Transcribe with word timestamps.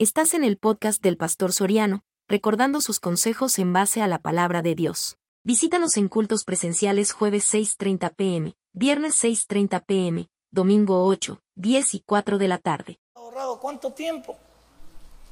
Estás 0.00 0.32
en 0.34 0.44
el 0.44 0.58
podcast 0.58 1.02
del 1.02 1.16
Pastor 1.16 1.52
Soriano, 1.52 2.04
recordando 2.28 2.80
sus 2.80 3.00
consejos 3.00 3.58
en 3.58 3.72
base 3.72 4.00
a 4.00 4.06
la 4.06 4.20
palabra 4.20 4.62
de 4.62 4.76
Dios. 4.76 5.18
Visítanos 5.42 5.96
en 5.96 6.06
cultos 6.06 6.44
presenciales 6.44 7.10
jueves 7.10 7.52
6.30 7.52 8.14
pm, 8.14 8.54
viernes 8.72 9.20
6.30 9.24 9.84
pm, 9.84 10.28
domingo 10.52 11.04
8, 11.04 11.40
10 11.56 11.94
y 11.94 12.00
4 12.06 12.38
de 12.38 12.46
la 12.46 12.58
tarde. 12.58 13.00
¿Ahorrado 13.16 13.58
cuánto 13.58 13.90
tiempo? 13.90 14.36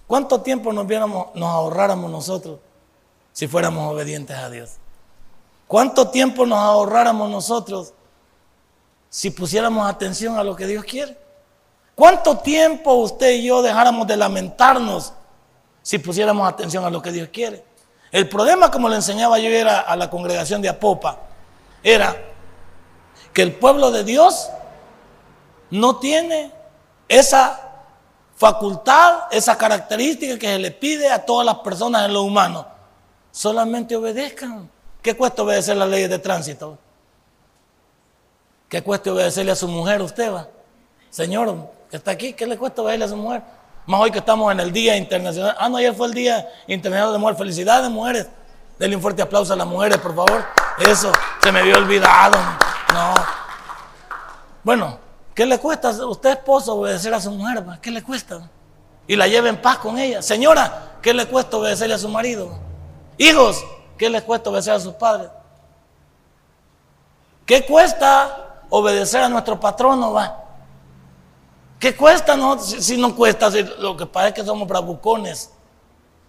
¿Cuánto 0.09 0.41
tiempo 0.41 0.73
nos, 0.73 0.85
viéramos, 0.85 1.33
nos 1.37 1.49
ahorráramos 1.49 2.11
nosotros 2.11 2.59
si 3.33 3.47
fuéramos 3.47 3.93
obedientes 3.93 4.37
a 4.37 4.51
Dios? 4.51 4.79
¿Cuánto 5.69 6.09
tiempo 6.09 6.45
nos 6.45 6.59
ahorráramos 6.59 7.31
nosotros 7.31 7.95
si 9.11 9.31
pusiéramos 9.31 9.89
atención 9.89 10.37
a 10.37 10.43
lo 10.43 10.57
que 10.57 10.67
Dios 10.67 10.85
quiere? 10.85 11.26
¿Cuánto 11.97 12.37
tiempo 12.37 12.93
usted 12.93 13.31
y 13.31 13.45
yo 13.47 13.63
dejáramos 13.63 14.07
de 14.07 14.19
lamentarnos 14.19 15.15
si 15.81 15.99
pusiéramos 15.99 16.47
atención 16.47 16.85
a 16.85 16.91
lo 16.91 17.01
que 17.01 17.11
Dios 17.11 17.31
quiere? 17.33 17.65
El 18.13 18.29
problema, 18.29 18.71
como 18.71 18.87
le 18.91 18.97
enseñaba 18.97 19.39
yo 19.39 19.49
era 19.49 19.81
a 19.81 19.97
la 19.97 20.11
congregación 20.11 20.61
de 20.61 20.69
Apopa, 20.69 21.19
era 21.83 22.15
que 23.33 23.41
el 23.41 23.55
pueblo 23.55 23.91
de 23.91 24.05
Dios 24.05 24.51
no 25.71 25.97
tiene 25.97 26.53
esa 27.09 27.67
facultad, 28.37 29.21
esa 29.31 29.57
característica 29.57 30.39
que 30.39 30.49
se 30.49 30.59
le 30.59 30.73
pide 30.73 31.11
a 31.11 31.25
todas 31.25 31.47
las 31.47 31.57
personas 31.61 32.05
en 32.05 32.13
lo 32.13 32.25
humano. 32.25 32.67
Solamente 33.31 33.97
obedezcan. 33.97 34.71
¿Qué 35.01 35.17
cuesta 35.17 35.43
obedecer 35.43 35.79
las 35.79 35.89
leyes 35.89 36.11
de 36.11 36.19
tránsito? 36.19 36.77
¿Qué 38.69 38.83
cuesta 38.83 39.13
obedecerle 39.13 39.53
a 39.53 39.57
su 39.57 39.67
mujer 39.67 40.03
usted 40.03 40.31
va? 40.31 40.49
Señor, 41.09 41.76
que 41.91 41.97
está 41.97 42.11
aquí, 42.11 42.33
¿qué 42.33 42.47
le 42.47 42.57
cuesta 42.57 42.83
obedecerle 42.83 43.05
a 43.05 43.09
su 43.09 43.17
mujer? 43.17 43.43
Más 43.87 44.01
hoy 44.01 44.11
que 44.11 44.19
estamos 44.19 44.51
en 44.51 44.59
el 44.59 44.73
Día 44.73 44.97
Internacional. 44.97 45.57
Ah, 45.59 45.69
no, 45.69 45.77
ayer 45.77 45.95
fue 45.95 46.09
el 46.09 46.15
Día 46.15 46.49
Internacional 46.67 47.13
de 47.13 47.19
Mujer. 47.19 47.37
Felicidades, 47.37 47.89
mujeres. 47.89 48.27
Denle 48.79 48.97
un 48.97 49.03
fuerte 49.03 49.23
aplauso 49.23 49.53
a 49.53 49.57
las 49.57 49.67
mujeres, 49.67 49.99
por 49.99 50.15
favor. 50.15 50.45
Eso, 50.81 51.13
se 51.41 51.53
me 51.53 51.61
había 51.61 51.77
olvidado. 51.77 52.37
No. 52.93 53.15
Bueno, 54.65 54.99
¿qué 55.35 55.47
le 55.47 55.59
cuesta 55.59 55.91
a 55.91 56.07
usted, 56.07 56.31
esposo, 56.31 56.75
obedecer 56.75 57.15
a 57.15 57.21
su 57.21 57.31
mujer? 57.31 57.65
¿Qué 57.81 57.93
le 57.93 58.03
cuesta? 58.03 58.51
Y 59.07 59.15
la 59.15 59.29
lleve 59.29 59.49
en 59.49 59.63
paz 59.63 59.79
con 59.79 59.97
ella. 59.99 60.21
Señora, 60.21 60.97
¿qué 61.01 61.15
le 61.15 61.27
cuesta 61.27 61.57
obedecerle 61.57 61.95
a 61.95 61.99
su 61.99 62.09
marido? 62.09 62.59
Hijos, 63.19 63.65
¿qué 63.97 64.11
le 64.11 64.21
cuesta 64.23 64.51
obedecer 64.51 64.75
a 64.75 64.81
sus 64.81 64.95
padres? 64.95 65.31
¿Qué 67.47 67.65
cuesta 67.65 68.63
obedecer 68.69 69.23
a 69.23 69.29
nuestro 69.29 69.61
patrono? 69.61 70.13
Va? 70.13 70.46
¿Qué 71.79 71.95
cuesta? 71.95 72.37
No? 72.37 72.59
Si, 72.59 72.97
no 72.97 73.15
cuesta, 73.15 73.51
lo 73.79 73.97
que 73.97 74.07
pasa 74.07 74.29
es 74.29 74.35
que 74.35 74.45
somos 74.45 74.67
bravucones, 74.67 75.51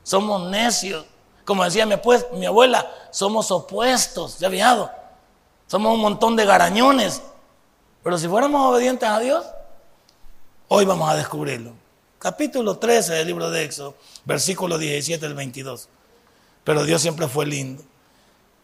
somos 0.04 0.50
necios. 0.50 1.06
Como 1.46 1.64
decía 1.64 1.86
mi, 1.86 2.46
abuela, 2.46 2.92
somos 3.10 3.50
opuestos, 3.52 4.40
ya 4.40 4.50
viado. 4.50 4.92
Somos 5.68 5.94
un 5.94 6.02
montón 6.02 6.36
de 6.36 6.46
garañones. 6.46 7.22
Pero 8.04 8.18
si 8.18 8.28
fuéramos 8.28 8.70
obedientes 8.70 9.08
a 9.08 9.20
Dios, 9.20 9.46
hoy 10.68 10.84
vamos 10.84 11.10
a 11.10 11.16
descubrirlo. 11.16 11.72
Capítulo 12.20 12.78
13 12.78 13.14
del 13.14 13.28
libro 13.28 13.50
de 13.50 13.64
Éxodo, 13.64 13.96
versículo 14.26 14.78
17 14.78 15.26
al 15.26 15.36
22. 15.36 15.88
Pero 16.66 16.84
Dios 16.84 17.02
siempre 17.02 17.28
fue 17.30 17.46
lindo. 17.46 17.84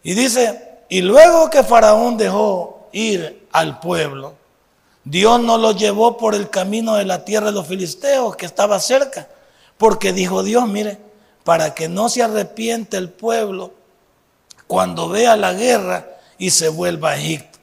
Y 0.02 0.14
dice, 0.14 0.81
y 0.90 1.02
luego 1.02 1.50
que 1.50 1.64
Faraón 1.64 2.18
dejó 2.18 2.90
ir 2.92 3.47
al 3.53 3.80
pueblo, 3.80 4.36
Dios 5.04 5.42
no 5.42 5.58
lo 5.58 5.72
llevó 5.72 6.18
por 6.18 6.34
el 6.34 6.50
camino 6.50 6.96
de 6.96 7.06
la 7.06 7.26
tierra 7.26 7.48
de 7.48 7.52
los 7.54 7.68
filisteos 7.68 8.36
que 8.36 8.46
estaba 8.46 8.80
cerca, 8.80 9.28
porque 9.78 10.14
dijo 10.14 10.44
Dios, 10.44 10.68
mire, 10.68 10.98
para 11.44 11.73
que 11.73 11.90
no 11.90 12.08
se 12.08 12.23
arrepiente 12.23 12.96
el 12.98 13.09
pueblo 13.09 13.74
cuando 14.68 15.09
vea 15.09 15.36
la 15.36 15.54
guerra 15.54 16.08
y 16.38 16.52
se 16.52 16.70
vuelva 16.70 17.12
a 17.12 17.18
Egipto. 17.18 17.59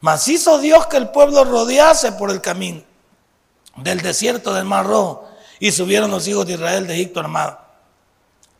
Mas 0.00 0.28
hizo 0.28 0.58
Dios 0.58 0.86
que 0.86 0.96
el 0.96 1.08
pueblo 1.08 1.44
rodease 1.44 2.12
por 2.12 2.30
el 2.30 2.40
camino 2.40 2.82
del 3.76 4.00
desierto 4.00 4.54
del 4.54 4.64
Mar 4.64 4.86
Rojo 4.86 5.28
y 5.58 5.72
subieron 5.72 6.10
los 6.10 6.28
hijos 6.28 6.46
de 6.46 6.54
Israel 6.54 6.86
de 6.86 6.94
Egipto 6.94 7.18
armado. 7.18 7.58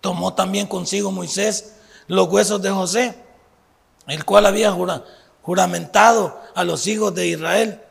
Tomó 0.01 0.35
también 0.35 0.67
consigo 0.67 1.13
Moisés 1.13 1.75
los 2.09 2.29
huesos 2.29 2.61
de 2.61 2.71
José, 2.71 3.15
el 4.09 4.25
cual 4.25 4.47
había 4.47 4.75
juramentado 5.43 6.41
a 6.55 6.65
los 6.65 6.87
hijos 6.89 7.15
de 7.15 7.29
Israel 7.29 7.83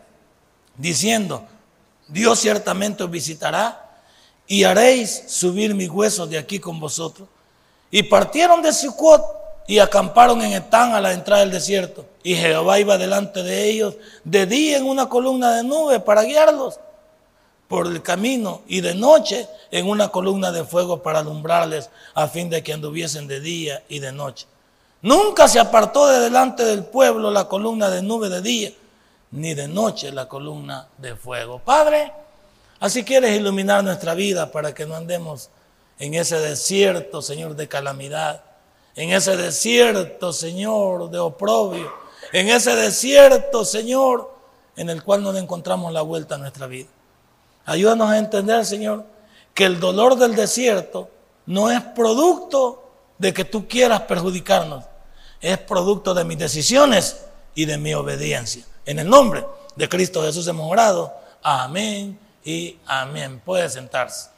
diciendo, 0.77 1.45
Dios 2.07 2.39
ciertamente 2.39 3.03
os 3.03 3.09
visitará 3.09 3.81
y 4.47 4.63
haréis 4.63 5.23
subir 5.27 5.73
mis 5.73 5.89
huesos 5.89 6.29
de 6.29 6.37
aquí 6.37 6.59
con 6.59 6.79
vosotros. 6.79 7.27
Y 7.91 8.03
partieron 8.03 8.61
de 8.61 8.73
Sucot 8.73 9.23
y 9.67 9.79
acamparon 9.79 10.41
en 10.41 10.53
Etán 10.53 10.93
a 10.93 11.01
la 11.01 11.13
entrada 11.13 11.41
del 11.41 11.51
desierto. 11.51 12.05
Y 12.23 12.35
Jehová 12.35 12.79
iba 12.79 12.97
delante 12.97 13.41
de 13.41 13.69
ellos 13.69 13.95
de 14.23 14.45
día 14.45 14.77
en 14.77 14.85
una 14.85 15.09
columna 15.09 15.55
de 15.55 15.63
nube 15.63 15.99
para 15.99 16.23
guiarlos 16.23 16.79
por 17.67 17.87
el 17.87 18.03
camino 18.03 18.61
y 18.67 18.81
de 18.81 18.93
noche 18.93 19.47
en 19.71 19.89
una 19.89 20.09
columna 20.09 20.51
de 20.51 20.63
fuego 20.63 21.01
para 21.01 21.19
alumbrarles 21.19 21.89
a 22.13 22.27
fin 22.27 22.49
de 22.49 22.63
que 22.63 22.73
anduviesen 22.73 23.27
de 23.27 23.39
día 23.39 23.83
y 23.89 23.99
de 23.99 24.11
noche. 24.11 24.45
Nunca 25.01 25.47
se 25.47 25.59
apartó 25.59 26.07
de 26.07 26.19
delante 26.19 26.63
del 26.63 26.83
pueblo 26.83 27.31
la 27.31 27.47
columna 27.47 27.89
de 27.89 28.01
nube 28.03 28.29
de 28.29 28.41
día 28.41 28.71
ni 29.35 29.53
de 29.53 29.67
noche 29.67 30.11
la 30.11 30.27
columna 30.27 30.87
de 30.97 31.15
fuego. 31.15 31.59
Padre, 31.59 32.11
así 32.79 33.03
quieres 33.03 33.37
iluminar 33.37 33.83
nuestra 33.83 34.13
vida 34.13 34.51
para 34.51 34.73
que 34.73 34.85
no 34.85 34.95
andemos 34.95 35.49
en 35.99 36.13
ese 36.13 36.39
desierto, 36.39 37.21
Señor, 37.21 37.55
de 37.55 37.67
calamidad, 37.67 38.43
en 38.95 39.11
ese 39.11 39.35
desierto, 39.35 40.31
Señor, 40.31 41.09
de 41.09 41.19
oprobio, 41.19 41.91
en 42.31 42.47
ese 42.47 42.75
desierto, 42.75 43.65
Señor, 43.65 44.33
en 44.77 44.89
el 44.89 45.03
cual 45.03 45.21
no 45.21 45.31
le 45.31 45.39
encontramos 45.39 45.91
la 45.91 46.01
vuelta 46.01 46.35
a 46.35 46.37
nuestra 46.37 46.67
vida. 46.67 46.87
Ayúdanos 47.65 48.09
a 48.09 48.17
entender, 48.17 48.65
Señor, 48.65 49.05
que 49.53 49.65
el 49.65 49.79
dolor 49.79 50.15
del 50.15 50.35
desierto 50.35 51.09
no 51.45 51.69
es 51.69 51.81
producto 51.81 52.83
de 53.17 53.33
que 53.33 53.43
tú 53.43 53.67
quieras 53.67 54.01
perjudicarnos, 54.01 54.85
es 55.41 55.57
producto 55.57 56.13
de 56.13 56.23
mis 56.23 56.37
decisiones 56.37 57.25
y 57.53 57.65
de 57.65 57.77
mi 57.77 57.93
obediencia. 57.93 58.65
En 58.85 58.99
el 58.99 59.09
nombre 59.09 59.45
de 59.75 59.89
Cristo 59.89 60.21
Jesús 60.21 60.47
hemos 60.47 60.71
orado. 60.71 61.13
Amén 61.41 62.17
y 62.43 62.77
amén. 62.85 63.41
Puede 63.43 63.69
sentarse. 63.69 64.29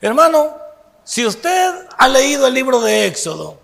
Hermano, 0.00 0.56
si 1.04 1.26
usted 1.26 1.86
ha 1.96 2.08
leído 2.08 2.46
el 2.46 2.54
libro 2.54 2.80
de 2.80 3.06
Éxodo, 3.06 3.58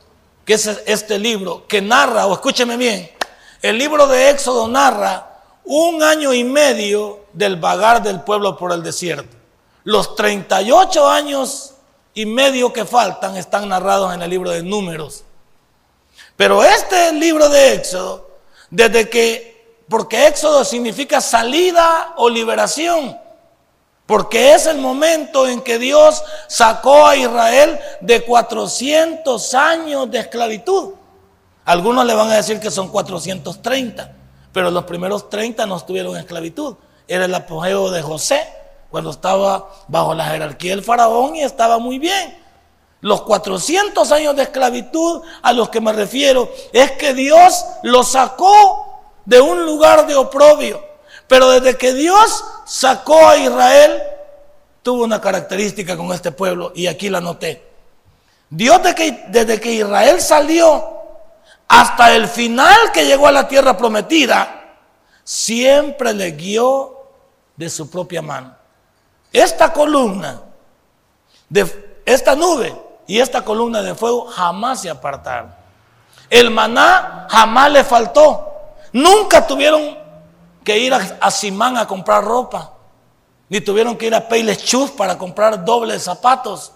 que 0.44 0.54
es 0.54 0.66
este 0.86 1.18
libro 1.18 1.66
que 1.66 1.80
narra, 1.80 2.26
o 2.26 2.34
escúcheme 2.34 2.76
bien, 2.76 3.10
el 3.62 3.78
libro 3.78 4.06
de 4.06 4.30
Éxodo 4.30 4.68
narra 4.68 5.26
un 5.64 6.02
año 6.02 6.32
y 6.32 6.44
medio 6.44 7.26
del 7.32 7.56
vagar 7.56 8.02
del 8.02 8.20
pueblo 8.20 8.56
por 8.56 8.72
el 8.72 8.82
desierto. 8.82 9.36
Los 9.84 10.16
38 10.16 11.08
años 11.08 11.74
y 12.14 12.26
medio 12.26 12.72
que 12.72 12.84
faltan 12.84 13.36
están 13.36 13.68
narrados 13.68 14.12
en 14.14 14.22
el 14.22 14.30
libro 14.30 14.50
de 14.50 14.62
Números. 14.62 15.24
Pero 16.38 16.62
este 16.62 17.12
libro 17.14 17.48
de 17.48 17.74
Éxodo, 17.74 18.30
desde 18.70 19.10
que, 19.10 19.82
porque 19.88 20.28
Éxodo 20.28 20.64
significa 20.64 21.20
salida 21.20 22.14
o 22.16 22.30
liberación, 22.30 23.18
porque 24.06 24.54
es 24.54 24.66
el 24.66 24.78
momento 24.78 25.48
en 25.48 25.60
que 25.62 25.80
Dios 25.80 26.22
sacó 26.46 27.08
a 27.08 27.16
Israel 27.16 27.80
de 28.00 28.22
400 28.24 29.54
años 29.54 30.08
de 30.12 30.20
esclavitud. 30.20 30.94
Algunos 31.64 32.06
le 32.06 32.14
van 32.14 32.30
a 32.30 32.36
decir 32.36 32.60
que 32.60 32.70
son 32.70 32.88
430, 32.88 34.12
pero 34.52 34.70
los 34.70 34.84
primeros 34.84 35.28
30 35.28 35.66
no 35.66 35.76
estuvieron 35.76 36.14
en 36.14 36.20
esclavitud. 36.20 36.76
Era 37.08 37.24
el 37.24 37.34
apogeo 37.34 37.90
de 37.90 38.00
José, 38.00 38.46
cuando 38.90 39.10
estaba 39.10 39.68
bajo 39.88 40.14
la 40.14 40.26
jerarquía 40.26 40.70
del 40.70 40.84
faraón 40.84 41.34
y 41.34 41.42
estaba 41.42 41.80
muy 41.80 41.98
bien. 41.98 42.38
Los 43.00 43.22
400 43.22 44.10
años 44.10 44.34
de 44.34 44.42
esclavitud 44.42 45.22
a 45.42 45.52
los 45.52 45.68
que 45.68 45.80
me 45.80 45.92
refiero 45.92 46.50
es 46.72 46.92
que 46.92 47.14
Dios 47.14 47.64
los 47.82 48.08
sacó 48.08 49.02
de 49.24 49.40
un 49.40 49.64
lugar 49.64 50.06
de 50.06 50.16
oprobio. 50.16 50.84
Pero 51.28 51.50
desde 51.50 51.76
que 51.76 51.92
Dios 51.92 52.44
sacó 52.66 53.28
a 53.28 53.36
Israel, 53.36 54.02
tuvo 54.82 55.04
una 55.04 55.20
característica 55.20 55.96
con 55.96 56.12
este 56.12 56.32
pueblo 56.32 56.72
y 56.74 56.86
aquí 56.86 57.08
la 57.08 57.20
noté. 57.20 57.62
Dios 58.50 58.80
desde 58.82 59.60
que 59.60 59.72
Israel 59.72 60.20
salió 60.20 60.98
hasta 61.68 62.16
el 62.16 62.26
final 62.26 62.90
que 62.92 63.04
llegó 63.04 63.28
a 63.28 63.32
la 63.32 63.46
tierra 63.46 63.76
prometida, 63.76 64.76
siempre 65.22 66.14
le 66.14 66.30
guió 66.32 66.96
de 67.54 67.68
su 67.68 67.90
propia 67.90 68.22
mano. 68.22 68.56
Esta 69.30 69.70
columna, 69.70 70.40
de 71.50 72.00
esta 72.06 72.34
nube, 72.34 72.87
y 73.08 73.18
esta 73.18 73.42
columna 73.42 73.82
de 73.82 73.94
fuego 73.94 74.26
jamás 74.26 74.82
se 74.82 74.90
apartaron. 74.90 75.52
El 76.28 76.50
maná 76.50 77.26
jamás 77.30 77.72
le 77.72 77.82
faltó. 77.82 78.52
Nunca 78.92 79.46
tuvieron 79.46 79.96
que 80.62 80.78
ir 80.78 80.92
a, 80.92 81.30
Simán 81.30 81.78
a 81.78 81.86
comprar 81.88 82.22
ropa. 82.22 82.74
ni 83.48 83.62
tuvieron 83.62 83.96
que 83.96 84.06
ir 84.06 84.14
a 84.14 84.28
Payless 84.28 84.62
Shoes 84.62 84.90
para 84.90 85.16
comprar 85.16 85.64
dobles 85.64 86.02
zapatos. 86.02 86.72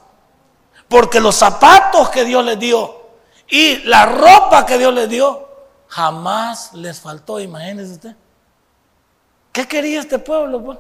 Porque 0.88 1.20
los 1.20 1.37
zapatos 1.37 2.08
que 2.08 2.25
Dios 2.25 2.43
les 2.43 2.58
dio 2.58 3.02
y 3.49 3.76
la 3.84 4.06
ropa 4.06 4.64
que 4.64 4.79
Dios 4.79 4.94
les 4.94 5.11
dio, 5.11 5.46
jamás 5.87 6.73
les 6.73 6.99
faltó, 6.99 7.40
imagínese 7.40 7.93
usted. 7.93 8.17
¿Qué 9.52 9.69
quería 9.69 10.00
este 10.00 10.19
pueblo? 10.19 10.64
Pues? 10.64 10.79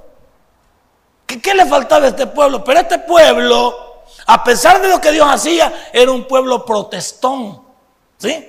¿Qué, 1.26 1.42
¿Qué, 1.42 1.54
le 1.54 1.66
faltaba 1.66 2.06
a 2.06 2.08
este 2.08 2.26
pueblo? 2.26 2.64
Pero 2.64 2.80
este 2.80 2.98
pueblo, 3.00 3.91
a 4.26 4.44
pesar 4.44 4.80
de 4.80 4.88
lo 4.88 5.00
que 5.00 5.12
Dios 5.12 5.26
hacía, 5.28 5.90
era 5.92 6.10
un 6.10 6.26
pueblo 6.26 6.64
protestón. 6.64 7.62
¿Sí? 8.18 8.48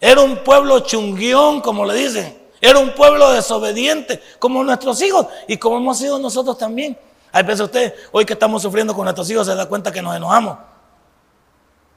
Era 0.00 0.20
un 0.20 0.44
pueblo 0.44 0.80
chunguión, 0.80 1.60
como 1.60 1.84
le 1.84 1.94
dicen. 1.94 2.38
Era 2.60 2.78
un 2.78 2.92
pueblo 2.92 3.30
desobediente, 3.30 4.22
como 4.38 4.64
nuestros 4.64 5.00
hijos 5.02 5.26
y 5.46 5.56
como 5.56 5.76
hemos 5.76 5.98
sido 5.98 6.18
nosotros 6.18 6.58
también. 6.58 6.98
Hay 7.30 7.42
veces 7.42 7.60
usted, 7.60 7.94
hoy 8.12 8.24
que 8.24 8.32
estamos 8.32 8.62
sufriendo 8.62 8.94
con 8.94 9.04
nuestros 9.04 9.28
hijos, 9.30 9.46
se 9.46 9.54
da 9.54 9.66
cuenta 9.66 9.92
que 9.92 10.02
nos 10.02 10.16
enojamos. 10.16 10.58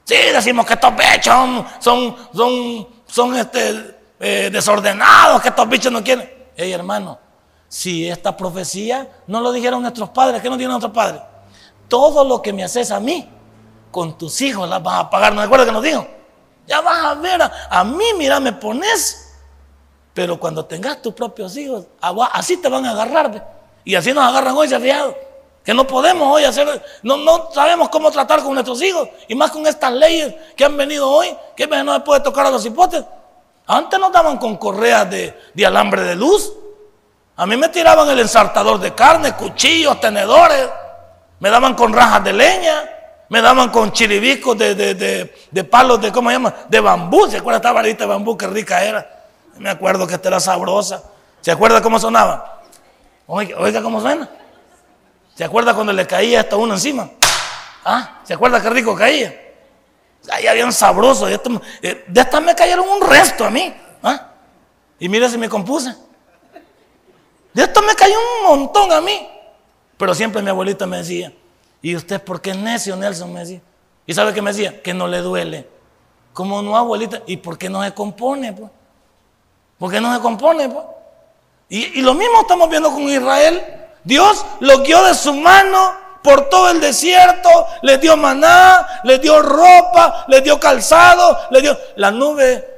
Sí, 0.04 0.16
decimos 0.32 0.66
que 0.66 0.74
estos 0.74 0.92
bichos 0.94 1.34
son, 1.80 2.16
son, 2.32 2.88
son, 3.06 3.36
este, 3.36 3.96
eh, 4.20 4.50
desordenados, 4.52 5.40
que 5.40 5.48
estos 5.48 5.68
bichos 5.68 5.92
no 5.92 6.02
quieren. 6.02 6.30
Hey, 6.56 6.72
hermano, 6.72 7.18
si 7.68 8.08
esta 8.08 8.36
profecía 8.36 9.08
no 9.26 9.40
lo 9.40 9.52
dijeron 9.52 9.80
nuestros 9.80 10.10
padres, 10.10 10.42
¿qué 10.42 10.48
nos 10.48 10.58
dijeron 10.58 10.80
nuestros 10.80 10.92
padres? 10.92 11.22
Todo 11.92 12.24
lo 12.24 12.40
que 12.40 12.54
me 12.54 12.64
haces 12.64 12.90
a 12.90 13.00
mí, 13.00 13.28
con 13.90 14.16
tus 14.16 14.40
hijos 14.40 14.66
las 14.66 14.82
vas 14.82 15.00
a 15.00 15.10
pagar. 15.10 15.34
¿No 15.34 15.42
recuerdas 15.42 15.66
que 15.66 15.74
nos 15.74 15.82
dijo? 15.82 16.06
Ya 16.66 16.80
vas 16.80 17.04
a 17.04 17.14
ver, 17.16 17.38
a, 17.42 17.84
mí, 17.84 18.06
mira, 18.16 18.40
me 18.40 18.54
pones. 18.54 19.36
Pero 20.14 20.40
cuando 20.40 20.64
tengas 20.64 21.02
tus 21.02 21.12
propios 21.12 21.54
hijos, 21.54 21.84
así 22.32 22.56
te 22.56 22.70
van 22.70 22.86
a 22.86 22.92
agarrar. 22.92 23.46
Y 23.84 23.94
así 23.94 24.14
nos 24.14 24.24
agarran 24.24 24.56
hoy, 24.56 24.68
se 24.68 24.80
fiado. 24.80 25.14
Que 25.62 25.74
no 25.74 25.86
podemos 25.86 26.34
hoy 26.34 26.44
hacer, 26.44 26.82
no, 27.02 27.18
no 27.18 27.50
sabemos 27.52 27.90
cómo 27.90 28.10
tratar 28.10 28.42
con 28.42 28.54
nuestros 28.54 28.80
hijos. 28.80 29.10
Y 29.28 29.34
más 29.34 29.50
con 29.50 29.66
estas 29.66 29.92
leyes 29.92 30.34
que 30.56 30.64
han 30.64 30.78
venido 30.78 31.10
hoy, 31.10 31.36
que 31.54 31.66
no 31.66 31.92
se 31.92 32.00
puede 32.00 32.22
tocar 32.22 32.46
a 32.46 32.50
los 32.50 32.64
hipotes. 32.64 33.04
Antes 33.66 34.00
nos 34.00 34.10
daban 34.10 34.38
con 34.38 34.56
correas 34.56 35.10
de, 35.10 35.66
alambre 35.66 36.04
de 36.04 36.14
luz. 36.16 36.54
A 37.36 37.44
mí 37.44 37.54
me 37.54 37.68
tiraban 37.68 38.08
el 38.08 38.18
ensartador 38.18 38.80
de 38.80 38.94
carne, 38.94 39.34
cuchillos, 39.34 40.00
tenedores. 40.00 40.70
Me 41.42 41.50
daban 41.50 41.74
con 41.74 41.92
rajas 41.92 42.22
de 42.22 42.32
leña. 42.32 42.88
Me 43.28 43.42
daban 43.42 43.70
con 43.70 43.90
chiribicos 43.90 44.56
de, 44.56 44.76
de, 45.50 45.64
palos 45.64 46.00
de, 46.00 46.12
¿cómo 46.12 46.30
se 46.30 46.34
llama? 46.36 46.54
De 46.68 46.78
bambú. 46.78 47.28
¿Se 47.28 47.38
acuerda 47.38 47.56
esta 47.56 47.72
varita 47.72 48.04
de 48.04 48.10
bambú? 48.10 48.36
Qué 48.36 48.46
rica 48.46 48.80
era. 48.84 49.24
Me 49.58 49.68
acuerdo 49.68 50.06
que 50.06 50.14
esta 50.14 50.28
era 50.28 50.38
sabrosa. 50.38 51.02
¿Se 51.40 51.50
acuerda 51.50 51.82
cómo 51.82 51.98
sonaba? 51.98 52.62
Oiga, 53.26 53.58
oiga 53.58 53.82
cómo 53.82 54.00
suena. 54.00 54.30
¿Se 55.34 55.42
acuerda 55.42 55.74
cuando 55.74 55.92
le 55.92 56.06
caía 56.06 56.42
hasta 56.42 56.54
uno 56.54 56.74
encima? 56.74 57.10
¿Ah? 57.84 58.20
¿Se 58.22 58.34
acuerda 58.34 58.62
qué 58.62 58.70
rico 58.70 58.94
caía? 58.94 59.34
Caía 60.24 60.52
bien 60.52 60.72
sabroso. 60.72 61.26
Eh, 61.28 61.40
de 62.06 62.20
estas 62.20 62.40
me 62.40 62.54
cayeron 62.54 62.88
un 62.88 63.04
resto 63.04 63.44
a 63.44 63.50
mí. 63.50 63.74
¿Ah? 64.04 64.28
Y 65.00 65.08
mira 65.08 65.28
si 65.28 65.38
me 65.38 65.48
compuse. 65.48 65.92
De 67.52 67.64
esto 67.64 67.82
me 67.82 67.96
cayó 67.96 68.14
un 68.14 68.46
montón 68.46 68.92
a 68.92 69.00
mí. 69.00 69.31
Pero 69.96 70.14
siempre 70.14 70.42
mi 70.42 70.50
abuelita 70.50 70.86
me 70.86 70.98
decía, 70.98 71.32
¿y 71.80 71.94
usted 71.94 72.22
por 72.22 72.40
qué 72.40 72.50
es 72.50 72.56
necio, 72.56 72.96
Nelson? 72.96 73.32
Me 73.32 73.40
decía. 73.40 73.60
¿Y 74.06 74.14
sabe 74.14 74.32
qué 74.32 74.42
me 74.42 74.52
decía? 74.52 74.82
Que 74.82 74.94
no 74.94 75.06
le 75.06 75.18
duele. 75.18 75.68
Como 76.32 76.62
no, 76.62 76.76
abuelita. 76.76 77.22
¿Y 77.26 77.36
por 77.36 77.58
qué 77.58 77.68
no 77.68 77.82
se 77.82 77.92
compone? 77.92 78.52
Pues? 78.52 78.70
¿Por 79.78 79.90
qué 79.90 80.00
no 80.00 80.14
se 80.14 80.20
compone? 80.20 80.68
Pues? 80.68 80.84
Y, 81.68 81.98
y 81.98 82.02
lo 82.02 82.14
mismo 82.14 82.40
estamos 82.40 82.68
viendo 82.68 82.90
con 82.90 83.02
Israel. 83.02 83.62
Dios 84.04 84.44
lo 84.60 84.82
guió 84.82 85.04
de 85.04 85.14
su 85.14 85.32
mano 85.34 86.02
por 86.22 86.48
todo 86.48 86.70
el 86.70 86.80
desierto, 86.80 87.48
le 87.82 87.98
dio 87.98 88.16
maná, 88.16 89.00
le 89.04 89.18
dio 89.18 89.42
ropa, 89.42 90.24
le 90.28 90.40
dio 90.40 90.58
calzado, 90.58 91.36
le 91.50 91.60
dio 91.60 91.76
la 91.96 92.10
nube. 92.10 92.68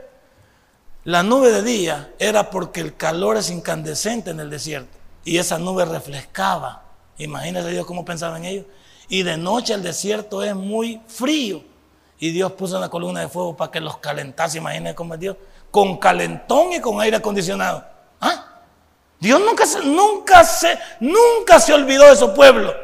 La 1.05 1.23
nube 1.23 1.51
de 1.51 1.63
día 1.63 2.13
era 2.19 2.51
porque 2.51 2.81
el 2.81 2.97
calor 2.97 3.37
es 3.37 3.51
incandescente 3.51 4.31
en 4.31 4.41
el 4.41 4.49
desierto 4.49 4.97
y 5.25 5.37
esa 5.37 5.59
nube 5.59 5.85
refrescaba. 5.85 6.84
Imagínense 7.19 7.71
Dios 7.71 7.87
cómo 7.87 8.05
pensaba 8.05 8.37
en 8.39 8.45
ellos. 8.45 8.67
Y 9.09 9.23
de 9.23 9.37
noche 9.37 9.75
el 9.75 9.83
desierto 9.83 10.43
es 10.43 10.55
muy 10.55 11.01
frío 11.07 11.63
y 12.19 12.31
Dios 12.31 12.53
puso 12.53 12.79
una 12.79 12.89
columna 12.89 13.21
de 13.21 13.29
fuego 13.29 13.57
para 13.57 13.71
que 13.71 13.81
los 13.81 13.99
calentase. 13.99 14.59
Imagínense 14.59 14.95
cómo 14.95 15.15
es 15.15 15.21
Dios, 15.21 15.37
con 15.71 15.99
calentón 15.99 16.73
y 16.73 16.81
con 16.81 17.01
aire 17.01 17.17
acondicionado. 17.17 17.85
¿Ah? 18.21 18.61
Dios 19.21 19.41
nunca 19.41 19.67
se, 19.67 19.81
nunca 19.81 20.45
se, 20.45 20.79
nunca 21.01 21.61
se 21.61 21.73
olvidó 21.73 22.09
de 22.09 22.17
su 22.17 22.33
pueblo. 22.33 22.75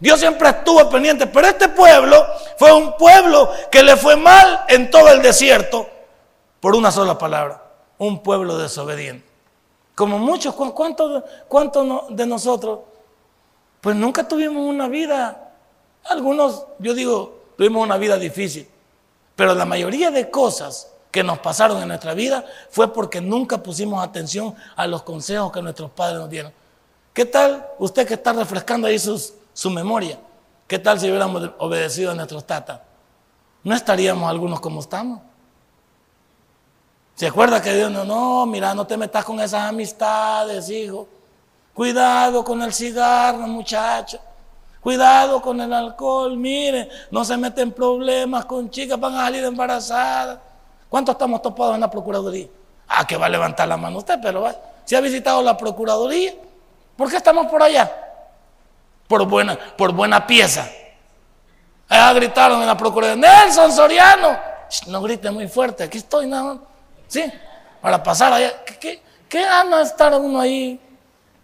Dios 0.00 0.20
siempre 0.20 0.48
estuvo 0.48 0.88
pendiente, 0.88 1.26
pero 1.26 1.48
este 1.48 1.68
pueblo 1.68 2.24
fue 2.56 2.72
un 2.72 2.96
pueblo 2.96 3.50
que 3.70 3.82
le 3.82 3.96
fue 3.96 4.16
mal 4.16 4.64
en 4.68 4.90
todo 4.90 5.10
el 5.10 5.20
desierto 5.22 5.88
por 6.60 6.76
una 6.76 6.92
sola 6.92 7.18
palabra, 7.18 7.62
un 7.98 8.22
pueblo 8.22 8.58
desobediente. 8.58 9.26
Como 9.94 10.18
muchos, 10.18 10.54
¿cuántos, 10.54 11.24
cuántos 11.48 12.04
de 12.10 12.26
nosotros? 12.26 12.80
Pues 13.80 13.96
nunca 13.96 14.26
tuvimos 14.26 14.66
una 14.66 14.88
vida, 14.88 15.52
algunos, 16.04 16.64
yo 16.78 16.94
digo, 16.94 17.42
tuvimos 17.56 17.84
una 17.84 17.96
vida 17.96 18.16
difícil, 18.16 18.68
pero 19.36 19.54
la 19.54 19.64
mayoría 19.64 20.10
de 20.10 20.30
cosas 20.30 20.92
que 21.10 21.22
nos 21.22 21.38
pasaron 21.38 21.80
en 21.80 21.88
nuestra 21.88 22.14
vida 22.14 22.44
fue 22.70 22.92
porque 22.92 23.20
nunca 23.20 23.62
pusimos 23.62 24.02
atención 24.02 24.54
a 24.76 24.86
los 24.86 25.02
consejos 25.02 25.52
que 25.52 25.62
nuestros 25.62 25.90
padres 25.90 26.18
nos 26.18 26.28
dieron. 26.28 26.52
¿Qué 27.12 27.24
tal 27.24 27.66
usted 27.78 28.06
que 28.06 28.14
está 28.14 28.32
refrescando 28.32 28.86
ahí 28.86 28.98
su 28.98 29.70
memoria? 29.70 30.18
¿Qué 30.66 30.78
tal 30.78 31.00
si 31.00 31.08
hubiéramos 31.08 31.50
obedecido 31.58 32.10
a 32.10 32.14
nuestros 32.14 32.46
tatas? 32.46 32.80
No 33.64 33.74
estaríamos 33.74 34.28
algunos 34.28 34.60
como 34.60 34.80
estamos. 34.80 35.20
¿Se 37.14 37.26
acuerda 37.26 37.60
que 37.60 37.74
Dios 37.74 37.90
no, 37.90 38.04
no, 38.04 38.46
mira, 38.46 38.74
no 38.74 38.86
te 38.86 38.96
metas 38.96 39.24
con 39.24 39.40
esas 39.40 39.62
amistades, 39.62 40.68
hijo? 40.70 41.08
Cuidado 41.78 42.42
con 42.42 42.60
el 42.60 42.74
cigarro, 42.74 43.46
muchacho. 43.46 44.18
Cuidado 44.80 45.40
con 45.40 45.60
el 45.60 45.72
alcohol, 45.72 46.36
mire, 46.36 46.88
no 47.12 47.24
se 47.24 47.36
meten 47.36 47.70
problemas 47.70 48.46
con 48.46 48.68
chicas, 48.68 48.98
van 48.98 49.14
a 49.14 49.26
salir 49.26 49.44
embarazadas. 49.44 50.40
¿Cuántos 50.88 51.12
estamos 51.12 51.40
topados 51.40 51.76
en 51.76 51.82
la 51.82 51.88
Procuraduría? 51.88 52.48
Ah, 52.88 53.06
que 53.06 53.16
va 53.16 53.26
a 53.26 53.28
levantar 53.28 53.68
la 53.68 53.76
mano 53.76 53.98
usted, 53.98 54.18
pero 54.20 54.40
va. 54.40 54.56
Si 54.84 54.96
ha 54.96 55.00
visitado 55.00 55.40
la 55.40 55.56
Procuraduría, 55.56 56.34
¿por 56.96 57.08
qué 57.08 57.16
estamos 57.18 57.46
por 57.46 57.62
allá? 57.62 57.88
Por 59.06 59.24
buena, 59.28 59.56
por 59.76 59.92
buena 59.92 60.26
pieza. 60.26 60.68
Allá 61.88 62.12
gritaron 62.14 62.60
en 62.60 62.66
la 62.66 62.76
Procuraduría, 62.76 63.44
Nelson 63.44 63.70
Soriano. 63.70 64.36
No 64.88 65.00
grite 65.00 65.30
muy 65.30 65.46
fuerte, 65.46 65.84
aquí 65.84 65.98
estoy 65.98 66.26
nada 66.26 66.58
¿Sí? 67.06 67.22
Para 67.80 68.02
pasar 68.02 68.32
allá. 68.32 68.64
¿Qué, 68.64 68.78
qué, 68.78 69.02
qué 69.28 69.42
gana 69.44 69.82
estar 69.82 70.12
uno 70.16 70.40
ahí 70.40 70.87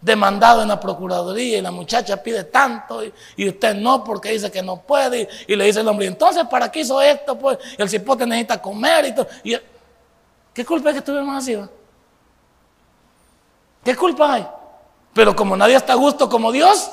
demandado 0.04 0.62
en 0.62 0.68
la 0.68 0.78
Procuraduría 0.78 1.58
y 1.58 1.61
la 1.62 1.70
muchacha 1.70 2.23
pide 2.23 2.44
tanto 2.44 3.02
y, 3.37 3.49
usted 3.49 3.75
no 3.75 4.04
porque 4.04 4.30
dice 4.30 4.50
que 4.50 4.62
no 4.62 4.82
puede 4.82 5.28
y, 5.49 5.56
le 5.56 5.64
dice 5.64 5.80
el 5.80 5.88
hombre, 5.88 6.06
entonces 6.06 6.44
¿para 6.44 6.70
qué 6.70 6.80
hizo 6.80 7.00
esto? 7.00 7.38
Pues 7.38 7.58
el 7.78 7.88
cipote 7.88 8.26
necesita 8.26 8.61
comer 8.61 9.06
y 9.06 9.14
todo. 9.14 9.26
Y, 9.42 9.56
¿Qué 10.52 10.64
culpa 10.64 10.90
es 10.90 10.94
que 10.94 10.99
estuvimos 10.99 11.37
así? 11.37 11.58
¿Qué 13.82 13.96
culpa 13.96 14.34
hay? 14.34 14.46
Pero 15.12 15.34
como 15.34 15.56
nadie 15.56 15.75
está 15.75 15.94
a 15.94 15.96
gusto 15.96 16.28
como 16.28 16.52
Dios, 16.52 16.90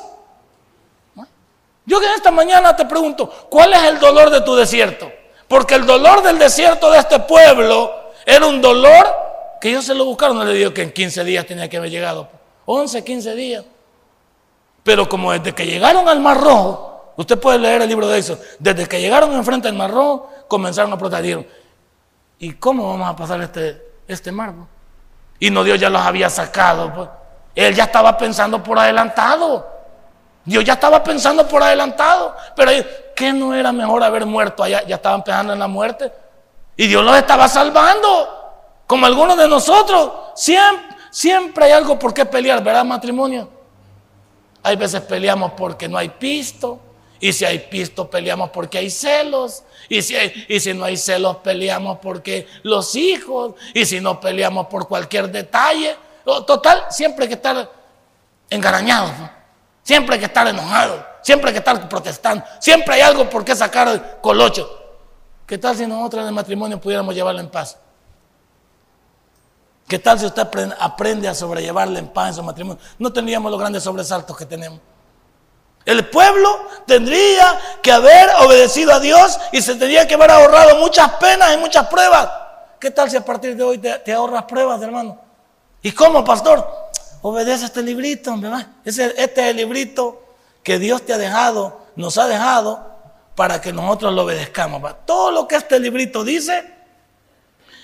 yo 1.86 2.00
que 2.00 2.06
esta 2.16 2.32
mañana 2.32 2.76
te 2.76 2.86
pregunto, 2.86 3.30
¿cuál 3.50 3.74
es 3.74 3.84
el 3.84 4.00
dolor 4.00 4.30
de 4.30 4.42
tu 4.42 4.56
desierto? 4.56 5.12
Porque 5.48 5.76
el 5.76 5.86
dolor 5.86 6.24
del 6.24 6.40
desierto 6.40 6.90
de 6.92 7.00
este 7.00 7.20
pueblo 7.20 7.94
era 8.26 8.46
un 8.46 8.62
dolor 8.62 9.06
que 9.60 9.70
ellos 9.70 9.86
se 9.86 9.94
lo 9.94 10.06
buscaron, 10.06 10.38
no 10.38 10.46
le 10.46 10.54
digo 10.54 10.74
que 10.74 10.82
en 10.82 10.92
15 10.92 11.24
días 11.24 11.46
tenía 11.46 11.70
que 11.70 11.78
haber 11.78 11.92
llegado. 11.92 12.41
11, 12.74 13.04
15 13.04 13.36
días. 13.36 13.66
Pero 14.84 15.10
como 15.10 15.32
desde 15.34 15.54
que 15.54 15.66
llegaron 15.66 16.08
al 16.08 16.20
Mar 16.22 16.40
Rojo, 16.40 17.14
usted 17.18 17.38
puede 17.38 17.60
leer 17.60 17.82
el 17.82 17.90
libro 17.90 18.08
de 18.08 18.18
eso, 18.18 18.40
desde 18.60 18.88
que 18.88 19.02
llegaron 19.02 19.34
enfrente 19.34 19.68
al 19.68 19.76
Mar 19.76 19.92
Rojo, 19.92 20.30
comenzaron 20.48 20.94
a 20.94 20.98
protestar. 20.98 21.46
¿Y 22.40 22.54
cómo 22.54 22.90
vamos 22.90 23.10
a 23.10 23.16
pasar 23.16 23.42
este, 23.42 23.82
este 24.08 24.32
mar? 24.32 24.54
Y 25.38 25.50
no 25.50 25.64
Dios 25.64 25.80
ya 25.80 25.90
los 25.90 26.02
había 26.02 26.30
sacado. 26.30 26.94
Pues. 26.94 27.10
Él 27.54 27.76
ya 27.76 27.84
estaba 27.84 28.18
pensando 28.18 28.64
por 28.64 28.80
adelantado. 28.80 29.68
Dios 30.46 30.64
ya 30.64 30.74
estaba 30.74 31.04
pensando 31.04 31.48
por 31.48 31.62
adelantado. 31.62 32.36
Pero 32.56 32.72
¿qué 33.16 33.34
no 33.34 33.54
era 33.54 33.72
mejor 33.72 34.04
haber 34.04 34.26
muerto 34.26 34.64
allá? 34.64 34.84
Ya 34.88 34.96
estaban 34.96 35.24
pensando 35.24 35.54
en 35.54 35.60
la 35.60 35.68
muerte. 35.68 36.12
Y 36.78 36.88
Dios 36.88 37.04
los 37.04 37.16
estaba 37.16 37.48
salvando. 37.48 38.08
Como 38.88 39.06
algunos 39.06 39.38
de 39.38 39.48
nosotros. 39.48 40.12
Siempre 40.36 40.91
Siempre 41.12 41.66
hay 41.66 41.72
algo 41.74 42.00
por 42.00 42.14
qué 42.14 42.26
pelear, 42.26 42.64
¿verdad, 42.64 42.84
matrimonio? 42.84 43.48
Hay 44.64 44.76
veces 44.76 45.02
peleamos 45.02 45.52
porque 45.52 45.88
no 45.88 45.98
hay 45.98 46.10
pisto. 46.10 46.80
Y 47.20 47.34
si 47.34 47.46
hay 47.46 47.60
pisto, 47.60 48.10
peleamos 48.10 48.50
porque 48.50 48.80
hay 48.80 48.90
celos. 48.90 49.64
Y 49.88 50.02
si, 50.02 50.16
y 50.48 50.60
si 50.60 50.74
no 50.74 50.86
hay 50.86 50.98
celos, 50.98 51.38
peleamos 51.38 52.00
porque 52.00 52.48
los 52.64 52.96
hijos. 52.96 53.54
Y 53.76 53.86
si 53.86 54.00
no, 54.00 54.20
peleamos 54.20 54.66
por 54.66 54.88
cualquier 54.88 55.30
detalle. 55.32 55.96
Total, 56.24 56.86
siempre 56.90 57.26
hay 57.26 57.30
que 57.30 57.36
estar 57.36 57.72
engarañados. 58.50 59.12
Siempre 59.84 60.16
hay 60.16 60.20
que 60.20 60.28
estar 60.28 60.48
enojado, 60.48 61.06
siempre 61.22 61.50
hay 61.50 61.54
que 61.54 61.60
estar 61.60 61.90
protestando, 61.90 62.46
siempre 62.60 62.96
hay 62.96 63.02
algo 63.02 63.30
por 63.30 63.44
qué 63.44 63.56
sacar 63.56 63.88
el 63.88 64.02
colocho. 64.22 64.78
¿Qué 65.46 65.58
tal 65.58 65.76
si 65.76 65.86
nosotros 65.86 66.22
en 66.22 66.28
el 66.28 66.34
matrimonio 66.34 66.80
pudiéramos 66.80 67.14
llevarlo 67.14 67.42
en 67.42 67.50
paz? 67.50 67.78
¿Qué 69.92 70.00
tal 70.00 70.18
si 70.18 70.26
usted 70.26 70.48
aprende 70.80 71.28
a 71.28 71.36
sobrellevarle 71.36 72.00
en 72.00 72.08
paz 72.08 72.30
en 72.30 72.36
su 72.36 72.44
matrimonio? 72.44 72.82
No 72.98 73.12
tendríamos 73.12 73.52
los 73.52 73.60
grandes 73.60 73.84
sobresaltos 73.84 74.38
que 74.38 74.46
tenemos. 74.46 74.80
El 75.84 76.08
pueblo 76.08 76.66
tendría 76.88 77.60
que 77.84 77.92
haber 77.92 78.30
obedecido 78.40 78.94
a 78.94 79.02
Dios 79.02 79.38
y 79.52 79.62
se 79.62 79.76
tendría 79.76 80.08
que 80.08 80.14
haber 80.14 80.32
ahorrado 80.32 80.78
muchas 80.78 81.12
penas 81.16 81.54
y 81.54 81.58
muchas 81.58 81.88
pruebas. 81.88 82.30
¿Qué 82.80 82.90
tal 82.90 83.12
si 83.12 83.18
a 83.18 83.26
partir 83.26 83.54
de 83.58 83.64
hoy 83.64 83.80
te, 83.80 84.14
ahorras 84.14 84.46
pruebas, 84.46 84.82
hermano? 84.82 85.20
¿Y 85.82 85.92
cómo, 85.92 86.24
pastor? 86.24 86.66
Obedece 87.22 87.66
este 87.66 87.82
librito, 87.82 88.34
¿verdad? 88.38 88.68
este 88.86 89.26
es 89.26 89.38
el 89.38 89.58
librito 89.58 90.24
que 90.64 90.80
Dios 90.80 91.06
te 91.06 91.12
ha 91.12 91.18
dejado, 91.18 91.82
nos 91.98 92.18
ha 92.18 92.28
dejado 92.28 92.96
para 93.36 93.60
que 93.60 93.74
nosotros 93.74 94.14
lo 94.14 94.24
obedezcamos. 94.24 94.82
Todo 95.06 95.32
lo 95.32 95.50
que 95.50 95.58
este 95.58 95.82
librito 95.82 96.24
dice 96.24 96.76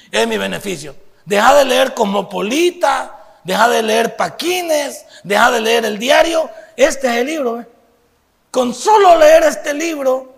es 0.09 0.25
mi 0.25 0.37
beneficio. 0.37 1.06
Deja 1.27 1.55
de 1.55 1.65
leer 1.65 1.93
Cosmopolita, 1.93 3.39
deja 3.43 3.67
de 3.67 3.83
leer 3.83 4.15
Paquines, 4.15 5.05
deja 5.25 5.51
de 5.51 5.59
leer 5.59 5.83
el 5.83 5.99
diario. 5.99 6.49
Este 6.77 7.07
es 7.07 7.15
el 7.17 7.27
libro. 7.27 7.65
Con 8.49 8.73
solo 8.73 9.17
leer 9.17 9.43
este 9.43 9.73
libro, 9.73 10.33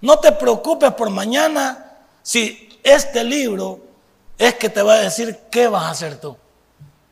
no 0.00 0.18
te 0.20 0.32
preocupes 0.32 0.92
por 0.92 1.10
mañana 1.10 1.98
si 2.22 2.80
este 2.82 3.22
libro 3.22 3.80
es 4.38 4.54
que 4.54 4.70
te 4.70 4.80
va 4.80 4.94
a 4.94 5.00
decir 5.00 5.40
qué 5.50 5.68
vas 5.68 5.82
a 5.82 5.90
hacer 5.90 6.18
tú. 6.18 6.34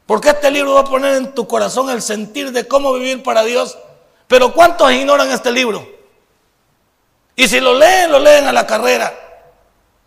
Porque 0.06 0.30
este 0.30 0.50
libro 0.50 0.72
va 0.72 0.80
a 0.80 0.84
poner 0.84 1.16
en 1.16 1.34
tu 1.34 1.46
corazón 1.46 1.90
el 1.90 2.00
sentir 2.00 2.50
de 2.50 2.66
cómo 2.66 2.94
vivir 2.94 3.22
para 3.22 3.42
Dios. 3.42 3.76
Pero 4.26 4.54
¿cuántos 4.54 4.90
ignoran 4.90 5.30
este 5.30 5.52
libro? 5.52 5.86
Y 7.36 7.46
si 7.46 7.60
lo 7.60 7.74
leen, 7.78 8.10
lo 8.10 8.18
leen 8.18 8.46
a 8.46 8.52
la 8.54 8.66
carrera. 8.66 9.12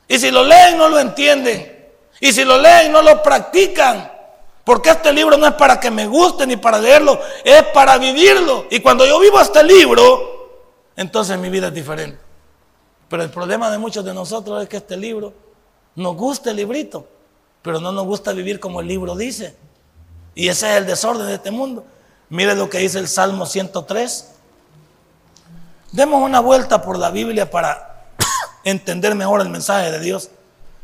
Y 0.07 0.17
si 0.17 0.31
lo 0.31 0.43
leen, 0.43 0.79
no 0.79 0.89
lo 0.89 0.99
entienden. 0.99 1.74
Y 2.19 2.31
si 2.31 2.43
lo 2.43 2.57
leen, 2.57 2.91
no 2.91 3.01
lo 3.01 3.21
practican. 3.21 4.11
Porque 4.63 4.89
este 4.89 5.13
libro 5.13 5.37
no 5.37 5.45
es 5.45 5.53
para 5.53 5.79
que 5.79 5.91
me 5.91 6.07
guste 6.07 6.47
ni 6.47 6.57
para 6.57 6.79
leerlo, 6.79 7.19
es 7.43 7.63
para 7.65 7.99
vivirlo. 7.99 8.65
Y 8.71 8.79
cuando 8.79 9.05
yo 9.05 9.19
vivo 9.19 9.39
este 9.39 9.63
libro, 9.63 10.63
entonces 10.95 11.37
mi 11.37 11.49
vida 11.49 11.67
es 11.67 11.73
diferente. 11.73 12.19
Pero 13.07 13.21
el 13.21 13.29
problema 13.29 13.69
de 13.69 13.77
muchos 13.77 14.03
de 14.03 14.13
nosotros 14.13 14.63
es 14.63 14.67
que 14.67 14.77
este 14.77 14.97
libro 14.97 15.33
nos 15.95 16.15
gusta 16.15 16.49
el 16.49 16.55
librito, 16.55 17.07
pero 17.61 17.79
no 17.79 17.91
nos 17.91 18.05
gusta 18.05 18.33
vivir 18.33 18.59
como 18.59 18.81
el 18.81 18.87
libro 18.87 19.15
dice. 19.15 19.55
Y 20.33 20.47
ese 20.47 20.71
es 20.71 20.77
el 20.77 20.87
desorden 20.87 21.27
de 21.27 21.35
este 21.35 21.51
mundo. 21.51 21.85
Mire 22.29 22.55
lo 22.55 22.67
que 22.67 22.79
dice 22.79 22.97
el 22.97 23.07
Salmo 23.07 23.45
103. 23.45 24.31
Demos 25.91 26.23
una 26.23 26.39
vuelta 26.39 26.81
por 26.81 26.97
la 26.97 27.11
Biblia 27.11 27.51
para 27.51 28.07
entender 28.63 29.13
mejor 29.13 29.41
el 29.41 29.49
mensaje 29.49 29.91
de 29.91 29.99
Dios. 29.99 30.31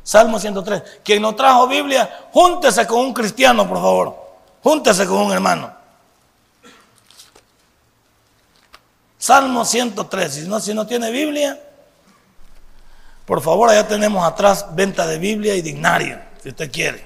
Salmo 0.04 0.40
103. 0.40 0.84
Quien 1.04 1.22
no 1.22 1.36
trajo 1.36 1.68
Biblia, 1.68 2.28
júntese 2.32 2.88
con 2.88 3.00
un 3.00 3.14
cristiano, 3.14 3.68
por 3.68 3.78
favor. 3.78 4.22
Júntese 4.64 5.06
con 5.06 5.18
un 5.18 5.32
hermano. 5.32 5.74
Salmo 9.18 9.64
103. 9.64 10.34
Si 10.34 10.42
no, 10.48 10.60
si 10.60 10.74
no 10.74 10.88
tiene 10.88 11.12
Biblia, 11.12 11.60
por 13.26 13.42
favor, 13.42 13.70
allá 13.70 13.88
tenemos 13.88 14.26
atrás 14.26 14.66
venta 14.74 15.06
de 15.06 15.18
Biblia 15.20 15.56
y 15.56 15.62
dignario, 15.62 16.20
si 16.42 16.50
usted 16.50 16.72
quiere. 16.72 17.06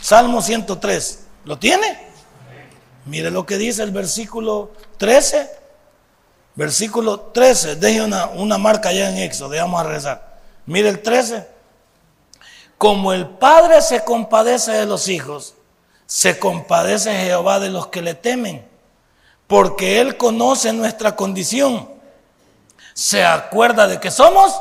Salmo 0.00 0.42
103. 0.42 1.20
¿Lo 1.44 1.58
tiene? 1.58 2.08
Mire 3.06 3.30
lo 3.30 3.44
que 3.44 3.56
dice 3.56 3.82
el 3.82 3.90
versículo 3.90 4.72
13. 4.98 5.50
Versículo 6.54 7.20
13. 7.20 7.76
Deje 7.76 8.02
una, 8.02 8.26
una 8.26 8.58
marca 8.58 8.90
allá 8.90 9.08
en 9.08 9.18
Éxodo. 9.18 9.56
Vamos 9.56 9.80
a 9.80 9.84
regresar. 9.84 10.33
Mire 10.66 10.88
el 10.88 11.02
13. 11.02 11.48
Como 12.78 13.12
el 13.12 13.28
Padre 13.28 13.80
se 13.82 14.04
compadece 14.04 14.72
de 14.72 14.86
los 14.86 15.08
hijos, 15.08 15.54
se 16.06 16.38
compadece 16.38 17.14
Jehová 17.14 17.60
de 17.60 17.70
los 17.70 17.86
que 17.86 18.02
le 18.02 18.14
temen, 18.14 18.66
porque 19.46 20.00
Él 20.00 20.16
conoce 20.16 20.72
nuestra 20.72 21.16
condición. 21.16 21.88
Se 22.92 23.24
acuerda 23.24 23.86
de 23.86 24.00
que 24.00 24.10
somos. 24.10 24.54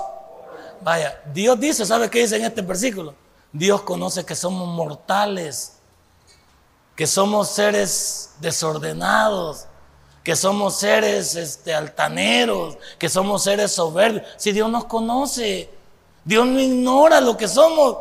Vaya, 0.82 1.22
Dios 1.34 1.60
dice, 1.60 1.86
¿sabe 1.86 2.10
qué 2.10 2.20
dice 2.20 2.38
en 2.38 2.46
este 2.46 2.62
versículo? 2.62 3.16
Dios 3.52 3.82
conoce 3.82 4.26
que 4.26 4.36
somos 4.36 4.68
mortales, 4.68 5.74
que 6.96 7.08
somos 7.08 7.50
seres 7.50 8.34
desordenados, 8.40 9.66
que 10.24 10.36
somos 10.36 10.78
seres 10.78 11.36
este, 11.36 11.74
altaneros, 11.74 12.78
que 12.98 13.10
somos 13.10 13.44
seres 13.44 13.72
soberbios. 13.72 14.26
Si 14.38 14.52
Dios 14.52 14.70
nos 14.70 14.86
conoce, 14.86 15.70
Dios 16.24 16.46
no 16.48 16.60
ignora 16.60 17.20
lo 17.22 17.36
que 17.36 17.48
somos. 17.48 17.98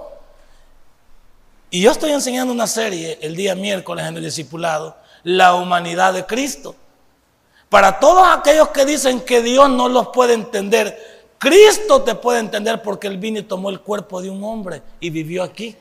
Y 1.70 1.80
yo 1.80 1.90
estoy 1.90 2.12
enseñando 2.12 2.52
una 2.52 2.66
serie 2.66 3.18
el 3.22 3.34
día 3.34 3.54
miércoles 3.54 4.06
en 4.06 4.16
el 4.16 4.22
discipulado, 4.22 4.96
La 5.24 5.54
humanidad 5.54 6.12
de 6.12 6.26
Cristo. 6.26 6.74
Para 7.68 7.98
todos 7.98 8.28
aquellos 8.28 8.68
que 8.68 8.84
dicen 8.84 9.20
que 9.22 9.40
Dios 9.40 9.70
no 9.70 9.88
los 9.88 10.08
puede 10.08 10.34
entender, 10.34 11.26
Cristo 11.38 12.02
te 12.02 12.14
puede 12.14 12.40
entender 12.40 12.82
porque 12.82 13.06
Él 13.06 13.16
vino 13.16 13.38
y 13.38 13.42
tomó 13.42 13.70
el 13.70 13.80
cuerpo 13.80 14.20
de 14.20 14.28
un 14.28 14.44
hombre 14.44 14.82
y 15.00 15.08
vivió 15.08 15.42
aquí. 15.42 15.74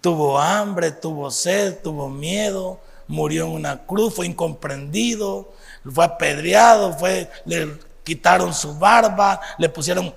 Tuvo 0.00 0.38
hambre, 0.38 0.90
tuvo 0.90 1.30
sed, 1.30 1.78
tuvo 1.82 2.08
miedo, 2.08 2.80
murió 3.06 3.46
en 3.46 3.52
una 3.52 3.86
cruz, 3.86 4.14
fue 4.14 4.26
incomprendido, 4.26 5.52
fue 5.88 6.04
apedreado, 6.04 6.92
fue, 6.94 7.30
le 7.44 7.78
quitaron 8.02 8.52
su 8.52 8.76
barba, 8.76 9.40
le 9.58 9.68
pusieron 9.68 10.12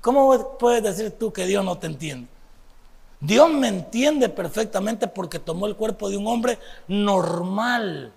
¿Cómo 0.00 0.56
puedes 0.58 0.82
decir 0.82 1.18
tú 1.18 1.32
que 1.32 1.46
Dios 1.46 1.64
no 1.64 1.76
te 1.76 1.86
entiende? 1.86 2.28
Dios 3.20 3.50
me 3.50 3.68
entiende 3.68 4.30
perfectamente 4.30 5.06
porque 5.06 5.38
tomó 5.38 5.66
el 5.66 5.76
cuerpo 5.76 6.08
de 6.08 6.16
un 6.16 6.26
hombre 6.26 6.58
normal. 6.88 8.12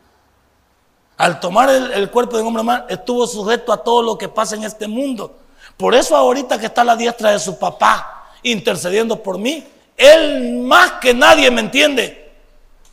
Al 1.17 1.39
tomar 1.39 1.69
el, 1.69 2.09
cuerpo 2.09 2.37
de 2.37 2.41
un 2.41 2.47
hombre 2.47 2.63
normal, 2.63 2.85
estuvo 2.89 3.27
sujeto 3.27 3.73
a 3.73 3.83
todo 3.83 4.01
lo 4.01 4.17
que 4.17 4.29
pasa 4.29 4.55
en 4.55 4.63
este 4.63 4.87
mundo. 4.87 5.35
Por 5.75 5.93
eso 5.93 6.15
ahorita 6.15 6.57
que 6.57 6.67
está 6.67 6.81
a 6.81 6.85
la 6.85 6.95
diestra 6.95 7.31
de 7.31 7.39
su 7.39 7.59
papá 7.59 8.31
intercediendo 8.43 9.21
por 9.21 9.37
mí, 9.37 9.65
él 9.97 10.59
más 10.63 10.93
que 10.93 11.13
nadie 11.13 11.51
me 11.51 11.61
entiende. 11.61 12.31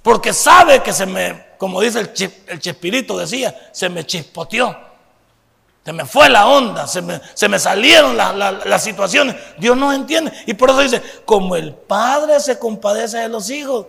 Porque 0.02 0.32
sabe 0.32 0.82
que 0.82 0.92
se 0.92 1.06
me, 1.06 1.46
como 1.58 1.80
dice 1.80 2.00
el, 2.00 2.10
el 2.48 2.58
Chespirito 2.58 3.16
decía, 3.18 3.70
se 3.72 3.88
me 3.88 4.04
chispoteó. 4.04 4.89
Se 5.84 5.92
me 5.94 6.04
fue 6.04 6.28
la 6.28 6.46
onda, 6.46 6.86
se 6.86 7.00
me, 7.00 7.58
salieron 7.58 8.16
las 8.16 8.82
situaciones. 8.82 9.36
Dios 9.58 9.76
no 9.76 9.92
entiende. 9.92 10.32
Y 10.46 10.54
por 10.54 10.70
eso 10.70 10.80
dice, 10.80 11.02
como 11.24 11.56
el 11.56 11.72
Padre 11.74 12.38
se 12.40 12.58
compadece 12.58 13.18
de 13.18 13.28
los 13.28 13.48
hijos, 13.48 13.86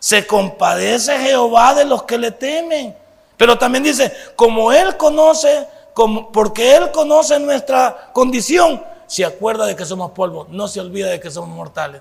se 0.00 0.26
compadece 0.26 1.18
Jehová 1.18 1.74
de 1.74 1.84
los 1.84 2.04
que 2.04 2.16
le 2.16 2.30
temen. 2.30 2.96
Pero 3.36 3.58
también 3.58 3.84
dice, 3.84 4.12
como 4.36 4.72
Él 4.72 4.96
conoce, 4.96 5.68
como, 5.92 6.32
porque 6.32 6.76
Él 6.76 6.90
conoce 6.90 7.38
nuestra 7.38 8.10
condición, 8.12 8.82
se 9.06 9.24
acuerda 9.24 9.66
de 9.66 9.76
que 9.76 9.84
somos 9.84 10.12
polvo, 10.12 10.46
no 10.50 10.66
se 10.66 10.80
olvida 10.80 11.08
de 11.08 11.20
que 11.20 11.30
somos 11.30 11.50
mortales. 11.50 12.00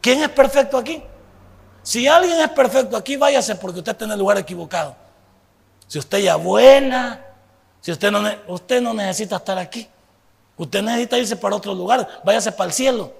¿Quién 0.00 0.22
es 0.22 0.28
perfecto 0.28 0.76
aquí? 0.76 1.02
Si 1.82 2.06
alguien 2.06 2.38
es 2.38 2.50
perfecto 2.50 2.96
aquí, 2.96 3.16
váyase 3.16 3.54
porque 3.54 3.78
usted 3.78 3.92
está 3.92 4.04
en 4.04 4.12
el 4.12 4.18
lugar 4.18 4.36
equivocado. 4.36 4.94
Si 5.86 5.98
usted 5.98 6.18
ya 6.18 6.36
vuela, 6.36 7.31
si 7.82 7.90
usted 7.90 8.10
no, 8.10 8.22
usted 8.46 8.80
no 8.80 8.94
necesita 8.94 9.36
estar 9.36 9.58
aquí, 9.58 9.86
usted 10.56 10.82
necesita 10.82 11.18
irse 11.18 11.36
para 11.36 11.56
otro 11.56 11.74
lugar, 11.74 12.22
váyase 12.24 12.52
para 12.52 12.68
el 12.68 12.72
cielo. 12.72 13.12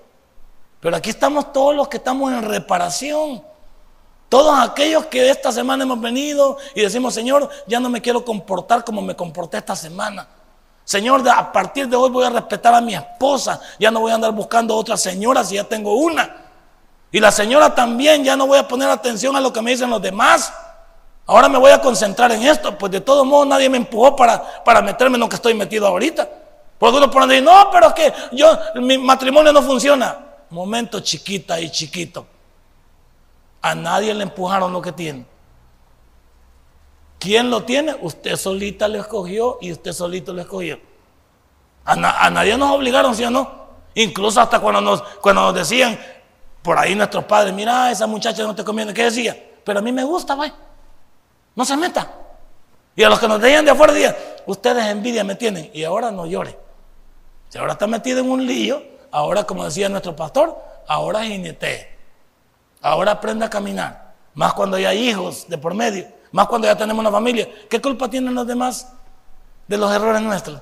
Pero 0.80 0.96
aquí 0.96 1.10
estamos 1.10 1.52
todos 1.52 1.74
los 1.74 1.88
que 1.88 1.96
estamos 1.96 2.32
en 2.32 2.42
reparación. 2.42 3.42
Todos 4.28 4.58
aquellos 4.58 5.06
que 5.06 5.28
esta 5.28 5.52
semana 5.52 5.82
hemos 5.82 6.00
venido 6.00 6.56
y 6.74 6.80
decimos, 6.80 7.12
Señor, 7.12 7.50
ya 7.66 7.80
no 7.80 7.90
me 7.90 8.00
quiero 8.00 8.24
comportar 8.24 8.84
como 8.84 9.02
me 9.02 9.14
comporté 9.14 9.58
esta 9.58 9.76
semana. 9.76 10.26
Señor, 10.84 11.28
a 11.28 11.52
partir 11.52 11.88
de 11.88 11.96
hoy 11.96 12.08
voy 12.08 12.24
a 12.24 12.30
respetar 12.30 12.72
a 12.72 12.80
mi 12.80 12.94
esposa. 12.94 13.60
Ya 13.78 13.90
no 13.90 14.00
voy 14.00 14.12
a 14.12 14.14
andar 14.14 14.32
buscando 14.32 14.76
otra 14.76 14.96
señora 14.96 15.44
si 15.44 15.56
ya 15.56 15.64
tengo 15.64 15.96
una. 15.96 16.36
Y 17.10 17.20
la 17.20 17.30
señora 17.30 17.74
también, 17.74 18.24
ya 18.24 18.36
no 18.36 18.46
voy 18.46 18.58
a 18.58 18.66
poner 18.66 18.88
atención 18.88 19.36
a 19.36 19.40
lo 19.40 19.52
que 19.52 19.60
me 19.60 19.72
dicen 19.72 19.90
los 19.90 20.00
demás. 20.00 20.52
Ahora 21.26 21.48
me 21.48 21.58
voy 21.58 21.70
a 21.70 21.80
concentrar 21.80 22.32
en 22.32 22.42
esto, 22.42 22.76
pues 22.76 22.90
de 22.92 23.00
todos 23.00 23.24
modos 23.24 23.46
nadie 23.46 23.68
me 23.68 23.76
empujó 23.76 24.16
para, 24.16 24.64
para 24.64 24.82
meterme 24.82 25.16
en 25.16 25.20
lo 25.20 25.28
que 25.28 25.36
estoy 25.36 25.54
metido 25.54 25.86
ahorita. 25.86 26.28
Porque 26.78 26.96
uno 26.96 27.10
pone 27.10 27.28
decir, 27.28 27.44
no, 27.44 27.70
pero 27.70 27.88
es 27.88 27.92
que 27.94 28.12
yo, 28.32 28.58
mi 28.74 28.98
matrimonio 28.98 29.52
no 29.52 29.62
funciona. 29.62 30.18
Momento 30.50 31.00
chiquita 31.00 31.60
y 31.60 31.70
chiquito. 31.70 32.26
A 33.62 33.74
nadie 33.74 34.12
le 34.12 34.24
empujaron 34.24 34.72
lo 34.72 34.82
que 34.82 34.90
tiene. 34.90 35.24
¿Quién 37.20 37.50
lo 37.50 37.62
tiene? 37.62 37.96
Usted 38.00 38.34
solita 38.34 38.88
lo 38.88 38.98
escogió 38.98 39.58
y 39.60 39.70
usted 39.70 39.92
solito 39.92 40.32
lo 40.32 40.40
escogió. 40.40 40.80
A, 41.84 41.94
nadie 42.30 42.56
nos 42.56 42.72
obligaron, 42.72 43.14
¿sí 43.14 43.24
o 43.24 43.30
no? 43.30 43.62
Incluso 43.94 44.40
hasta 44.40 44.58
cuando 44.58 44.80
nos, 44.80 45.02
cuando 45.20 45.42
nos 45.42 45.54
decían, 45.54 45.96
por 46.62 46.78
ahí 46.78 46.96
nuestros 46.96 47.24
padres, 47.24 47.54
mira, 47.54 47.92
esa 47.92 48.08
muchacha 48.08 48.42
no 48.42 48.56
te 48.56 48.64
conviene, 48.64 48.92
¿qué 48.92 49.04
decía? 49.04 49.36
Pero 49.64 49.78
a 49.78 49.82
mí 49.82 49.92
me 49.92 50.02
gusta, 50.02 50.34
vaya. 50.34 50.54
No 51.54 51.64
se 51.64 51.76
meta. 51.76 52.10
Y 52.94 53.02
a 53.02 53.08
los 53.08 53.18
que 53.18 53.28
nos 53.28 53.40
dejan 53.40 53.64
de 53.64 53.70
afuera 53.70 53.92
decían, 53.92 54.16
ustedes 54.46 54.86
envidia 54.86 55.24
me 55.24 55.34
tienen 55.34 55.70
y 55.72 55.84
ahora 55.84 56.10
no 56.10 56.26
llore. 56.26 56.58
Si 57.48 57.58
ahora 57.58 57.72
está 57.72 57.86
metido 57.86 58.20
en 58.20 58.30
un 58.30 58.46
lío, 58.46 58.82
ahora 59.10 59.44
como 59.44 59.64
decía 59.64 59.88
nuestro 59.88 60.14
pastor, 60.16 60.56
ahora 60.86 61.22
jinete. 61.22 61.96
Ahora 62.80 63.12
aprende 63.12 63.44
a 63.44 63.50
caminar. 63.50 64.12
Más 64.34 64.54
cuando 64.54 64.76
hay 64.76 65.08
hijos 65.08 65.46
de 65.48 65.58
por 65.58 65.74
medio, 65.74 66.06
más 66.32 66.46
cuando 66.46 66.66
ya 66.66 66.76
tenemos 66.76 67.00
una 67.00 67.10
familia. 67.10 67.48
¿Qué 67.68 67.80
culpa 67.80 68.08
tienen 68.08 68.34
los 68.34 68.46
demás 68.46 68.88
de 69.68 69.76
los 69.76 69.92
errores 69.92 70.22
nuestros? 70.22 70.60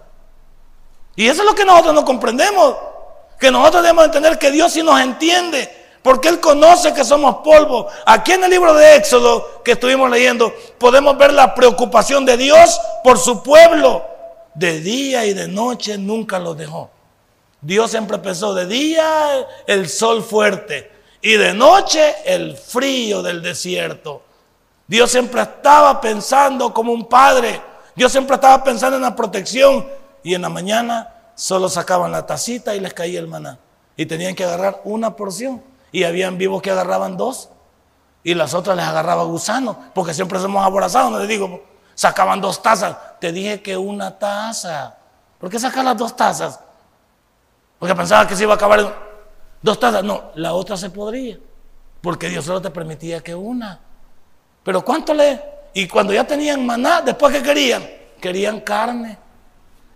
Y 1.17 1.27
eso 1.27 1.43
es 1.43 1.49
lo 1.49 1.55
que 1.55 1.65
nosotros 1.65 1.95
no 1.95 2.05
comprendemos. 2.05 2.77
Que 3.39 3.51
nosotros 3.51 3.83
debemos 3.83 4.05
entender 4.05 4.39
que 4.39 4.51
Dios 4.51 4.73
sí 4.73 4.83
nos 4.83 5.01
entiende. 5.01 5.80
Porque 6.03 6.29
Él 6.29 6.41
conoce 6.41 6.95
que 6.95 7.05
somos 7.05 7.37
polvo. 7.45 7.89
Aquí 8.07 8.33
en 8.33 8.45
el 8.45 8.51
libro 8.51 8.73
de 8.75 8.97
Éxodo 8.97 9.63
que 9.63 9.73
estuvimos 9.73 10.11
leyendo, 10.11 10.53
podemos 10.79 11.17
ver 11.19 11.33
la 11.33 11.55
preocupación 11.55 12.25
de 12.25 12.37
Dios 12.37 12.81
por 13.05 13.19
su 13.19 13.43
pueblo. 13.43 14.05
De 14.55 14.81
día 14.81 15.27
y 15.27 15.35
de 15.35 15.47
noche 15.47 15.99
nunca 15.99 16.39
lo 16.39 16.55
dejó. 16.55 16.91
Dios 17.61 17.91
siempre 17.91 18.19
pensó, 18.19 18.55
de 18.55 18.67
día 18.67 19.47
el 19.67 19.89
sol 19.89 20.23
fuerte 20.23 20.91
y 21.21 21.35
de 21.35 21.53
noche 21.53 22.17
el 22.25 22.57
frío 22.57 23.23
del 23.23 23.43
desierto. 23.43 24.23
Dios 24.87 25.11
siempre 25.11 25.43
estaba 25.43 26.01
pensando 26.01 26.73
como 26.73 26.93
un 26.93 27.07
padre. 27.07 27.61
Dios 27.95 28.11
siempre 28.11 28.35
estaba 28.35 28.65
pensando 28.65 28.97
en 28.97 29.03
la 29.03 29.15
protección. 29.15 29.87
Y 30.23 30.35
en 30.35 30.43
la 30.43 30.49
mañana 30.49 31.33
solo 31.35 31.69
sacaban 31.69 32.11
la 32.11 32.27
tacita 32.27 32.75
y 32.75 32.81
les 32.81 32.93
caía 32.93 33.21
el 33.21 33.29
maná. 33.29 33.59
Y 33.97 34.07
tenían 34.07 34.35
que 34.35 34.45
agarrar 34.45 34.81
una 34.85 35.15
porción. 35.15 35.63
Y 35.93 36.05
habían 36.05 36.39
vivos 36.39 36.63
que 36.63 36.71
agarraban 36.71 37.17
dos. 37.17 37.51
Y 38.23 38.35
las 38.35 38.55
otras 38.55 38.77
les 38.77 38.87
agarraba 38.87 39.25
gusano. 39.25 39.77
Porque 39.95 40.15
siempre 40.15 40.39
somos 40.39 40.65
aborazados. 40.65 41.11
No 41.11 41.19
les 41.19 41.29
digo, 41.29 41.63
sacaban 41.95 42.41
dos 42.41 42.63
tazas. 42.63 42.97
Te 43.21 43.33
dije 43.33 43.63
que 43.63 43.77
una 43.77 44.19
taza. 44.19 44.97
¿Por 45.39 45.51
qué 45.51 45.59
sacar 45.59 45.85
las 45.85 45.97
dos 45.97 46.15
tazas? 46.15 46.61
Porque 47.79 47.95
pensaba 47.95 48.27
que 48.27 48.37
se 48.37 48.43
iba 48.43 48.53
a 48.53 48.57
acabar 48.57 48.95
dos 49.63 49.81
tazas. 49.81 50.05
No, 50.05 50.31
la 50.35 50.53
otra 50.53 50.77
se 50.77 50.91
podría. 50.91 51.39
Porque 52.01 52.29
Dios 52.29 52.45
solo 52.45 52.61
te 52.61 52.71
permitía 52.71 53.21
que 53.21 53.35
una. 53.35 53.81
Pero 54.63 54.85
¿cuánto 54.85 55.15
le? 55.15 55.43
Y 55.73 55.87
cuando 55.89 56.13
ya 56.13 56.25
tenían 56.25 56.65
maná, 56.65 57.01
después 57.03 57.35
que 57.35 57.43
querían, 57.43 57.89
querían 58.21 58.61
carne. 58.61 59.19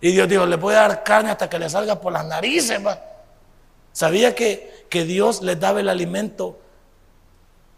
Y 0.01 0.13
Dios 0.13 0.29
dijo, 0.29 0.47
le 0.47 0.57
voy 0.57 0.75
a 0.75 0.81
dar 0.81 1.03
carne 1.03 1.31
hasta 1.31 1.49
que 1.49 1.59
le 1.59 1.69
salga 1.69 1.99
por 2.01 2.13
las 2.13 2.25
narices. 2.25 2.81
¿Sabía 3.95 4.35
que, 4.35 4.87
que 4.91 5.05
Dios 5.05 5.41
les 5.41 5.59
daba 5.59 5.79
el 5.79 5.89
alimento 5.89 6.59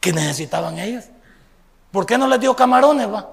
que 0.01 0.15
necesitaban 0.15 0.79
ellos? 0.79 1.05
¿Por 1.93 2.07
qué 2.07 2.17
no 2.17 2.27
les 2.27 2.41
dio 2.41 2.57
camarones? 2.57 3.13
Va? 3.13 3.29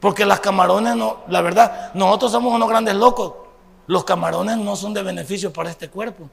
Porque 0.00 0.26
las 0.26 0.40
camarones 0.40 0.96
no, 0.96 1.18
la 1.28 1.40
verdad, 1.40 1.94
nosotros 1.94 2.32
somos 2.32 2.52
unos 2.52 2.68
grandes 2.68 2.96
locos. 2.96 3.32
Los 3.86 4.04
camarones 4.04 4.58
no 4.58 4.74
son 4.74 4.92
de 4.92 5.04
beneficio 5.04 5.52
para 5.52 5.70
este 5.70 5.88
cuerpo. 5.88 6.28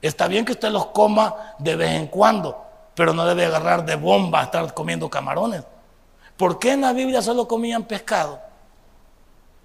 Está 0.00 0.28
bien 0.28 0.44
que 0.44 0.52
usted 0.52 0.70
los 0.70 0.86
coma 0.86 1.34
de 1.58 1.74
vez 1.74 1.90
en 1.90 2.06
cuando, 2.06 2.64
pero 2.94 3.12
no 3.12 3.26
debe 3.26 3.46
agarrar 3.46 3.84
de 3.84 3.96
bomba 3.96 4.40
a 4.40 4.44
estar 4.44 4.72
comiendo 4.72 5.10
camarones. 5.10 5.64
¿Por 6.36 6.60
qué 6.60 6.72
en 6.72 6.82
la 6.82 6.92
Biblia 6.92 7.22
solo 7.22 7.48
comían 7.48 7.82
pescado? 7.82 8.40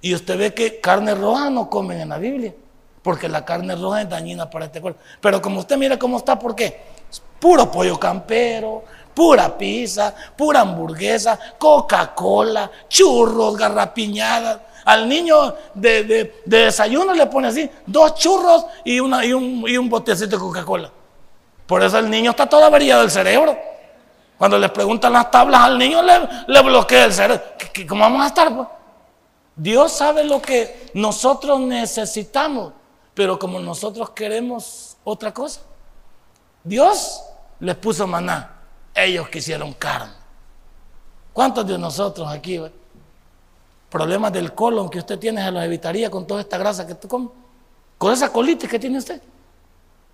Y 0.01 0.15
usted 0.15 0.35
ve 0.35 0.53
que 0.55 0.79
carne 0.79 1.13
roja 1.13 1.51
no 1.51 1.69
comen 1.69 2.01
en 2.01 2.09
la 2.09 2.17
Biblia, 2.17 2.55
porque 3.01 3.27
la 3.27 3.45
carne 3.45 3.75
roja 3.75 4.01
es 4.01 4.09
dañina 4.09 4.49
para 4.49 4.65
este 4.65 4.81
cuerpo. 4.81 4.99
Pero 5.21 5.41
como 5.41 5.59
usted 5.59 5.77
mira 5.77 5.97
cómo 5.97 6.17
está, 6.17 6.37
¿por 6.37 6.55
qué? 6.55 6.99
puro 7.39 7.71
pollo 7.71 7.99
campero, 7.99 8.83
pura 9.13 9.57
pizza, 9.57 10.13
pura 10.35 10.61
hamburguesa, 10.61 11.39
Coca-Cola, 11.57 12.69
churros, 12.87 13.57
garrapiñadas. 13.57 14.59
Al 14.85 15.07
niño 15.07 15.55
de, 15.73 16.41
desayuno 16.45 17.13
le 17.13 17.27
pone 17.27 17.47
así, 17.47 17.69
dos 17.85 18.15
churros 18.15 18.65
y, 18.83 18.99
una, 18.99 19.25
y, 19.25 19.33
un, 19.33 19.63
y 19.67 19.77
un 19.77 19.89
botecito 19.89 20.35
de 20.35 20.41
Coca-Cola. 20.41 20.91
Por 21.65 21.83
eso 21.83 21.99
el 21.99 22.09
niño 22.09 22.31
está 22.31 22.47
todo 22.47 22.63
averiado 22.63 23.01
del 23.01 23.11
cerebro. 23.11 23.57
Cuando 24.37 24.57
le 24.57 24.69
preguntan 24.69 25.13
las 25.13 25.29
tablas 25.29 25.61
al 25.61 25.77
niño, 25.77 26.01
le, 26.01 26.61
bloquea 26.61 27.05
el 27.05 27.13
cerebro. 27.13 27.43
¿Cómo 27.87 28.01
vamos 28.01 28.23
a 28.23 28.27
estar? 28.27 28.55
Pues? 28.55 28.67
Dios 29.55 29.91
sabe 29.91 30.23
lo 30.23 30.41
que 30.41 30.89
nosotros 30.93 31.59
necesitamos, 31.59 32.71
pero 33.19 33.37
como 33.37 33.59
nosotros 33.59 34.11
queremos 34.11 34.95
otra 35.03 35.33
cosa, 35.33 35.59
Dios 36.63 37.21
les 37.59 37.75
puso 37.75 38.07
maná, 38.07 38.61
ellos 38.95 39.27
quisieron 39.27 39.73
carne. 39.73 40.13
¿Cuántos 41.33 41.67
de 41.67 41.77
nosotros 41.77 42.31
aquí, 42.31 42.61
problemas 43.89 44.31
del 44.31 44.53
colon 44.53 44.89
que 44.89 44.99
usted 44.99 45.19
tiene, 45.19 45.43
se 45.43 45.51
los 45.51 45.61
evitaría 45.61 46.09
con 46.09 46.25
toda 46.25 46.39
esta 46.39 46.57
grasa 46.57 46.87
que 46.87 46.95
tú 46.95 47.09
comes? 47.09 47.31
Con 47.97 48.13
esa 48.13 48.31
colitis 48.31 48.69
que 48.69 48.79
tiene 48.79 48.99
usted. 48.99 49.21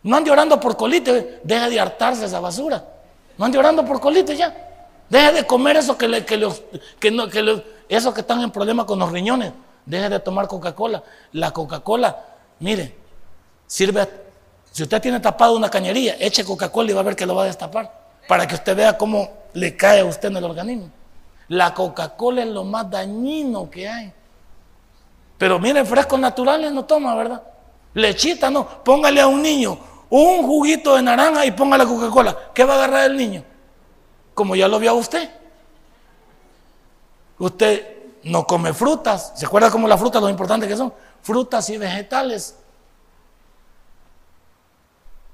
No 0.02 0.18
ande 0.18 0.32
orando 0.32 0.60
por 0.60 0.76
colitis, 0.76 1.13
deje 1.44 1.70
de 1.70 1.80
hartarse 1.80 2.26
esa 2.26 2.39
basura. 2.39 2.84
No 3.38 3.46
ande 3.46 3.60
orando 3.60 3.86
por 3.86 4.00
colitis 4.00 4.36
ya. 4.36 4.52
Deje 5.12 5.32
de 5.32 5.46
comer 5.46 5.78
eso 5.78 5.96
que, 5.96 6.08
le, 6.08 6.26
que, 6.26 6.38
los, 6.38 6.63
que, 7.00 7.12
no, 7.12 7.30
que 7.30 7.63
esos 7.88 8.15
que 8.15 8.22
están 8.22 8.41
en 8.41 8.50
problemas 8.50 8.88
con 8.88 8.98
los 8.98 9.12
riñones. 9.12 9.54
Deje 9.86 10.10
de 10.10 10.20
tomar 10.20 10.48
Coca-Cola. 10.48 11.04
La 11.34 11.52
Coca-Cola, 11.52 12.35
mire, 12.60 12.96
sirve 13.68 14.08
si 14.76 14.84
usted 14.84 15.02
tiene 15.02 15.22
tapado 15.22 15.56
una 15.56 15.70
cañería, 15.70 16.18
eche 16.20 16.44
Coca-Cola 16.44 16.91
y 16.91 16.94
va 16.94 17.00
a 17.00 17.04
ver 17.04 17.15
que 17.15 17.26
lo 17.26 17.34
va 17.34 17.44
a 17.44 17.46
destapar. 17.46 17.89
Para 18.28 18.46
que 18.46 18.56
usted 18.56 18.76
vea 18.76 18.98
cómo 18.98 19.30
le 19.54 19.78
cae 19.78 20.02
a 20.02 20.06
usted 20.06 20.28
en 20.28 20.36
el 20.36 20.44
organismo. 20.44 20.89
La 21.48 21.74
Coca-Cola 21.74 22.41
es 22.41 22.50
lo 22.50 22.65
más 22.65 22.91
dañino 22.91 23.70
que 23.70 23.88
hay. 23.88 24.12
Pero 25.38 25.60
mire, 25.60 25.86
frescos 25.86 26.20
naturales 26.20 26.74
no 26.74 26.84
toma, 26.84 27.15
¿verdad? 27.15 27.41
Lechita 27.94 28.50
no. 28.50 28.68
Póngale 28.84 29.22
a 29.22 29.28
un 29.28 29.41
niño 29.41 29.80
un 30.10 30.46
juguito 30.46 30.98
de 30.98 31.04
naranja 31.04 31.46
y 31.46 31.52
póngale 31.52 31.86
Coca-Cola. 31.86 32.38
¿Qué 32.54 32.65
va 32.65 32.74
a 32.74 32.78
agarrar 32.78 33.12
el 33.12 33.15
niño? 33.15 33.46
Como 34.34 34.58
ya 34.58 34.68
lo 34.68 34.78
vio 34.78 34.94
usted. 34.96 35.30
Usted 37.39 37.96
no 38.24 38.46
come 38.46 38.74
frutas. 38.74 39.32
¿Se 39.36 39.46
acuerda 39.46 39.72
cómo 39.72 39.88
las 39.88 40.00
frutas, 40.00 40.22
lo 40.22 40.30
importante 40.30 40.68
que 40.68 40.76
son? 40.76 40.94
Frutas 41.26 41.72
y 41.72 41.78
vegetales. 41.80 42.56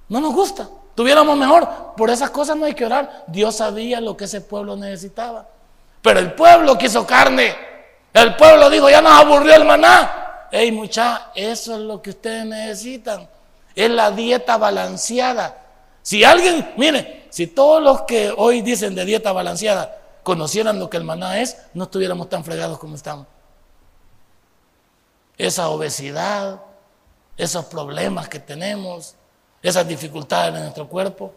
No 0.08 0.22
nos 0.22 0.34
gusta. 0.34 0.70
Tuviéramos 0.96 1.36
mejor. 1.36 1.68
Por 1.98 2.10
esas 2.10 2.30
cosas 2.30 2.56
no 2.56 2.66
hay 2.66 2.74
que 2.74 2.86
orar. 2.86 3.26
Dios 3.28 3.58
sabía 3.58 4.00
lo 4.00 4.16
que 4.16 4.24
ese 4.24 4.40
pueblo 4.40 4.78
necesitaba. 4.78 5.50
Pero 6.02 6.22
el 6.22 6.32
pueblo 6.32 6.78
quiso 6.78 7.06
carne. 7.06 7.54
El 8.14 8.38
pueblo 8.38 8.70
dijo, 8.70 8.90
ya 8.90 9.02
nos 9.02 9.12
aburrió 9.12 9.54
el 9.54 9.66
maná. 9.66 10.48
Ey, 10.50 10.72
mucha, 10.72 11.32
eso 11.36 11.76
es 11.76 11.82
lo 11.82 12.02
que 12.02 12.12
ustedes 12.12 12.46
necesitan. 12.46 13.28
Es 13.76 13.90
la 13.90 14.12
dieta 14.12 14.56
balanceada. 14.56 15.58
Si 16.02 16.24
alguien, 16.24 16.72
mire, 16.78 17.28
si 17.32 17.48
todos 17.48 17.84
los 17.84 18.04
que 18.04 18.34
hoy 18.38 18.62
dicen 18.62 18.96
de 18.96 19.04
dieta 19.04 19.34
balanceada 19.34 19.98
conocieran 20.24 20.80
lo 20.80 20.90
que 20.90 20.96
el 20.96 21.04
maná 21.04 21.42
es, 21.42 21.58
no 21.74 21.84
estuviéramos 21.84 22.30
tan 22.30 22.46
fregados 22.46 22.80
como 22.80 22.96
estamos. 22.96 23.28
Esa 25.38 25.70
obesidad, 25.70 26.62
esos 27.38 27.66
problemas 27.66 28.30
que 28.30 28.40
tenemos, 28.40 29.16
esas 29.62 29.88
dificultades 29.88 30.56
en 30.56 30.62
nuestro 30.62 30.88
cuerpo, 30.88 31.34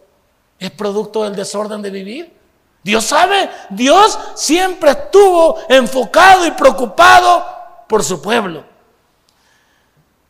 es 0.59 0.71
producto 0.71 1.23
del 1.23 1.35
desorden 1.35 1.81
de 1.81 1.89
vivir. 1.89 2.33
Dios 2.83 3.03
sabe, 3.03 3.49
Dios 3.71 4.17
siempre 4.35 4.91
estuvo 4.91 5.57
enfocado 5.69 6.45
y 6.45 6.51
preocupado 6.51 7.45
por 7.87 8.03
su 8.03 8.21
pueblo. 8.21 8.63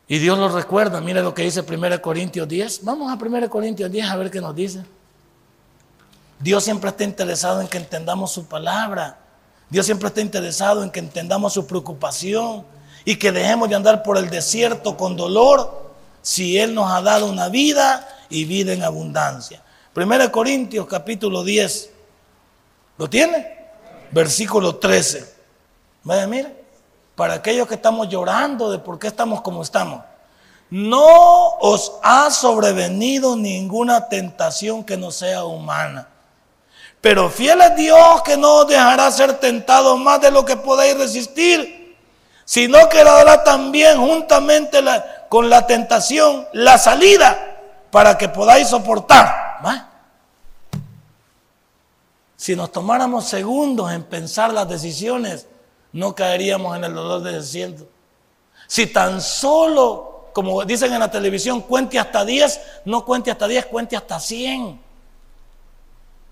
Y 0.08 0.18
Dios 0.18 0.38
lo 0.38 0.48
recuerda, 0.48 1.00
mire 1.00 1.20
lo 1.20 1.34
que 1.34 1.42
dice 1.42 1.60
1 1.60 2.00
Corintios 2.00 2.46
10. 2.48 2.84
Vamos 2.84 3.12
a 3.12 3.22
1 3.22 3.50
Corintios 3.50 3.90
10 3.90 4.08
a 4.08 4.16
ver 4.16 4.30
qué 4.30 4.40
nos 4.40 4.54
dice. 4.54 4.84
Dios 6.38 6.64
siempre 6.64 6.90
está 6.90 7.04
interesado 7.04 7.60
en 7.60 7.68
que 7.68 7.78
entendamos 7.78 8.32
su 8.32 8.46
palabra. 8.46 9.18
Dios 9.68 9.84
siempre 9.84 10.08
está 10.08 10.20
interesado 10.20 10.82
en 10.82 10.90
que 10.90 11.00
entendamos 11.00 11.52
su 11.52 11.66
preocupación 11.66 12.64
y 13.06 13.16
que 13.16 13.30
dejemos 13.30 13.68
de 13.68 13.76
andar 13.76 14.02
por 14.02 14.18
el 14.18 14.28
desierto 14.28 14.96
con 14.96 15.16
dolor 15.16 15.94
si 16.20 16.58
Él 16.58 16.74
nos 16.74 16.90
ha 16.90 17.00
dado 17.00 17.26
una 17.26 17.48
vida 17.48 18.06
y 18.28 18.44
vida 18.44 18.72
en 18.72 18.82
abundancia. 18.82 19.62
1 19.94 20.32
Corintios 20.32 20.86
capítulo 20.88 21.44
10. 21.44 21.90
¿Lo 22.98 23.08
tiene? 23.08 23.58
Versículo 24.10 24.76
13. 24.76 25.34
Vaya, 26.02 26.26
mire, 26.26 26.64
para 27.14 27.34
aquellos 27.34 27.68
que 27.68 27.76
estamos 27.76 28.08
llorando 28.08 28.72
de 28.72 28.80
por 28.80 28.98
qué 28.98 29.06
estamos 29.06 29.40
como 29.40 29.62
estamos. 29.62 30.02
No 30.68 31.58
os 31.60 31.92
ha 32.02 32.28
sobrevenido 32.32 33.36
ninguna 33.36 34.08
tentación 34.08 34.82
que 34.82 34.96
no 34.96 35.12
sea 35.12 35.44
humana. 35.44 36.08
Pero 37.00 37.30
fiel 37.30 37.60
es 37.60 37.76
Dios 37.76 38.22
que 38.24 38.36
no 38.36 38.56
os 38.56 38.66
dejará 38.66 39.08
ser 39.12 39.34
tentados 39.34 39.96
más 39.96 40.20
de 40.20 40.32
lo 40.32 40.44
que 40.44 40.56
podéis 40.56 40.98
resistir, 40.98 41.85
sino 42.46 42.88
que 42.88 43.02
dará 43.04 43.42
también 43.44 43.98
juntamente 43.98 44.80
con 45.28 45.50
la 45.50 45.66
tentación 45.66 46.46
la 46.52 46.78
salida 46.78 47.58
para 47.90 48.16
que 48.16 48.28
podáis 48.28 48.68
soportar. 48.68 49.44
Si 52.36 52.54
nos 52.54 52.70
tomáramos 52.70 53.24
segundos 53.26 53.90
en 53.90 54.04
pensar 54.04 54.52
las 54.52 54.68
decisiones, 54.68 55.46
no 55.92 56.14
caeríamos 56.14 56.76
en 56.76 56.84
el 56.84 56.94
dolor 56.94 57.22
de 57.22 57.32
desierto. 57.32 57.88
Si 58.68 58.86
tan 58.86 59.20
solo, 59.20 60.28
como 60.32 60.64
dicen 60.64 60.92
en 60.92 61.00
la 61.00 61.10
televisión, 61.10 61.62
cuente 61.62 61.98
hasta 61.98 62.24
10, 62.24 62.60
no 62.84 63.04
cuente 63.04 63.32
hasta 63.32 63.48
10, 63.48 63.66
cuente 63.66 63.96
hasta 63.96 64.20
100. 64.20 64.80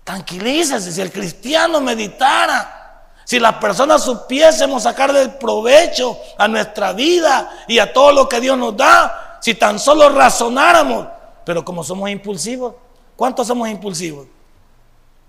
Tranquilícese, 0.05 0.91
si 0.93 1.01
el 1.01 1.11
cristiano 1.11 1.81
meditara, 1.81 2.84
si 3.25 3.39
las 3.39 3.55
personas 3.55 4.03
supiésemos 4.03 4.83
sacarle 4.83 5.27
provecho 5.29 6.17
a 6.37 6.47
nuestra 6.47 6.93
vida 6.93 7.65
y 7.67 7.79
a 7.79 7.91
todo 7.91 8.11
lo 8.11 8.29
que 8.29 8.39
Dios 8.39 8.55
nos 8.55 8.77
da, 8.77 9.39
si 9.41 9.55
tan 9.55 9.79
solo 9.79 10.09
razonáramos, 10.09 11.07
pero 11.43 11.65
como 11.65 11.83
somos 11.83 12.09
impulsivos, 12.11 12.75
¿cuántos 13.15 13.47
somos 13.47 13.67
impulsivos? 13.67 14.27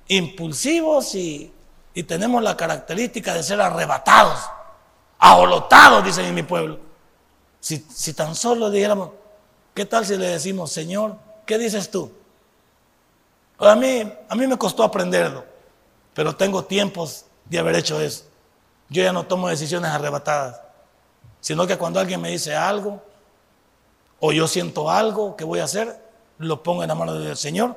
Impulsivos 0.08 1.14
y, 1.14 1.52
y 1.94 2.02
tenemos 2.02 2.42
la 2.42 2.54
característica 2.56 3.32
de 3.32 3.42
ser 3.42 3.62
arrebatados, 3.62 4.40
aholotados, 5.18 6.04
dicen 6.04 6.26
en 6.26 6.34
mi 6.34 6.42
pueblo. 6.42 6.78
Si, 7.60 7.78
si 7.92 8.12
tan 8.12 8.34
solo 8.34 8.70
dijéramos, 8.70 9.10
¿qué 9.74 9.86
tal 9.86 10.04
si 10.04 10.16
le 10.16 10.28
decimos, 10.28 10.70
Señor, 10.70 11.16
¿qué 11.46 11.56
dices 11.56 11.90
tú? 11.90 12.12
A 13.58 13.74
mí, 13.74 14.12
a 14.28 14.34
mí 14.34 14.46
me 14.46 14.58
costó 14.58 14.82
aprenderlo, 14.82 15.44
pero 16.12 16.36
tengo 16.36 16.64
tiempos 16.64 17.25
de 17.48 17.58
haber 17.58 17.76
hecho 17.76 18.00
eso. 18.00 18.24
Yo 18.88 19.02
ya 19.02 19.12
no 19.12 19.26
tomo 19.26 19.48
decisiones 19.48 19.90
arrebatadas, 19.90 20.60
sino 21.40 21.66
que 21.66 21.76
cuando 21.76 22.00
alguien 22.00 22.20
me 22.20 22.30
dice 22.30 22.54
algo 22.54 23.02
o 24.20 24.32
yo 24.32 24.46
siento 24.46 24.90
algo 24.90 25.36
que 25.36 25.44
voy 25.44 25.60
a 25.60 25.64
hacer, 25.64 26.00
lo 26.38 26.62
pongo 26.62 26.82
en 26.82 26.88
la 26.88 26.94
mano 26.94 27.14
del 27.14 27.36
Señor. 27.36 27.76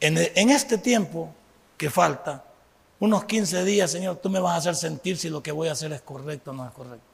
En, 0.00 0.16
en 0.18 0.50
este 0.50 0.78
tiempo 0.78 1.28
que 1.76 1.90
falta, 1.90 2.44
unos 2.98 3.24
15 3.24 3.64
días, 3.64 3.90
Señor, 3.90 4.16
tú 4.16 4.30
me 4.30 4.40
vas 4.40 4.54
a 4.54 4.56
hacer 4.56 4.76
sentir 4.76 5.18
si 5.18 5.28
lo 5.28 5.42
que 5.42 5.52
voy 5.52 5.68
a 5.68 5.72
hacer 5.72 5.92
es 5.92 6.02
correcto 6.02 6.50
o 6.50 6.54
no 6.54 6.66
es 6.66 6.72
correcto. 6.72 7.06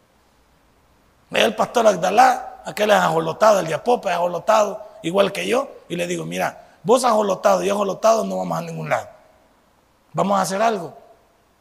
Ve 1.30 1.42
el 1.42 1.54
pastor 1.54 1.86
Agdalá, 1.86 2.62
aquel 2.64 2.90
es 2.90 2.96
ajolotado, 2.96 3.60
el 3.60 3.66
diapope 3.66 4.08
es 4.08 4.14
ajolotado, 4.14 4.86
igual 5.02 5.32
que 5.32 5.46
yo, 5.46 5.68
y 5.88 5.96
le 5.96 6.06
digo, 6.06 6.24
mira, 6.24 6.68
Vos 6.82 7.04
ajolotado 7.04 7.62
y 7.62 7.70
ajolotado 7.70 8.24
no 8.24 8.38
vamos 8.38 8.58
a 8.58 8.62
ningún 8.62 8.88
lado. 8.88 9.08
Vamos 10.12 10.38
a 10.38 10.40
hacer 10.42 10.62
algo. 10.62 10.96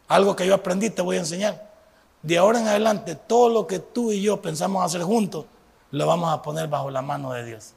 Algo 0.08 0.36
que 0.36 0.48
yo 0.48 0.56
aprendí, 0.56 0.90
te 0.90 1.02
voy 1.02 1.18
a 1.18 1.20
enseñar. 1.20 1.68
De 2.22 2.38
ahora 2.38 2.60
en 2.60 2.68
adelante, 2.68 3.16
todo 3.16 3.50
lo 3.50 3.68
que 3.68 3.80
tú 3.80 4.12
y 4.12 4.22
yo 4.22 4.42
pensamos 4.42 4.84
hacer 4.84 5.02
juntos, 5.04 5.46
lo 5.92 6.08
vamos 6.08 6.34
a 6.34 6.42
poner 6.42 6.68
bajo 6.68 6.90
la 6.90 7.02
mano 7.02 7.32
de 7.34 7.46
Dios. 7.46 7.74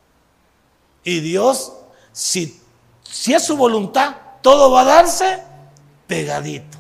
Y 1.04 1.20
Dios, 1.20 1.72
si, 2.12 2.60
si 3.02 3.34
es 3.34 3.44
su 3.44 3.56
voluntad, 3.56 4.14
todo 4.42 4.70
va 4.70 4.82
a 4.82 4.84
darse 4.84 5.42
pegadito. 6.06 6.78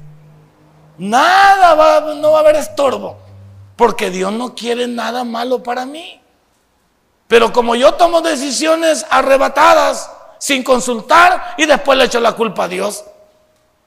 Nada 0.98 1.74
va, 1.74 2.14
no 2.14 2.32
va 2.32 2.38
a 2.38 2.40
haber 2.40 2.56
estorbo, 2.56 3.16
porque 3.76 4.10
Dios 4.10 4.32
no 4.32 4.54
quiere 4.54 4.86
nada 4.86 5.24
malo 5.24 5.62
para 5.62 5.86
mí. 5.86 6.20
Pero 7.26 7.52
como 7.52 7.74
yo 7.76 7.94
tomo 7.94 8.20
decisiones 8.20 9.06
arrebatadas, 9.08 10.10
sin 10.40 10.64
consultar 10.64 11.54
y 11.58 11.66
después 11.66 11.96
le 11.96 12.06
echo 12.06 12.18
la 12.18 12.32
culpa 12.32 12.64
a 12.64 12.68
Dios. 12.68 13.04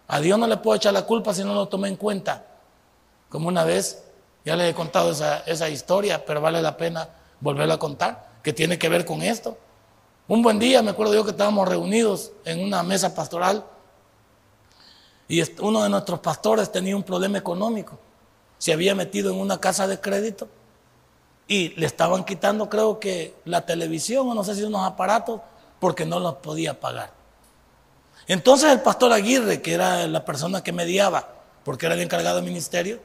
A 0.08 0.20
Dios 0.20 0.38
no 0.38 0.48
le 0.48 0.58
puedo 0.58 0.76
echar 0.76 0.94
la 0.94 1.06
culpa 1.06 1.34
si 1.34 1.44
no 1.44 1.54
lo 1.54 1.68
tomé 1.68 1.88
en 1.88 1.96
cuenta. 1.96 2.46
Como 3.30 3.48
una 3.48 3.64
vez, 3.64 4.04
ya 4.46 4.56
le 4.56 4.70
he 4.70 4.74
contado 4.74 5.12
esa, 5.12 5.40
esa 5.40 5.70
historia, 5.70 6.26
pero 6.26 6.42
vale 6.42 6.62
la 6.62 6.78
pena 6.78 7.10
volverla 7.40 7.76
a 7.76 7.80
contar, 7.80 8.40
que 8.44 8.54
tiene 8.54 8.78
que 8.78 8.90
ver 8.90 9.06
con 9.06 9.22
esto. 9.22 9.58
Un 10.28 10.42
buen 10.42 10.60
día, 10.60 10.82
me 10.82 10.92
acuerdo 10.92 11.14
yo 11.14 11.24
que 11.24 11.32
estábamos 11.32 11.68
reunidos 11.68 12.32
en 12.46 12.62
una 12.62 12.84
mesa 12.84 13.14
pastoral 13.14 13.66
y 15.28 15.42
uno 15.62 15.84
de 15.84 15.90
nuestros 15.90 16.20
pastores 16.20 16.72
tenía 16.72 16.96
un 16.96 17.04
problema 17.04 17.38
económico. 17.38 17.98
Se 18.58 18.72
había 18.72 18.96
metido 18.96 19.32
en 19.32 19.40
una 19.40 19.60
casa 19.60 19.88
de 19.88 20.00
crédito 20.00 20.48
y 21.48 21.70
le 21.70 21.86
estaban 21.86 22.24
quitando, 22.24 22.70
creo 22.70 23.00
que 23.00 23.36
la 23.46 23.66
televisión 23.66 24.30
o 24.30 24.34
no 24.34 24.44
sé 24.44 24.56
si 24.56 24.64
unos 24.64 24.86
aparatos 24.86 25.42
porque 25.80 26.06
no 26.06 26.20
los 26.20 26.36
podía 26.36 26.80
pagar. 26.80 27.12
Entonces 28.28 28.72
el 28.72 28.82
pastor 28.82 29.12
Aguirre, 29.12 29.62
que 29.62 29.74
era 29.74 30.08
la 30.08 30.24
persona 30.24 30.64
que 30.64 30.72
mediaba, 30.72 31.28
porque 31.64 31.86
era 31.86 31.96
el 31.96 32.02
encargado 32.02 32.38
del 32.38 32.46
ministerio, 32.46 33.00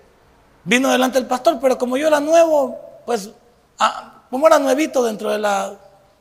vino 0.65 0.91
delante 0.91 1.19
del 1.19 1.27
pastor, 1.27 1.59
pero 1.61 1.79
como 1.79 1.97
yo 1.97 2.09
era 2.09 2.21
nuevo, 2.21 2.79
pues 3.05 3.31
ah, 3.79 4.23
como 4.31 4.47
era 4.47 4.59
nuevito 4.59 5.03
dentro 5.03 5.31
de 5.31 5.39
la, 5.39 5.75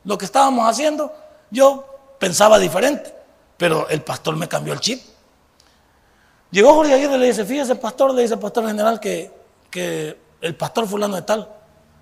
lo 0.04 0.18
que 0.18 0.24
estábamos 0.24 0.68
haciendo, 0.68 1.12
yo 1.50 1.84
pensaba 2.18 2.58
diferente, 2.58 3.14
pero 3.56 3.88
el 3.88 4.02
pastor 4.02 4.36
me 4.36 4.48
cambió 4.48 4.72
el 4.72 4.80
chip. 4.80 5.00
Llegó 6.50 6.74
Jorge 6.74 6.94
Aguirre 6.94 7.16
y 7.16 7.18
le 7.18 7.26
dice, 7.26 7.44
fíjese 7.44 7.76
pastor, 7.76 8.14
le 8.14 8.22
dice 8.22 8.36
pastor 8.36 8.66
general 8.66 8.98
que, 8.98 9.30
que 9.70 10.18
el 10.40 10.56
pastor 10.56 10.86
fulano 10.86 11.16
de 11.16 11.22
tal, 11.22 11.48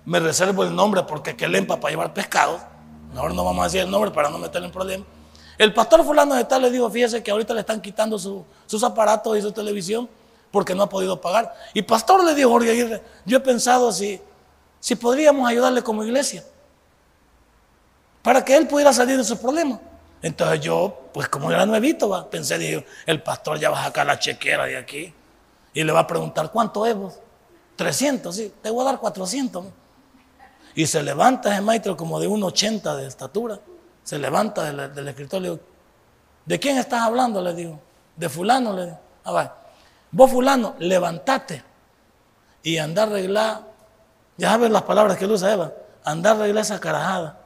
me 0.05 0.19
reservo 0.19 0.63
el 0.63 0.73
nombre 0.73 1.03
porque 1.03 1.35
que 1.35 1.47
lempa 1.47 1.79
para 1.79 1.91
llevar 1.91 2.13
pescado 2.13 2.77
Ahora 3.15 3.33
no 3.33 3.43
vamos 3.43 3.61
a 3.61 3.63
decir 3.65 3.81
el 3.81 3.91
nombre 3.91 4.11
para 4.11 4.29
no 4.29 4.37
meterle 4.37 4.67
en 4.67 4.73
problema. 4.73 5.05
El 5.57 5.73
pastor 5.73 6.03
fulano 6.03 6.35
de 6.35 6.43
tal 6.43 6.61
le 6.61 6.69
dijo, 6.69 6.89
fíjese 6.89 7.23
que 7.23 7.31
ahorita 7.31 7.53
le 7.53 7.61
están 7.61 7.81
quitando 7.81 8.19
sus 8.19 8.83
aparatos 8.83 9.37
y 9.37 9.41
su 9.41 9.51
televisión 9.51 10.07
porque 10.51 10.75
no 10.75 10.83
ha 10.83 10.89
podido 10.89 11.19
pagar. 11.19 11.53
Y 11.73 11.81
pastor 11.81 12.23
le 12.23 12.35
dijo 12.35 12.49
Jorge 12.49 12.71
Aguirre, 12.71 13.01
yo 13.25 13.37
he 13.37 13.39
pensado 13.39 13.91
si, 13.91 14.21
si 14.79 14.95
podríamos 14.95 15.47
ayudarle 15.49 15.81
como 15.81 16.03
iglesia 16.03 16.43
para 18.21 18.43
que 18.43 18.55
él 18.55 18.67
pudiera 18.67 18.93
salir 18.93 19.17
de 19.17 19.23
sus 19.23 19.39
problemas. 19.39 19.79
Entonces 20.21 20.59
yo, 20.61 21.09
pues 21.13 21.29
como 21.29 21.51
era 21.51 21.65
nuevito, 21.65 22.29
pensé, 22.29 22.57
dije, 22.57 22.85
el 23.05 23.21
pastor 23.21 23.59
ya 23.59 23.69
va 23.69 23.81
a 23.81 23.85
sacar 23.85 24.05
la 24.05 24.19
chequera 24.19 24.65
de 24.65 24.77
aquí 24.77 25.13
y 25.73 25.83
le 25.83 25.91
va 25.91 26.01
a 26.01 26.07
preguntar, 26.07 26.51
¿cuánto 26.51 26.85
es 26.85 26.95
vos? 26.95 27.13
300, 27.75 28.35
sí, 28.35 28.53
te 28.61 28.69
voy 28.69 28.81
a 28.81 28.91
dar 28.91 28.99
400. 28.99 29.65
Y 30.75 30.85
se 30.85 31.01
levanta 31.01 31.53
ese 31.53 31.61
maestro 31.61 31.95
como 31.95 32.19
de 32.19 32.27
un 32.27 32.43
80 32.43 32.95
de 32.95 33.07
estatura. 33.07 33.59
Se 34.07 34.17
levanta 34.17 34.71
del, 34.71 35.05
escritorio. 35.09 35.59
¿De 36.45 36.57
quién 36.57 36.77
estás 36.77 37.01
hablando? 37.01 37.41
Le 37.41 37.53
digo. 37.53 37.77
De 38.15 38.29
fulano, 38.29 38.71
le 38.71 38.85
digo. 38.85 38.99
Ah, 39.25 39.33
va. 39.33 39.57
Vos 40.11 40.31
fulano, 40.31 40.75
levantate 40.79 41.61
y 42.63 42.77
anda 42.77 43.03
a 43.03 43.05
arreglar. 43.07 43.63
Ya 44.37 44.51
sabes 44.51 44.71
las 44.71 44.83
palabras 44.83 45.17
que 45.17 45.25
él 45.25 45.31
usa 45.31 45.51
Eva. 45.51 45.73
Anda 46.05 46.29
a 46.29 46.33
arreglar 46.35 46.63
esa 46.63 46.79
carajada. 46.79 47.41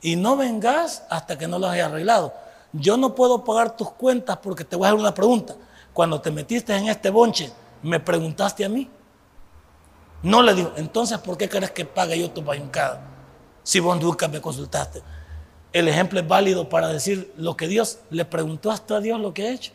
Y 0.00 0.16
no 0.16 0.34
vengas 0.34 1.02
hasta 1.10 1.36
que 1.36 1.46
no 1.46 1.58
lo 1.58 1.68
hayas 1.68 1.90
arreglado. 1.90 2.32
Yo 2.72 2.96
no 2.96 3.14
puedo 3.14 3.44
pagar 3.44 3.76
tus 3.76 3.90
cuentas 3.90 4.38
porque 4.38 4.64
te 4.64 4.76
voy 4.76 4.86
a 4.86 4.88
hacer 4.92 4.98
una 4.98 5.12
pregunta. 5.12 5.54
Cuando 5.92 6.22
te 6.22 6.30
metiste 6.30 6.74
en 6.74 6.88
este 6.88 7.10
bonche, 7.10 7.52
¿me 7.82 8.00
preguntaste 8.00 8.64
a 8.64 8.70
mí? 8.70 8.90
No 10.22 10.42
le 10.42 10.54
digo, 10.54 10.72
entonces, 10.76 11.18
¿por 11.18 11.36
qué 11.36 11.50
crees 11.50 11.70
que 11.72 11.84
pague 11.84 12.18
yo 12.18 12.30
tu 12.30 12.40
bayuncada? 12.40 12.98
Si 13.62 13.78
vos 13.78 14.00
nunca 14.00 14.26
me 14.26 14.40
consultaste. 14.40 15.02
El 15.72 15.88
ejemplo 15.88 16.20
es 16.20 16.28
válido 16.28 16.68
para 16.68 16.88
decir 16.88 17.32
lo 17.36 17.56
que 17.56 17.66
Dios 17.68 17.98
le 18.10 18.24
preguntó 18.24 18.70
hasta 18.70 18.96
a 18.96 19.00
Dios 19.00 19.20
lo 19.20 19.32
que 19.32 19.48
he 19.48 19.52
hecho. 19.52 19.72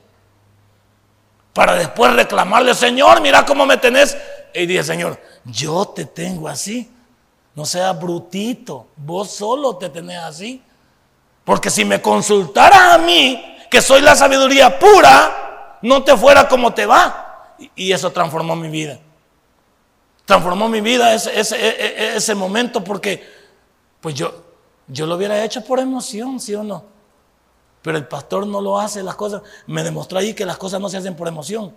Para 1.54 1.74
después 1.74 2.14
reclamarle, 2.14 2.76
Señor, 2.76 3.20
mira 3.22 3.46
cómo 3.46 3.66
me 3.66 3.78
tenés. 3.78 4.16
Y 4.54 4.66
dije, 4.66 4.84
Señor, 4.84 5.20
yo 5.46 5.88
te 5.88 6.06
tengo 6.06 6.48
así. 6.48 6.92
No 7.56 7.66
seas 7.66 8.00
brutito, 8.00 8.88
vos 8.96 9.32
solo 9.32 9.78
te 9.78 9.90
tenés 9.90 10.20
así. 10.20 10.62
Porque 11.44 11.72
si 11.72 11.84
me 11.84 12.02
consultaras 12.02 12.94
a 12.94 12.98
mí, 13.00 13.58
que 13.72 13.82
soy 13.82 14.02
la 14.02 14.16
sabiduría 14.16 14.78
pura, 14.78 15.80
no 15.82 16.04
te 16.04 16.16
fuera 16.16 16.48
como 16.48 16.74
te 16.74 16.86
va. 16.86 17.56
Y 17.76 17.92
eso 17.92 18.12
transformó 18.12 18.56
mi 18.56 18.70
vida 18.70 19.00
transformó 20.28 20.68
mi 20.68 20.82
vida 20.82 21.14
ese, 21.14 21.40
ese, 21.40 21.56
e, 21.56 21.70
e, 21.70 22.16
ese, 22.18 22.36
momento 22.36 22.84
porque 22.84 23.26
pues 24.02 24.14
yo, 24.14 24.47
yo 24.88 25.06
lo 25.06 25.16
hubiera 25.16 25.44
hecho 25.44 25.64
por 25.64 25.80
emoción, 25.80 26.40
¿sí 26.40 26.56
o 26.56 26.64
no? 26.64 26.84
Pero 27.82 27.98
el 27.98 28.08
pastor 28.08 28.48
no 28.48 28.62
lo 28.62 28.80
hace, 28.80 29.04
las 29.04 29.16
cosas, 29.16 29.42
me 29.66 29.84
demostró 29.84 30.20
ahí 30.20 30.34
que 30.34 30.46
las 30.46 30.58
cosas 30.58 30.82
no 30.82 30.90
se 30.90 30.98
hacen 30.98 31.16
por 31.16 31.28
emoción. 31.28 31.76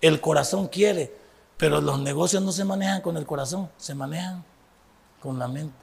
El 0.00 0.20
corazón 0.20 0.68
quiere, 0.68 1.14
pero 1.56 1.80
los 1.80 1.98
negocios 1.98 2.42
no 2.42 2.52
se 2.52 2.64
manejan 2.64 3.00
con 3.02 3.16
el 3.16 3.26
corazón, 3.26 3.70
se 3.76 3.94
manejan 3.94 4.44
con 5.20 5.38
la 5.38 5.48
mente. 5.48 5.74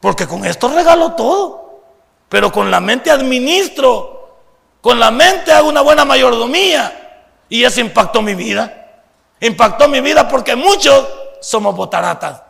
Porque 0.00 0.26
con 0.26 0.44
esto 0.44 0.68
regalo 0.68 1.12
todo, 1.12 1.82
pero 2.28 2.50
con 2.50 2.70
la 2.70 2.80
mente 2.80 3.10
administro, 3.10 4.38
con 4.80 4.98
la 4.98 5.10
mente 5.10 5.52
hago 5.52 5.68
una 5.68 5.80
buena 5.80 6.04
mayordomía 6.04 7.02
y 7.48 7.64
eso 7.64 7.80
impactó 7.80 8.22
mi 8.22 8.34
vida. 8.34 9.04
Impactó 9.40 9.88
mi 9.88 10.00
vida 10.00 10.28
porque 10.28 10.56
muchos 10.56 11.06
somos 11.40 11.76
botaratas. 11.76 12.42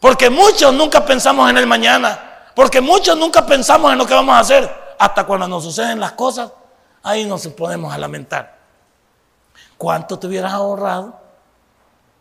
Porque 0.00 0.28
muchos 0.28 0.74
nunca 0.74 1.04
pensamos 1.04 1.48
en 1.48 1.56
el 1.56 1.66
mañana. 1.66 2.33
Porque 2.54 2.80
muchos 2.80 3.16
nunca 3.18 3.44
pensamos 3.44 3.92
en 3.92 3.98
lo 3.98 4.06
que 4.06 4.14
vamos 4.14 4.34
a 4.34 4.40
hacer. 4.40 4.84
Hasta 4.98 5.24
cuando 5.24 5.48
nos 5.48 5.64
suceden 5.64 5.98
las 5.98 6.12
cosas, 6.12 6.52
ahí 7.02 7.24
nos 7.24 7.46
ponemos 7.48 7.92
a 7.92 7.98
lamentar. 7.98 8.58
¿Cuánto 9.76 10.18
te 10.18 10.26
hubieras 10.26 10.52
ahorrado 10.52 11.20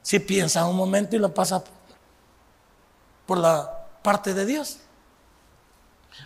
si 0.02 0.20
piensas 0.20 0.66
un 0.66 0.76
momento 0.76 1.16
y 1.16 1.20
lo 1.20 1.34
pasas 1.34 1.64
por 3.26 3.38
la 3.38 3.88
parte 4.02 4.34
de 4.34 4.46
Dios? 4.46 4.80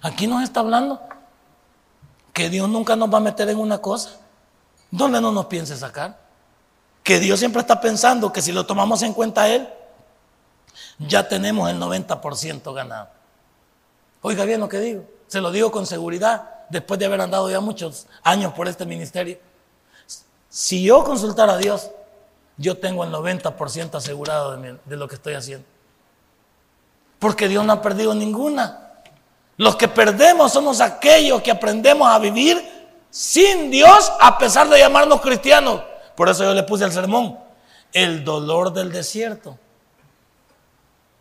Aquí 0.02 0.28
nos 0.28 0.44
está 0.44 0.62
hablando 0.62 1.02
que 2.34 2.50
Dios 2.50 2.70
nunca 2.70 2.96
nos 2.96 3.14
va 3.14 3.18
a 3.18 3.22
meter 3.22 3.50
en 3.50 3.60
una 3.60 3.80
cosa 3.80 4.12
donde 4.92 5.20
no 5.20 5.32
nos 5.32 5.48
piense 5.48 5.76
sacar 5.76 6.28
que 7.08 7.20
Dios 7.20 7.40
siempre 7.40 7.62
está 7.62 7.80
pensando 7.80 8.34
que 8.34 8.42
si 8.42 8.52
lo 8.52 8.66
tomamos 8.66 9.02
en 9.02 9.14
cuenta 9.14 9.44
a 9.44 9.48
Él, 9.48 9.70
ya 11.00 11.26
tenemos 11.26 11.70
el 11.70 11.80
90% 11.80 12.74
ganado. 12.74 13.17
Oiga 14.22 14.46
bien 14.46 14.60
lo 14.60 14.70
que 14.70 14.80
digo, 14.80 15.04
se 15.28 15.42
lo 15.42 15.52
digo 15.52 15.72
con 15.72 15.86
seguridad, 15.86 16.50
después 16.70 17.00
de 17.00 17.06
haber 17.06 17.22
andado 17.22 17.50
ya 17.50 17.60
muchos 17.60 18.08
años 18.24 18.54
por 18.54 18.68
este 18.68 18.86
ministerio. 18.86 19.38
Si 20.50 20.84
yo 20.84 21.04
consultara 21.04 21.54
a 21.54 21.58
Dios, 21.58 21.92
yo 22.58 22.78
tengo 22.78 23.04
el 23.04 23.12
90% 23.12 23.96
asegurado 23.96 24.58
de, 24.58 24.98
lo 24.98 25.08
que 25.08 25.16
estoy 25.16 25.36
haciendo. 25.36 25.66
Porque 27.20 27.48
Dios 27.48 27.64
no 27.66 27.74
ha 27.74 27.82
perdido 27.82 28.14
ninguna. 28.14 29.02
Los 29.58 29.76
que 29.76 29.88
perdemos 29.88 30.54
somos 30.54 30.82
aquellos 30.82 31.42
que 31.42 31.52
aprendemos 31.52 32.08
a 32.08 32.20
vivir 32.20 32.58
sin 33.10 33.72
Dios 33.72 34.12
a 34.20 34.38
pesar 34.38 34.70
de 34.70 34.80
llamarnos 34.80 35.22
cristianos. 35.22 35.82
Por 36.16 36.30
eso 36.30 36.44
yo 36.44 36.54
le 36.54 36.64
puse 36.64 36.84
el 36.84 36.92
sermón, 36.92 37.38
el 37.94 38.24
dolor 38.24 38.74
del 38.74 38.92
desierto. 38.92 39.58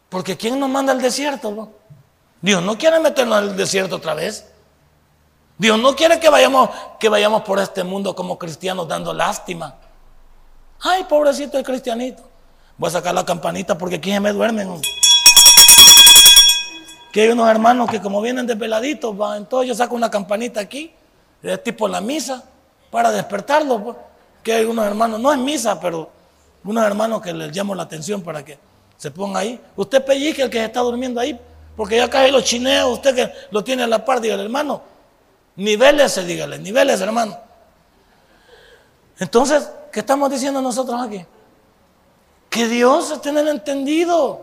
Porque 0.09 0.37
¿quién 0.37 0.59
nos 0.59 0.71
manda 0.71 0.93
al 0.93 1.01
desierto? 1.01 1.71
Dios 2.41 2.63
no 2.63 2.77
quiere 2.77 3.01
meternos 3.01 3.39
al 3.39 3.57
desierto 3.57 3.97
otra 3.97 4.15
vez. 4.15 4.47
Dios 5.59 5.79
no 5.79 5.97
quiere 5.97 6.21
que 6.21 6.29
vayamos, 6.29 6.69
que 7.01 7.09
vayamos 7.09 7.43
por 7.43 7.59
este 7.59 7.83
mundo 7.83 8.15
como 8.15 8.39
cristianos 8.39 8.87
dando 8.87 9.15
lástima. 9.15 9.75
Ay, 10.81 11.05
pobrecito 11.05 11.57
el 11.57 11.65
cristianito. 11.65 12.23
Voy 12.77 12.89
a 12.89 12.93
sacar 12.93 13.15
la 13.15 13.25
campanita 13.25 13.79
porque 13.79 13.97
aquí 13.97 14.13
se 14.13 14.21
me 14.21 14.33
duermen. 14.33 14.81
Que 17.11 17.23
hay 17.23 17.29
unos 17.31 17.49
hermanos 17.49 17.91
que 17.91 18.03
como 18.03 18.21
vienen 18.21 18.47
desveladitos, 18.47 19.19
va, 19.19 19.39
entonces 19.39 19.69
yo 19.69 19.75
saco 19.75 19.95
una 19.95 20.11
campanita 20.11 20.61
aquí, 20.61 20.93
es 21.43 21.63
tipo 21.63 21.89
la 21.89 22.03
misa, 22.03 22.45
para 22.91 23.11
despertarlos. 23.11 23.81
Pues. 23.81 23.97
Que 24.43 24.53
hay 24.53 24.65
unos 24.67 24.85
hermanos, 24.85 25.19
no 25.19 25.33
es 25.33 25.39
misa, 25.39 25.81
pero 25.81 26.11
unos 26.63 26.85
hermanos 26.85 27.23
que 27.23 27.33
les 27.33 27.57
llamo 27.57 27.75
la 27.75 27.85
atención 27.85 28.21
para 28.21 28.45
que 28.45 28.59
se 28.99 29.11
ponga 29.11 29.41
ahí. 29.41 29.59
Usted 29.75 30.05
pellizque 30.05 30.43
el 30.43 30.51
que 30.51 30.63
está 30.63 30.81
durmiendo 30.81 31.19
ahí, 31.19 31.41
porque 31.77 31.97
ya 31.97 32.09
cae 32.09 32.33
los 32.33 32.45
chineos, 32.45 32.95
usted 32.95 33.15
que 33.15 33.33
lo 33.51 33.63
tiene 33.63 33.83
a 33.83 33.87
la 33.87 34.05
par, 34.05 34.21
dígale, 34.21 34.43
hermano, 34.43 34.83
niveles, 35.57 36.27
dígale, 36.27 36.59
niveles, 36.59 37.01
hermano. 37.01 37.39
Entonces, 39.19 39.69
¿qué 39.93 40.01
estamos 40.01 40.31
diciendo 40.31 40.61
nosotros 40.63 41.01
aquí? 41.01 41.25
Que 42.49 42.67
Dios 42.67 43.11
esté 43.11 43.29
en 43.29 43.39
el 43.39 43.49
entendido. 43.49 44.41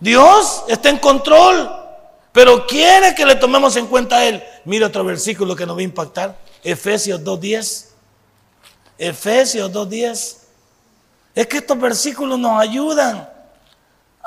Dios 0.00 0.64
está 0.68 0.90
en 0.90 0.98
control, 0.98 1.68
pero 2.32 2.66
quiere 2.66 3.14
que 3.14 3.26
le 3.26 3.34
tomemos 3.34 3.76
en 3.76 3.86
cuenta 3.88 4.18
a 4.18 4.24
Él. 4.24 4.42
Mira 4.64 4.86
otro 4.86 5.04
versículo 5.04 5.56
que 5.56 5.66
nos 5.66 5.76
va 5.76 5.80
a 5.80 5.84
impactar. 5.84 6.36
Efesios 6.62 7.20
2.10. 7.20 7.86
Efesios 8.96 9.72
2.10. 9.72 10.36
Es 11.34 11.46
que 11.46 11.58
estos 11.58 11.78
versículos 11.80 12.38
nos 12.38 12.60
ayudan 12.60 13.28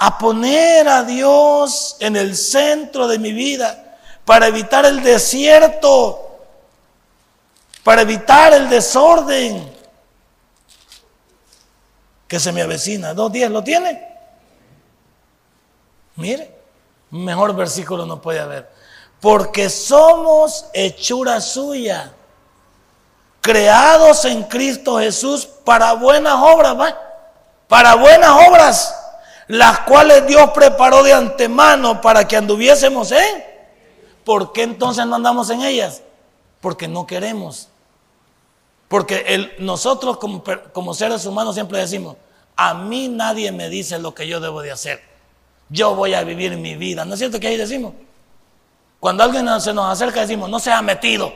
a 0.03 0.17
poner 0.17 0.87
a 0.87 1.03
Dios 1.03 1.95
en 1.99 2.15
el 2.15 2.35
centro 2.35 3.07
de 3.07 3.19
mi 3.19 3.33
vida 3.33 3.99
para 4.25 4.47
evitar 4.47 4.83
el 4.83 5.03
desierto, 5.03 6.39
para 7.83 8.01
evitar 8.01 8.51
el 8.51 8.67
desorden 8.67 9.71
que 12.27 12.39
se 12.39 12.51
me 12.51 12.63
avecina. 12.63 13.13
Dos 13.13 13.31
días, 13.31 13.51
¿lo 13.51 13.63
tiene? 13.63 14.03
Mire, 16.15 16.51
mejor 17.11 17.55
versículo 17.55 18.03
no 18.07 18.19
puede 18.19 18.39
haber. 18.39 18.71
Porque 19.19 19.69
somos 19.69 20.65
hechura 20.73 21.39
suya, 21.39 22.11
creados 23.39 24.25
en 24.25 24.45
Cristo 24.45 24.97
Jesús 24.97 25.45
para 25.45 25.93
buenas 25.93 26.37
obras, 26.37 26.75
¿va? 26.75 26.99
Para 27.67 27.93
buenas 27.93 28.31
obras 28.47 28.97
las 29.51 29.79
cuales 29.81 30.25
Dios 30.27 30.51
preparó 30.51 31.03
de 31.03 31.11
antemano 31.11 31.99
para 31.99 32.25
que 32.25 32.37
anduviésemos 32.37 33.11
en. 33.11 33.43
¿Por 34.23 34.53
qué 34.53 34.63
entonces 34.63 35.05
no 35.05 35.15
andamos 35.15 35.49
en 35.49 35.61
ellas? 35.61 36.03
Porque 36.61 36.87
no 36.87 37.05
queremos. 37.05 37.67
Porque 38.87 39.53
nosotros 39.59 40.17
como, 40.17 40.41
como 40.71 40.93
seres 40.93 41.25
humanos 41.25 41.55
siempre 41.55 41.79
decimos, 41.79 42.15
a 42.55 42.73
mí 42.73 43.09
nadie 43.09 43.51
me 43.51 43.67
dice 43.67 43.99
lo 43.99 44.15
que 44.15 44.25
yo 44.25 44.39
debo 44.39 44.61
de 44.61 44.71
hacer. 44.71 45.01
Yo 45.67 45.95
voy 45.95 46.13
a 46.13 46.23
vivir 46.23 46.55
mi 46.55 46.75
vida. 46.75 47.03
¿No 47.03 47.15
es 47.15 47.19
cierto 47.19 47.37
que 47.37 47.47
ahí 47.47 47.57
decimos? 47.57 47.93
Cuando 49.01 49.21
alguien 49.25 49.47
se 49.59 49.73
nos 49.73 49.91
acerca 49.91 50.21
decimos, 50.21 50.49
no 50.49 50.59
se 50.59 50.71
ha 50.71 50.81
metido, 50.81 51.33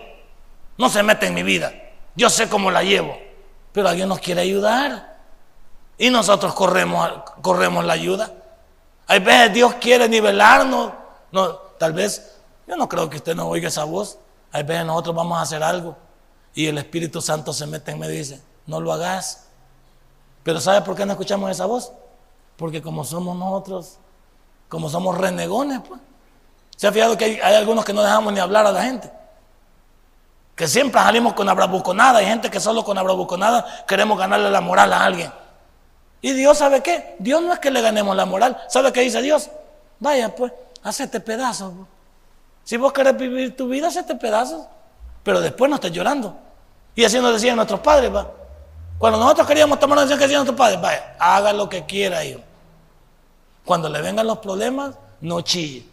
no 0.78 0.88
se 0.88 1.04
mete 1.04 1.28
en 1.28 1.34
mi 1.34 1.43
vida. 1.43 1.73
Yo 2.15 2.30
sé 2.30 2.47
cómo 2.47 2.71
la 2.71 2.82
llevo. 2.82 3.17
Pero 3.73 3.89
alguien 3.89 4.08
nos 4.08 4.19
quiere 4.19 4.39
ayudar. 4.39 5.14
Y 5.97 6.10
nosotros 6.10 6.53
corremos, 6.53 7.10
corremos 7.41 7.86
la 7.86 7.93
ayuda. 7.93 8.31
Hay 9.08 9.19
veces 9.19 9.53
Dios 9.53 9.75
quiere 9.75 10.10
nivelarnos. 10.10 10.91
No, 11.31 11.53
tal 11.77 11.93
vez, 11.93 12.38
yo 12.67 12.75
no 12.75 12.89
creo 12.89 13.10
que 13.10 13.17
usted 13.17 13.36
no 13.36 13.47
oiga 13.47 13.67
esa 13.67 13.84
voz. 13.84 14.17
Hay 14.51 14.63
veces 14.63 14.86
nosotros 14.86 15.15
vamos 15.15 15.38
a 15.38 15.41
hacer 15.41 15.63
algo 15.63 15.95
y 16.55 16.67
el 16.67 16.77
Espíritu 16.77 17.21
Santo 17.21 17.51
se 17.51 17.67
mete 17.67 17.91
y 17.91 18.08
dice, 18.08 18.41
no 18.65 18.79
lo 18.79 18.93
hagas. 18.93 19.47
Pero 20.41 20.62
¿sabe 20.62 20.81
por 20.81 20.95
qué 20.95 21.05
no 21.05 21.12
escuchamos 21.12 21.51
esa 21.51 21.65
voz? 21.65 21.91
Porque 22.55 22.81
como 22.81 23.03
somos 23.03 23.36
nosotros, 23.36 23.97
como 24.69 24.89
somos 24.89 25.17
renegones, 25.17 25.81
pues. 25.88 25.99
¿Se 26.77 26.88
ha 26.88 26.91
fijado 26.91 27.17
que 27.17 27.25
hay, 27.25 27.39
hay 27.41 27.55
algunos 27.55 27.86
que 27.86 27.93
no 27.93 28.01
dejamos 28.01 28.34
ni 28.34 28.39
hablar 28.39 28.65
a 28.65 28.71
la 28.71 28.84
gente? 28.84 29.12
Que 30.55 30.67
siempre 30.67 31.01
salimos 31.01 31.34
con 31.34 31.45
la 31.45 31.53
bravuconada. 31.53 32.19
Hay 32.19 32.25
gente 32.25 32.49
que 32.49 32.60
solo 32.60 32.84
con 32.84 32.95
la 32.95 33.03
bravuconada 33.03 33.86
queremos 33.86 34.17
ganarle 34.17 34.49
la 34.49 34.62
moral 34.62 34.93
a 34.93 35.03
alguien. 35.03 35.31
Y 36.26 36.34
Dios 36.34 36.58
sabe 36.58 36.82
qué? 36.82 37.16
Dios 37.20 37.40
no 37.44 37.54
es 37.54 37.60
que 37.60 37.70
le 37.70 37.82
ganemos 37.82 38.16
la 38.16 38.26
moral. 38.26 38.60
¿Sabe 38.68 38.92
qué 38.92 39.02
dice 39.02 39.22
Dios? 39.22 39.48
Vaya 40.00 40.34
pues, 40.36 40.52
hacete 40.82 41.20
pedazos. 41.20 41.72
Si 42.64 42.78
vos 42.78 42.92
querés 42.94 43.16
vivir 43.16 43.56
tu 43.56 43.68
vida, 43.68 43.90
hacete 43.90 44.16
pedazos. 44.16 44.66
Pero 45.22 45.40
después 45.40 45.70
no 45.70 45.76
estés 45.76 45.92
llorando. 45.92 46.36
Y 46.96 47.04
así 47.04 47.20
nos 47.20 47.32
decían 47.32 47.56
nuestros 47.56 47.80
padres, 47.80 48.12
va. 48.12 48.28
Cuando 48.98 49.20
nosotros 49.20 49.46
queríamos 49.46 49.80
tomar 49.80 50.00
una 50.00 50.02
decisión 50.02 50.18
que 50.18 50.26
decían 50.26 50.40
nuestros 50.40 50.58
padres, 50.58 50.82
vaya, 50.82 51.16
haga 51.20 51.54
lo 51.54 51.70
que 51.70 51.86
quiera, 51.86 52.26
hijo. 52.26 52.40
Cuando 53.64 53.88
le 53.88 54.02
vengan 54.02 54.26
los 54.26 54.40
problemas, 54.40 54.96
no 55.22 55.42
chille. 55.42 55.86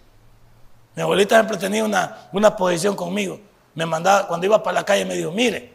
Mi 0.95 1.03
abuelita 1.03 1.35
siempre 1.35 1.59
tenía 1.59 1.85
una, 1.85 2.29
una 2.33 2.57
posición 2.57 2.97
conmigo. 2.97 3.39
Me 3.75 3.85
mandaba, 3.85 4.27
cuando 4.29 4.47
iba 4.47 4.63
para 4.63 4.77
la 4.77 4.85
calle, 4.87 5.05
me 5.05 5.15
dijo, 5.15 5.31
mire, 5.31 5.72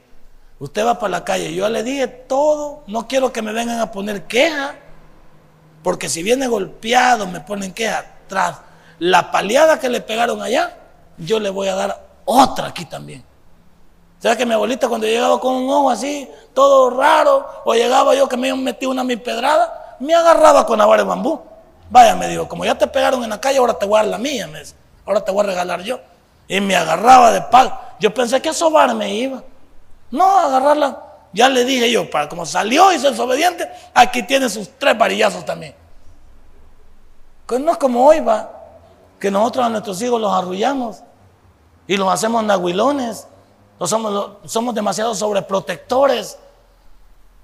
Usted 0.60 0.86
va 0.86 0.98
para 0.98 1.12
la 1.12 1.24
calle, 1.24 1.54
yo 1.54 1.70
le 1.70 1.84
dije 1.84 2.08
todo, 2.08 2.84
no 2.88 3.08
quiero 3.08 3.32
que 3.32 3.41
me 3.41 3.54
vengan 3.54 3.80
a 3.80 3.91
poner 3.91 4.24
queja, 4.24 4.76
porque 5.84 6.10
si 6.10 6.24
viene 6.24 6.48
golpeado 6.48 7.28
me 7.28 7.41
ponen 7.41 7.74
queja 7.74 8.06
tras 8.28 8.58
la 8.98 9.32
paliada 9.32 9.80
que 9.80 9.88
le 9.88 10.02
pegaron 10.02 10.41
allá, 10.41 10.76
yo 11.17 11.39
le 11.39 11.52
voy 11.52 11.67
a 11.67 11.76
dar 11.76 12.08
otra 12.26 12.67
aquí 12.67 12.86
también. 12.86 13.24
¿Sabes 14.20 14.38
que 14.38 14.48
mi 14.48 14.54
abuelita 14.54 14.88
cuando 14.88 15.06
llegaba 15.06 15.39
con 15.39 15.56
un 15.56 15.70
ojo 15.70 15.91
así, 15.91 16.28
todo 16.56 16.89
raro, 16.89 17.48
o 17.63 17.76
llegaba 17.76 18.15
yo 18.15 18.28
que 18.28 18.36
me 18.36 18.52
metí 18.56 18.88
una 18.88 19.04
mi 19.04 19.15
pedrada, 19.15 19.96
me 20.00 20.15
agarraba 20.15 20.65
con 20.65 20.80
la 20.80 20.88
vara 20.88 21.04
de 21.04 21.10
bambú? 21.10 21.39
Vaya, 21.89 22.15
me 22.15 22.28
dijo, 22.28 22.48
como 22.48 22.65
ya 22.65 22.76
te 22.76 22.88
pegaron 22.88 23.24
en 23.24 23.30
la 23.30 23.39
calle, 23.39 23.60
ahora 23.60 23.76
te 23.76 23.86
voy 23.86 24.00
a 24.00 24.02
dar 24.02 24.12
la 24.12 24.17
mía, 24.17 24.48
me 24.48 24.62
ahora 25.06 25.24
te 25.24 25.32
voy 25.32 25.43
a 25.43 25.48
regalar 25.48 25.82
yo. 25.82 26.00
Y 26.48 26.60
me 26.62 26.76
agarraba 26.76 27.32
de 27.32 27.41
pal. 27.41 27.78
Yo 28.00 28.13
pensé 28.13 28.41
que 28.41 28.50
a 28.50 28.54
sobarme 28.54 29.13
iba. 29.13 29.43
No, 30.12 30.39
agarrarla. 30.39 31.04
Ya 31.34 31.50
le 31.50 31.65
dije 31.65 31.91
yo, 31.91 32.10
para 32.10 32.30
como 32.30 32.46
salió 32.46 32.91
y 32.93 33.00
se 33.00 33.12
desobediente, 33.12 33.70
aquí 33.93 34.24
tiene 34.24 34.50
sus 34.50 34.70
tres 34.78 34.98
varillazos 34.98 35.46
también. 35.46 35.76
Que 37.48 37.60
no 37.60 37.72
es 37.72 37.78
como 37.78 38.06
hoy, 38.06 38.20
va, 38.20 38.52
que 39.20 39.30
nosotros 39.30 39.65
a 39.65 39.70
nuestros 39.70 40.02
hijos 40.02 40.20
los 40.20 40.34
arrullamos 40.34 41.04
y 41.86 41.98
los 41.98 42.12
hacemos 42.12 42.43
nahuilones, 42.43 43.28
somos, 43.82 44.38
somos 44.46 44.74
demasiado 44.74 45.13
sobreprotectores. 45.13 46.38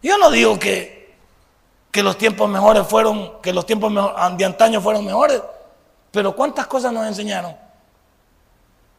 Yo 0.02 0.18
no 0.18 0.32
digo 0.32 0.58
que, 0.58 1.16
que 1.92 2.04
los 2.04 2.18
tiempos 2.18 2.50
mejores 2.50 2.88
fueron, 2.88 3.42
que 3.42 3.54
los 3.54 3.66
tiempos 3.66 3.94
de 4.38 4.46
antaño 4.46 4.82
fueron 4.82 5.06
mejores, 5.06 5.42
pero 6.12 6.36
¿cuántas 6.36 6.68
cosas 6.68 6.92
nos 6.92 7.06
enseñaron? 7.06 7.56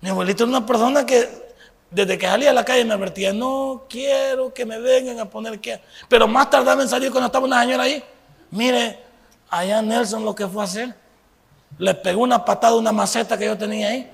Mi 0.00 0.10
abuelito 0.10 0.44
es 0.44 0.50
una 0.50 0.64
persona 0.64 1.04
que 1.04 1.43
desde 1.90 2.18
que 2.18 2.26
salía 2.26 2.50
a 2.50 2.52
la 2.52 2.64
calle 2.64 2.84
me 2.84 2.94
advertía, 2.94 3.32
no 3.32 3.84
quiero 3.88 4.52
que 4.52 4.66
me 4.66 4.78
vengan 4.78 5.20
a 5.20 5.30
poner 5.30 5.60
que. 5.60 5.80
Pero 6.08 6.26
más 6.26 6.50
tardaba 6.50 6.82
en 6.82 6.88
salir 6.88 7.10
cuando 7.10 7.26
estaba 7.26 7.44
una 7.44 7.60
señora 7.60 7.84
ahí. 7.84 8.02
Mire, 8.50 8.98
allá 9.48 9.80
Nelson 9.80 10.24
lo 10.24 10.34
que 10.34 10.46
fue 10.46 10.62
a 10.62 10.64
hacer. 10.64 10.94
Le 11.78 11.94
pegó 11.94 12.22
una 12.22 12.44
patada 12.44 12.74
a 12.74 12.78
una 12.78 12.92
maceta 12.92 13.38
que 13.38 13.46
yo 13.46 13.56
tenía 13.56 13.88
ahí. 13.88 14.10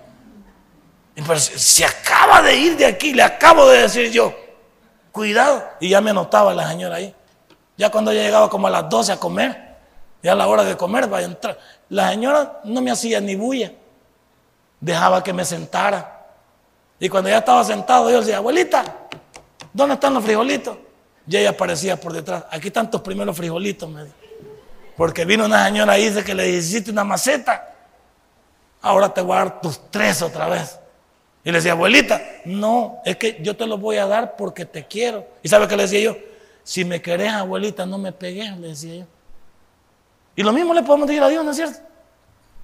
Y 1.17 1.23
pero 1.23 1.39
se 1.39 1.85
acaba 1.85 2.43
de 2.43 2.57
ir 2.57 2.77
de 2.77 2.87
aquí, 2.87 3.13
le 3.13 3.23
acabo 3.23 3.67
de 3.69 3.83
decir 3.83 4.11
yo. 4.11 4.35
Cuidado. 5.13 5.65
Y 5.81 5.89
ya 5.91 6.01
me 6.01 6.13
notaba 6.13 6.55
la 6.55 6.69
señora 6.69 6.97
ahí. 6.97 7.15
Ya 7.77 7.91
cuando 7.91 8.11
ella 8.11 8.23
llegaba 8.23 8.51
como 8.51 8.67
a 8.67 8.71
las 8.71 8.89
12 8.89 9.13
a 9.13 9.17
comer, 9.17 9.77
ya 10.23 10.33
a 10.33 10.35
la 10.35 10.47
hora 10.47 10.65
de 10.65 10.77
comer, 10.77 11.07
vaya 11.09 11.27
a 11.27 11.31
entrar. 11.31 11.59
La 11.89 12.11
señora 12.11 12.61
no 12.65 12.81
me 12.81 12.91
hacía 12.91 13.21
ni 13.21 13.37
bulla. 13.37 13.73
Dejaba 14.81 15.23
que 15.23 15.33
me 15.33 15.45
sentara. 15.45 16.20
Y 17.01 17.09
cuando 17.09 17.31
ya 17.31 17.39
estaba 17.39 17.65
sentado, 17.65 18.11
yo 18.11 18.21
decía, 18.21 18.37
abuelita, 18.37 19.09
¿dónde 19.73 19.95
están 19.95 20.15
los 20.15 20.23
frijolitos? 20.23 20.77
ya 21.31 21.39
ella 21.39 21.51
aparecía 21.51 21.99
por 21.99 22.13
detrás. 22.13 22.45
Aquí 22.51 22.69
están 22.69 22.91
tus 22.91 23.01
primeros 23.03 23.37
frijolitos, 23.37 23.89
me 23.89 24.05
dijo. 24.05 24.17
Porque 24.97 25.25
vino 25.25 25.45
una 25.45 25.65
señora 25.65 25.93
ahí 25.93 26.09
dice 26.09 26.25
que 26.25 26.35
le 26.35 26.49
hiciste 26.49 26.91
una 26.91 27.05
maceta. 27.05 27.73
Ahora 28.83 29.15
te 29.15 29.21
voy 29.21 29.37
a 29.37 29.41
dar 29.41 29.61
tus 29.61 29.81
tres 29.91 30.23
otra 30.23 30.49
vez. 30.49 30.79
Y 31.45 31.51
le 31.53 31.59
decía, 31.59 31.73
abuelita, 31.73 32.21
no, 32.45 32.99
es 33.05 33.17
que 33.17 33.39
yo 33.41 33.57
te 33.57 33.67
los 33.67 33.81
voy 33.81 33.97
a 33.97 34.07
dar 34.07 34.37
porque 34.37 34.65
te 34.65 34.87
quiero. 34.87 35.25
¿Y 35.43 35.49
sabe 35.49 35.69
qué 35.69 35.77
le 35.77 35.85
decía 35.85 36.01
yo? 36.01 36.17
Si 36.65 36.85
me 36.85 37.01
querés, 37.01 37.33
abuelita, 37.33 37.87
no 37.87 37.97
me 37.97 38.13
pegues, 38.13 38.59
le 38.59 38.69
decía 38.69 38.97
yo. 38.97 39.07
Y 40.35 40.43
lo 40.43 40.53
mismo 40.53 40.75
le 40.75 40.83
podemos 40.83 41.07
decir 41.07 41.23
a 41.23 41.29
Dios, 41.29 41.45
¿no 41.45 41.53
es 41.53 41.57
cierto? 41.57 41.79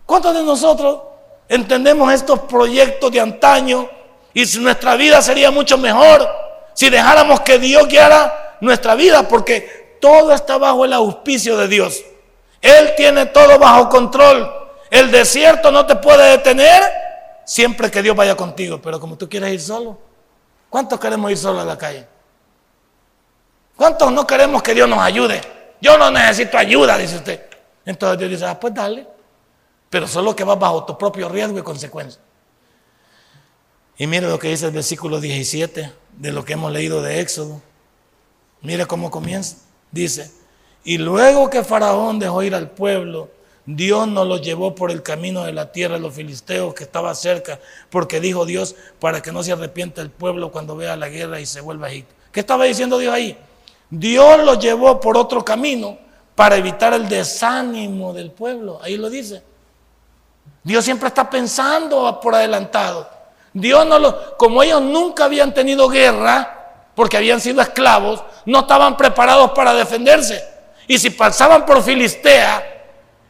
¿Cuántos 0.05 0.35
de 0.35 0.43
nosotros 0.43 1.03
entendemos 1.49 2.13
estos 2.13 2.41
proyectos 2.41 3.13
de 3.13 3.21
antaño 3.21 3.89
y 4.37 4.59
nuestra 4.59 4.97
vida 4.97 5.23
sería 5.23 5.51
mucho 5.51 5.79
mejor 5.79 6.29
si 6.75 6.91
dejáramos 6.91 7.41
que 7.41 7.59
Dios 7.59 7.89
guiara 7.89 8.59
nuestra 8.61 8.95
vida? 8.95 9.27
Porque 9.27 9.97
todo 9.99 10.31
está 10.31 10.59
bajo 10.59 10.85
el 10.85 10.93
auspicio 10.93 11.57
de 11.57 11.69
Dios. 11.69 12.05
Él 12.61 12.93
tiene 12.99 13.25
todo 13.25 13.59
bajo 13.59 13.89
control. 13.89 14.53
El 14.91 15.11
desierto 15.11 15.73
no 15.73 15.87
te 15.87 15.97
puede 15.97 16.33
detener 16.33 16.83
siempre 17.47 17.91
que 17.91 18.03
Dios 18.03 18.15
vaya 18.15 18.37
contigo. 18.37 18.79
Pero 18.83 19.01
como 19.01 19.17
tú 19.17 19.27
quieres 19.27 19.55
ir 19.55 19.61
solo, 19.63 19.97
¿cuántos 20.69 21.01
queremos 21.01 21.31
ir 21.31 21.39
solo 21.39 21.61
a 21.63 21.65
la 21.65 21.79
calle? 21.79 22.07
¿Cuántos 23.75 24.13
no 24.13 24.27
queremos 24.27 24.63
que 24.63 24.75
Dios 24.75 24.87
nos 24.87 24.99
ayude? 24.99 25.41
Yo 25.81 25.97
no 25.97 26.11
necesito 26.11 26.59
ayuda, 26.59 26.99
dice 26.99 27.17
usted. 27.17 27.41
Entonces 27.87 28.19
Dios 28.19 28.31
dice, 28.33 28.45
ah, 28.45 28.61
pues 28.61 28.75
dale. 28.75 29.07
Pero 29.89 30.07
solo 30.07 30.37
que 30.37 30.45
vas 30.45 30.59
bajo 30.59 30.85
tu 30.85 30.99
propio 30.99 31.27
riesgo 31.27 31.59
y 31.59 31.63
consecuencia. 31.63 32.21
Y 33.99 34.07
mire 34.07 34.29
lo 34.29 34.39
que 34.39 34.49
dice 34.49 34.67
el 34.67 34.73
versículo 34.73 35.21
17 35.21 35.93
de 36.19 36.33
lo 36.33 36.45
que 36.45 36.53
hemos 36.55 36.73
leído 36.73 37.03
de 37.03 37.21
Éxodo. 37.21 37.63
Mire 38.61 38.87
cómo 38.87 39.11
comienza. 39.11 39.57
Dice, 39.91 40.31
y 40.85 40.99
luego 40.99 41.49
que 41.49 41.65
Faraón 41.65 42.19
dejó 42.19 42.43
ir 42.43 42.55
al 42.55 42.71
pueblo, 42.71 43.31
Dios 43.65 44.07
nos 44.07 44.27
lo 44.27 44.37
llevó 44.37 44.75
por 44.75 44.91
el 44.91 45.03
camino 45.03 45.45
de 45.45 45.53
la 45.53 45.73
tierra 45.73 45.95
de 45.95 46.01
los 46.01 46.15
filisteos 46.15 46.75
que 46.75 46.85
estaba 46.85 47.15
cerca, 47.15 47.59
porque 47.91 48.21
dijo 48.21 48.47
Dios 48.47 48.77
para 49.01 49.23
que 49.23 49.33
no 49.33 49.43
se 49.43 49.53
arrepienta 49.53 50.03
el 50.03 50.11
pueblo 50.11 50.53
cuando 50.53 50.77
vea 50.77 50.97
la 50.97 51.09
guerra 51.09 51.41
y 51.41 51.47
se 51.47 51.61
vuelva 51.61 51.89
a 51.89 51.91
Egipto. 51.91 52.15
¿Qué 52.31 52.41
estaba 52.41 52.65
diciendo 52.65 52.99
Dios 52.99 53.13
ahí? 53.13 53.37
Dios 53.91 54.45
lo 54.45 54.55
llevó 54.55 55.01
por 55.01 55.17
otro 55.17 55.45
camino 55.45 55.99
para 56.35 56.57
evitar 56.57 56.93
el 56.93 57.09
desánimo 57.09 58.13
del 58.13 58.31
pueblo. 58.31 58.79
Ahí 58.83 58.97
lo 58.97 59.09
dice. 59.09 59.43
Dios 60.63 60.85
siempre 60.85 61.09
está 61.09 61.29
pensando 61.29 62.21
por 62.21 62.35
adelantado. 62.35 63.16
Dios 63.57 63.87
no 63.87 63.99
lo, 63.99 64.37
como 64.37 64.63
ellos 64.63 64.83
nunca 64.83 65.25
habían 65.25 65.55
tenido 65.55 65.89
guerra, 65.89 66.91
porque 66.95 67.17
habían 67.17 67.41
sido 67.41 67.63
esclavos, 67.63 68.23
no 68.45 68.61
estaban 68.61 68.99
preparados 68.99 69.53
para 69.53 69.73
defenderse. 69.73 70.45
Y 70.87 70.99
si 70.99 71.09
pasaban 71.09 71.65
por 71.65 71.83
Filistea, 71.83 72.63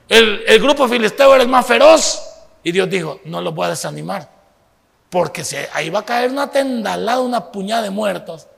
el, 0.08 0.60
grupo 0.60 0.88
filisteo 0.88 1.32
era 1.32 1.44
el 1.44 1.48
más 1.48 1.64
feroz. 1.64 2.22
Y 2.64 2.72
Dios 2.72 2.90
dijo, 2.90 3.20
no 3.24 3.40
los 3.40 3.54
voy 3.54 3.66
a 3.66 3.70
desanimar. 3.70 4.28
Porque 5.10 5.44
ahí 5.72 5.90
va 5.90 6.00
a 6.00 6.04
caer 6.04 6.30
una 6.32 6.50
tendalada, 6.50 7.20
una 7.20 7.52
puñada 7.52 7.82
de 7.82 7.90
muertos. 7.90 8.48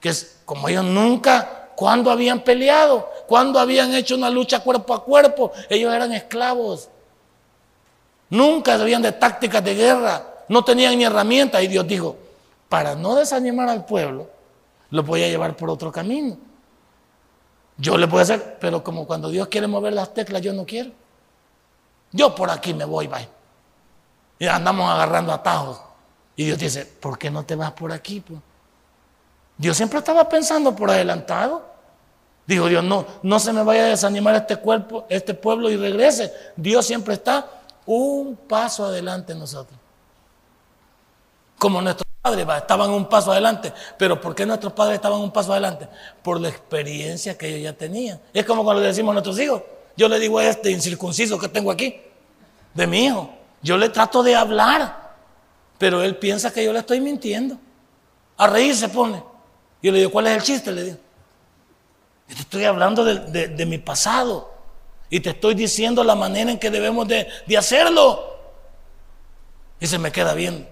Que 0.00 0.08
es 0.08 0.40
como 0.44 0.68
ellos 0.68 0.84
nunca, 0.84 1.68
cuando 1.76 2.10
habían 2.10 2.40
peleado, 2.40 3.08
cuando 3.28 3.60
habían 3.60 3.94
hecho 3.94 4.16
una 4.16 4.30
lucha 4.30 4.60
cuerpo 4.60 4.94
a 4.94 5.04
cuerpo, 5.04 5.52
ellos 5.68 5.94
eran 5.94 6.12
esclavos. 6.12 6.88
Nunca 8.30 8.76
sabían 8.76 9.02
de 9.02 9.12
tácticas 9.12 9.62
de 9.62 9.74
guerra, 9.76 10.24
no 10.48 10.64
tenían 10.64 10.96
ni 10.96 11.04
herramientas. 11.04 11.62
Y 11.62 11.68
Dios 11.68 11.86
dijo, 11.86 12.16
para 12.68 12.94
no 12.94 13.14
desanimar 13.14 13.68
al 13.68 13.84
pueblo, 13.84 14.28
los 14.90 15.06
voy 15.06 15.22
a 15.22 15.28
llevar 15.28 15.56
por 15.56 15.70
otro 15.70 15.92
camino. 15.92 16.36
Yo 17.76 17.96
le 17.96 18.08
puedo 18.08 18.22
hacer, 18.22 18.58
pero 18.60 18.82
como 18.82 19.06
cuando 19.06 19.30
Dios 19.30 19.48
quiere 19.48 19.66
mover 19.66 19.92
las 19.92 20.12
teclas, 20.12 20.42
yo 20.42 20.52
no 20.52 20.66
quiero. 20.66 20.90
Yo 22.10 22.34
por 22.34 22.50
aquí 22.50 22.74
me 22.74 22.84
voy, 22.84 23.06
bye. 23.06 23.28
Y 24.38 24.46
andamos 24.46 24.90
agarrando 24.90 25.32
atajos. 25.32 25.80
Y 26.36 26.44
Dios 26.44 26.58
dice, 26.58 26.86
¿por 26.86 27.18
qué 27.18 27.30
no 27.30 27.44
te 27.44 27.54
vas 27.54 27.72
por 27.72 27.92
aquí? 27.92 28.22
Dios 29.56 29.76
siempre 29.76 29.98
estaba 29.98 30.28
pensando 30.28 30.74
por 30.74 30.90
adelantado. 30.90 31.66
Dijo 32.46 32.66
Dios, 32.66 32.82
no, 32.82 33.04
no 33.22 33.38
se 33.38 33.52
me 33.52 33.62
vaya 33.62 33.82
a 33.82 33.88
desanimar 33.88 34.34
este 34.34 34.56
cuerpo, 34.56 35.04
este 35.08 35.34
pueblo 35.34 35.68
y 35.70 35.76
regrese. 35.76 36.32
Dios 36.56 36.86
siempre 36.86 37.14
está 37.14 37.46
un 37.84 38.36
paso 38.36 38.86
adelante 38.86 39.32
en 39.32 39.40
nosotros. 39.40 39.78
Como 41.58 41.82
nuestros 41.82 42.08
padres 42.22 42.46
estaban 42.56 42.90
un 42.90 43.06
paso 43.08 43.32
adelante. 43.32 43.72
Pero 43.98 44.20
¿por 44.20 44.34
qué 44.34 44.46
nuestros 44.46 44.72
padres 44.72 44.96
estaban 44.96 45.20
un 45.20 45.30
paso 45.30 45.52
adelante? 45.52 45.88
Por 46.22 46.40
la 46.40 46.48
experiencia 46.48 47.36
que 47.36 47.48
ellos 47.48 47.62
ya 47.62 47.72
tenían. 47.72 48.20
Es 48.32 48.44
como 48.44 48.64
cuando 48.64 48.82
le 48.82 48.88
decimos 48.88 49.10
a 49.10 49.14
nuestros 49.14 49.38
hijos. 49.40 49.62
Yo 49.96 50.08
le 50.08 50.18
digo 50.20 50.38
a 50.38 50.44
este 50.44 50.70
incircunciso 50.70 51.38
que 51.38 51.48
tengo 51.48 51.72
aquí, 51.72 52.00
de 52.72 52.86
mi 52.86 53.06
hijo. 53.06 53.30
Yo 53.62 53.76
le 53.76 53.88
trato 53.88 54.22
de 54.22 54.36
hablar, 54.36 55.16
pero 55.76 56.02
él 56.02 56.16
piensa 56.16 56.52
que 56.52 56.64
yo 56.64 56.72
le 56.72 56.78
estoy 56.78 57.00
mintiendo. 57.00 57.58
A 58.36 58.46
reír 58.46 58.76
se 58.76 58.88
pone. 58.88 59.22
Yo 59.82 59.90
le 59.90 59.98
digo, 59.98 60.12
¿cuál 60.12 60.28
es 60.28 60.36
el 60.36 60.42
chiste? 60.42 60.70
Le 60.70 60.84
digo. 60.84 60.96
Yo 62.28 62.34
te 62.36 62.42
estoy 62.42 62.64
hablando 62.64 63.04
de, 63.04 63.66
mi 63.66 63.78
pasado 63.78 64.52
y 65.08 65.20
te 65.20 65.30
estoy 65.30 65.54
diciendo 65.54 66.04
la 66.04 66.14
manera 66.14 66.50
en 66.50 66.58
que 66.58 66.70
debemos 66.70 67.08
de, 67.08 67.26
hacerlo. 67.56 68.36
Y 69.80 69.86
se 69.86 69.98
me 69.98 70.12
queda 70.12 70.34
bien. 70.34 70.68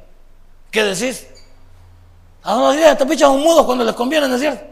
¿Qué 0.70 0.84
decís? 0.84 1.26
A 2.42 2.56
unos 2.56 2.76
días 2.76 2.96
te 2.96 3.06
pichan 3.06 3.30
un 3.30 3.42
mudo 3.42 3.66
cuando 3.66 3.84
les 3.84 3.94
conviene, 3.94 4.28
¿no 4.28 4.34
es 4.34 4.40
cierto? 4.40 4.64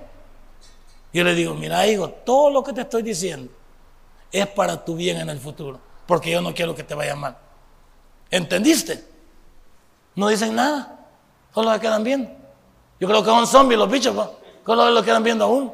Yo 1.13 1.25
le 1.25 1.35
digo, 1.35 1.55
mira, 1.55 1.87
hijo, 1.87 2.09
todo 2.09 2.51
lo 2.51 2.63
que 2.63 2.73
te 2.73 2.83
estoy 2.83 3.03
diciendo 3.03 3.53
es 4.31 4.47
para 4.49 4.85
tu 4.85 4.97
bien 4.97 5.19
en 5.19 5.29
el 5.31 5.39
futuro, 5.39 5.81
porque 6.07 6.31
yo 6.31 6.41
no 6.41 6.55
quiero 6.55 6.75
que 6.75 6.83
te 6.83 6.95
vaya 6.95 7.15
mal. 7.15 7.37
¿Entendiste? 8.31 9.05
No 10.17 10.29
dicen 10.29 10.55
nada, 10.55 11.07
solo 11.53 11.73
se 11.73 11.81
quedan 11.81 12.03
viendo. 12.03 12.31
Yo 12.99 13.09
creo 13.09 13.23
que 13.23 13.31
son 13.31 13.47
zombies 13.47 13.79
los 13.79 13.91
bichos, 13.91 14.15
solo 14.65 14.91
lo 14.91 15.03
quedan 15.03 15.23
viendo 15.23 15.45
aún. 15.45 15.73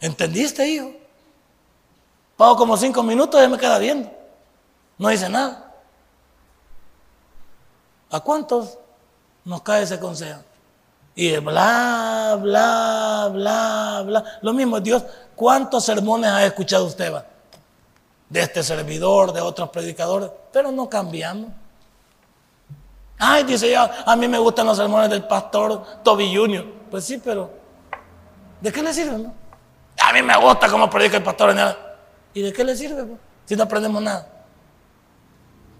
¿Entendiste, 0.00 0.66
hijo? 0.68 0.90
Pago 2.36 2.56
como 2.56 2.76
cinco 2.76 3.02
minutos 3.02 3.42
y 3.44 3.48
me 3.48 3.58
queda 3.58 3.78
viendo. 3.78 4.10
No 4.98 5.08
dice 5.08 5.28
nada. 5.28 5.72
¿A 8.10 8.20
cuántos 8.20 8.78
nos 9.44 9.62
cae 9.62 9.82
ese 9.82 9.98
consejo. 9.98 10.40
Y 11.14 11.36
bla, 11.36 12.36
bla, 12.40 13.30
bla, 13.32 14.02
bla. 14.04 14.24
Lo 14.42 14.52
mismo, 14.52 14.80
Dios, 14.80 15.04
¿cuántos 15.36 15.84
sermones 15.84 16.30
ha 16.30 16.44
escuchado 16.44 16.86
usted? 16.86 17.12
Va? 17.12 17.24
De 18.28 18.40
este 18.40 18.62
servidor, 18.62 19.32
de 19.32 19.40
otros 19.40 19.68
predicadores, 19.70 20.30
pero 20.52 20.72
no 20.72 20.88
cambiamos. 20.88 21.50
Ay, 23.18 23.44
dice 23.44 23.70
yo, 23.70 23.88
a 24.04 24.16
mí 24.16 24.26
me 24.26 24.38
gustan 24.38 24.66
los 24.66 24.76
sermones 24.76 25.08
del 25.08 25.24
pastor 25.24 26.02
Toby 26.02 26.34
Jr. 26.34 26.64
Pues 26.90 27.04
sí, 27.04 27.20
pero 27.22 27.50
¿de 28.60 28.72
qué 28.72 28.82
le 28.82 28.92
sirve? 28.92 29.18
No? 29.18 29.32
A 30.02 30.12
mí 30.12 30.20
me 30.20 30.36
gusta 30.36 30.68
cómo 30.68 30.90
predica 30.90 31.16
el 31.16 31.22
pastor. 31.22 31.54
¿Y 32.34 32.42
de 32.42 32.52
qué 32.52 32.64
le 32.64 32.76
sirve? 32.76 33.06
Si 33.44 33.54
no 33.54 33.62
aprendemos 33.62 34.02
nada. 34.02 34.33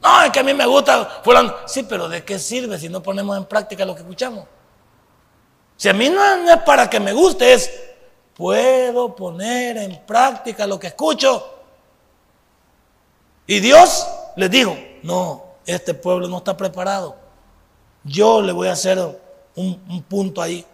No, 0.05 0.23
es 0.23 0.31
que 0.31 0.41
a 0.41 0.43
mí 0.43 0.53
me 0.53 0.67
gusta. 0.67 1.23
Sí, 1.65 1.83
pero 1.85 2.11
¿de 2.11 2.23
qué 2.23 2.39
sirve 2.39 2.79
si 2.79 2.91
no 2.91 3.03
ponemos 3.03 3.39
en 3.39 3.47
práctica 3.47 3.87
lo 3.87 3.95
que 3.95 4.03
escuchamos? 4.03 4.45
Si 5.79 5.89
a 5.89 5.95
mí 5.95 6.11
no, 6.11 6.51
es 6.51 6.59
para 6.59 6.91
que 6.91 7.01
me 7.01 7.15
guste, 7.15 7.55
es 7.55 7.73
puedo 8.35 9.17
poner 9.17 9.79
en 9.79 10.05
práctica 10.05 10.67
lo 10.67 10.79
que 10.79 10.89
escucho. 10.89 11.55
Y 13.47 13.61
Dios 13.61 14.07
les 14.37 14.51
dijo, 14.51 14.77
no, 15.03 15.43
este 15.65 15.95
pueblo 15.95 16.29
no 16.29 16.39
está 16.39 16.55
preparado. 16.55 17.17
Yo 18.03 18.43
le 18.43 18.53
voy 18.53 18.69
a 18.69 18.73
hacer 18.73 18.99
un, 19.55 19.83
un 19.89 20.03
punto 20.03 20.43
ahí. 20.43 20.67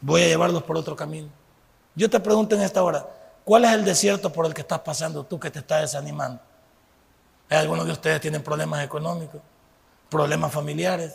Voy 0.00 0.22
a 0.22 0.26
llevarlos 0.26 0.64
por 0.64 0.76
otro 0.76 0.96
camino. 0.96 1.28
Yo 1.94 2.10
te 2.10 2.18
pregunto 2.18 2.56
en 2.56 2.62
esta 2.62 2.82
hora, 2.82 3.06
¿cuál 3.44 3.64
es 3.64 3.70
el 3.70 3.84
desierto 3.84 4.32
por 4.32 4.44
el 4.44 4.54
que 4.54 4.62
estás 4.62 4.80
pasando 4.80 5.22
tú 5.22 5.38
que 5.38 5.52
te 5.52 5.60
estás 5.60 5.82
desanimando? 5.82 6.40
Algunos 7.56 7.86
de 7.86 7.92
ustedes 7.92 8.20
tienen 8.20 8.42
problemas 8.42 8.84
económicos, 8.84 9.40
problemas 10.08 10.52
familiares, 10.52 11.14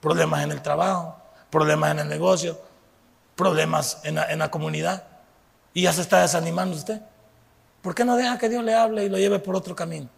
problemas 0.00 0.42
en 0.42 0.52
el 0.52 0.62
trabajo, 0.62 1.16
problemas 1.50 1.92
en 1.92 1.98
el 2.00 2.08
negocio, 2.08 2.58
problemas 3.36 4.00
en 4.04 4.38
la, 4.38 4.50
comunidad. 4.50 5.04
Y 5.74 5.82
ya 5.82 5.92
se 5.92 6.02
está 6.02 6.22
desanimando 6.22 6.76
usted. 6.76 7.00
¿Por 7.82 7.94
qué 7.94 8.04
no 8.04 8.16
deja 8.16 8.38
que 8.38 8.48
Dios 8.48 8.64
le 8.64 8.74
hable 8.74 9.04
y 9.04 9.08
lo 9.08 9.18
lleve 9.18 9.38
por 9.38 9.56
otro 9.56 9.74
camino? 9.74 10.08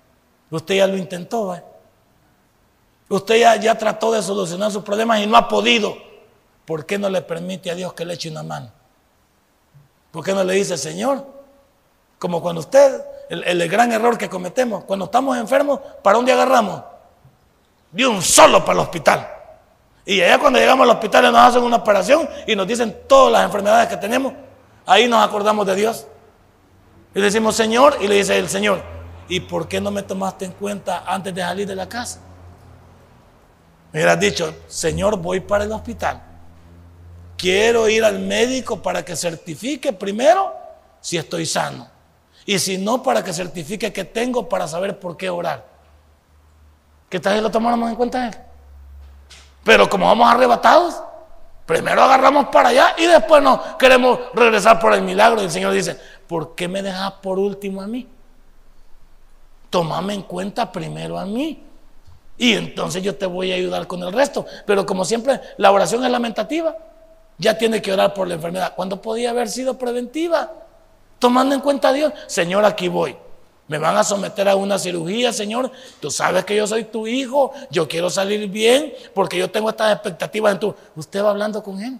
Usted 0.50 0.76
ya 0.76 0.86
lo 0.86 0.96
intentó, 0.96 1.56
Usted 3.08 3.40
ya, 3.40 3.56
ya 3.56 3.76
trató 3.76 4.12
de 4.12 4.22
solucionar 4.22 4.70
sus 4.72 4.82
problemas 4.82 5.20
y 5.20 5.26
no 5.26 5.36
ha 5.36 5.48
podido. 5.48 5.94
¿Por 6.64 6.86
qué 6.86 6.98
no 6.98 7.10
le 7.10 7.20
permite 7.20 7.70
a 7.70 7.74
Dios 7.74 7.92
que 7.92 8.04
le 8.04 8.14
eche 8.14 8.30
una 8.30 8.42
mano? 8.42 8.70
¿Por 10.10 10.24
qué 10.24 10.32
no 10.32 10.44
le 10.44 10.54
dice, 10.54 10.78
Señor? 10.78 11.26
Como 12.18 12.40
cuando 12.40 12.60
usted 12.60 13.02
el, 13.40 13.68
gran 13.68 13.90
error 13.92 14.18
que 14.18 14.28
cometemos. 14.28 14.84
Cuando 14.84 15.06
estamos 15.06 15.36
enfermos, 15.38 15.80
¿para 16.02 16.16
dónde 16.16 16.32
agarramos? 16.32 16.82
De 17.90 18.06
un 18.06 18.20
solo 18.20 18.60
para 18.60 18.74
el 18.74 18.78
hospital. 18.80 19.28
Y 20.04 20.20
allá 20.20 20.38
cuando 20.38 20.58
llegamos 20.58 20.84
al 20.84 20.90
hospital 20.90 21.32
nos 21.32 21.40
hacen 21.40 21.62
una 21.62 21.76
operación 21.76 22.28
y 22.46 22.54
nos 22.54 22.66
dicen 22.66 22.94
todas 23.08 23.32
las 23.32 23.44
enfermedades 23.44 23.88
que 23.88 23.96
tenemos. 23.96 24.34
Ahí 24.84 25.08
nos 25.08 25.26
acordamos 25.26 25.66
de 25.66 25.74
Dios. 25.76 26.06
Y 27.14 27.20
le 27.20 27.26
decimos, 27.26 27.56
Señor, 27.56 27.96
y 28.00 28.08
le 28.08 28.16
dice 28.16 28.38
el 28.38 28.48
Señor, 28.48 28.82
¿y 29.28 29.40
por 29.40 29.66
qué 29.66 29.80
no 29.80 29.90
me 29.90 30.02
tomaste 30.02 30.44
en 30.44 30.52
cuenta 30.52 31.04
antes 31.06 31.34
de 31.34 31.40
salir 31.40 31.66
de 31.66 31.76
la 31.76 31.88
casa? 31.88 32.20
Me 33.92 34.00
hubieras 34.00 34.20
dicho, 34.20 34.54
Señor, 34.66 35.16
voy 35.16 35.40
para 35.40 35.64
el 35.64 35.72
hospital. 35.72 36.22
Quiero 37.38 37.88
ir 37.88 38.04
al 38.04 38.18
médico 38.18 38.82
para 38.82 39.04
que 39.04 39.16
certifique 39.16 39.92
primero 39.92 40.54
si 41.00 41.16
estoy 41.16 41.46
sano. 41.46 41.91
Y 42.44 42.58
si 42.58 42.78
no, 42.78 43.02
para 43.02 43.22
que 43.22 43.32
certifique 43.32 43.92
que 43.92 44.04
tengo 44.04 44.48
para 44.48 44.66
saber 44.66 44.98
por 44.98 45.16
qué 45.16 45.30
orar. 45.30 45.64
¿Qué 47.08 47.20
tal 47.20 47.42
lo 47.42 47.50
tomáramos 47.50 47.90
en 47.90 47.96
cuenta 47.96 48.26
él? 48.26 48.34
Pero 49.64 49.88
como 49.88 50.06
vamos 50.06 50.28
arrebatados, 50.28 51.02
primero 51.66 52.02
agarramos 52.02 52.46
para 52.48 52.70
allá 52.70 52.94
y 52.98 53.06
después 53.06 53.42
nos 53.42 53.60
queremos 53.76 54.18
regresar 54.34 54.80
por 54.80 54.92
el 54.94 55.02
milagro. 55.02 55.40
Y 55.40 55.44
el 55.44 55.50
Señor 55.50 55.72
dice, 55.72 55.98
¿por 56.26 56.54
qué 56.54 56.68
me 56.68 56.82
dejas 56.82 57.12
por 57.22 57.38
último 57.38 57.82
a 57.82 57.86
mí? 57.86 58.08
Tómame 59.70 60.14
en 60.14 60.22
cuenta 60.22 60.70
primero 60.72 61.18
a 61.18 61.24
mí. 61.24 61.62
Y 62.38 62.54
entonces 62.54 63.02
yo 63.02 63.14
te 63.14 63.26
voy 63.26 63.52
a 63.52 63.54
ayudar 63.54 63.86
con 63.86 64.02
el 64.02 64.12
resto. 64.12 64.44
Pero 64.66 64.84
como 64.84 65.04
siempre, 65.04 65.40
la 65.58 65.70
oración 65.70 66.04
es 66.04 66.10
lamentativa. 66.10 66.76
Ya 67.38 67.56
tiene 67.56 67.80
que 67.80 67.92
orar 67.92 68.14
por 68.14 68.26
la 68.26 68.34
enfermedad. 68.34 68.74
¿Cuándo 68.74 69.00
podía 69.00 69.30
haber 69.30 69.48
sido 69.48 69.78
preventiva? 69.78 70.50
Tomando 71.22 71.54
en 71.54 71.60
cuenta 71.60 71.90
a 71.90 71.92
Dios. 71.92 72.12
Señor, 72.26 72.64
aquí 72.64 72.88
voy. 72.88 73.14
Me 73.68 73.78
van 73.78 73.96
a 73.96 74.02
someter 74.02 74.48
a 74.48 74.56
una 74.56 74.76
cirugía, 74.76 75.32
Señor. 75.32 75.70
Tú 76.00 76.10
sabes 76.10 76.44
que 76.44 76.56
yo 76.56 76.66
soy 76.66 76.82
tu 76.82 77.06
hijo. 77.06 77.52
Yo 77.70 77.86
quiero 77.86 78.10
salir 78.10 78.50
bien 78.50 78.92
porque 79.14 79.38
yo 79.38 79.48
tengo 79.48 79.70
estas 79.70 79.92
expectativas 79.92 80.54
en 80.54 80.58
tu. 80.58 80.74
Usted 80.96 81.22
va 81.22 81.30
hablando 81.30 81.62
con 81.62 81.80
él. 81.80 81.96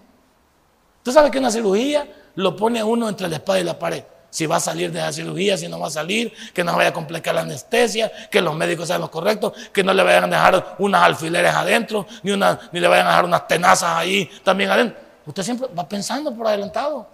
Tú 1.03 1.13
sabes 1.13 1.31
que 1.31 1.39
una 1.39 1.51
cirugía 1.51 2.05
lo 2.35 2.53
pone 2.57 2.83
uno 2.83 3.07
entre 3.07 3.29
la 3.29 3.37
espada 3.37 3.61
y 3.61 3.63
la 3.63 3.79
pared. 3.79 4.03
Si 4.29 4.45
va 4.45 4.57
a 4.57 4.59
salir 4.59 4.91
de 4.91 4.99
la 4.99 5.13
cirugía, 5.13 5.57
si 5.57 5.69
no 5.69 5.79
va 5.79 5.87
a 5.87 5.91
salir, 5.91 6.33
que 6.53 6.61
no 6.61 6.75
vaya 6.75 6.89
a 6.89 6.93
complicar 6.93 7.33
la 7.33 7.41
anestesia, 7.43 8.11
que 8.29 8.41
los 8.41 8.53
médicos 8.53 8.89
sean 8.89 8.99
los 8.99 9.09
correctos, 9.09 9.53
que 9.71 9.85
no 9.85 9.93
le 9.93 10.03
vayan 10.03 10.25
a 10.25 10.27
dejar 10.27 10.75
unas 10.79 11.01
alfileres 11.01 11.53
adentro, 11.53 12.05
ni, 12.23 12.31
una, 12.31 12.59
ni 12.73 12.81
le 12.81 12.89
vayan 12.89 13.07
a 13.07 13.11
dejar 13.11 13.23
unas 13.23 13.47
tenazas 13.47 13.95
ahí 13.95 14.29
también 14.43 14.69
adentro. 14.69 14.99
Usted 15.25 15.43
siempre 15.43 15.69
va 15.73 15.87
pensando 15.87 16.35
por 16.35 16.45
adelantado. 16.45 17.12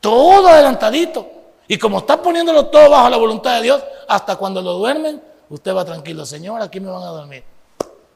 Todo 0.00 0.48
adelantadito. 0.48 1.28
Y 1.68 1.78
como 1.78 1.98
está 1.98 2.20
poniéndolo 2.20 2.66
todo 2.66 2.90
bajo 2.90 3.08
la 3.08 3.16
voluntad 3.16 3.56
de 3.56 3.62
Dios, 3.62 3.82
hasta 4.08 4.36
cuando 4.36 4.60
lo 4.60 4.72
duermen, 4.72 5.22
usted 5.50 5.74
va 5.74 5.84
tranquilo, 5.84 6.26
Señor, 6.26 6.60
aquí 6.60 6.80
me 6.80 6.90
van 6.90 7.02
a 7.02 7.06
dormir. 7.06 7.44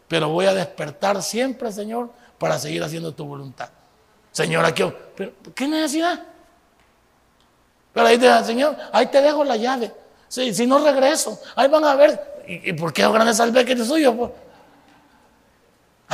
Pero 0.09 0.29
voy 0.29 0.47
a 0.47 0.55
despertar 0.55 1.23
siempre, 1.23 1.71
Señor, 1.71 2.11
para 2.39 2.59
seguir 2.59 2.83
haciendo 2.83 3.13
tu 3.13 3.25
voluntad. 3.25 3.69
Señor, 4.33 4.65
aquí, 4.65 4.83
¿qué 5.55 5.69
necesidad? 5.69 6.21
Pero 7.93 8.07
ahí 8.07 8.17
dice, 8.19 8.45
Señor, 8.45 8.77
ahí 8.93 9.07
te 9.07 9.23
dejo 9.23 9.45
la 9.45 9.57
llave. 9.57 9.93
si 10.29 10.67
no 10.67 10.79
regreso, 10.79 11.39
ahí 11.55 11.69
van 11.69 11.85
a 11.85 11.95
ver. 11.95 12.35
¿Y, 12.47 12.73
por 12.73 12.93
qué 12.93 13.09
grande 13.09 13.33
salve 13.33 13.65
que 13.65 13.73
es 13.75 13.87
suyo? 13.87 14.15
Pues? 14.15 14.31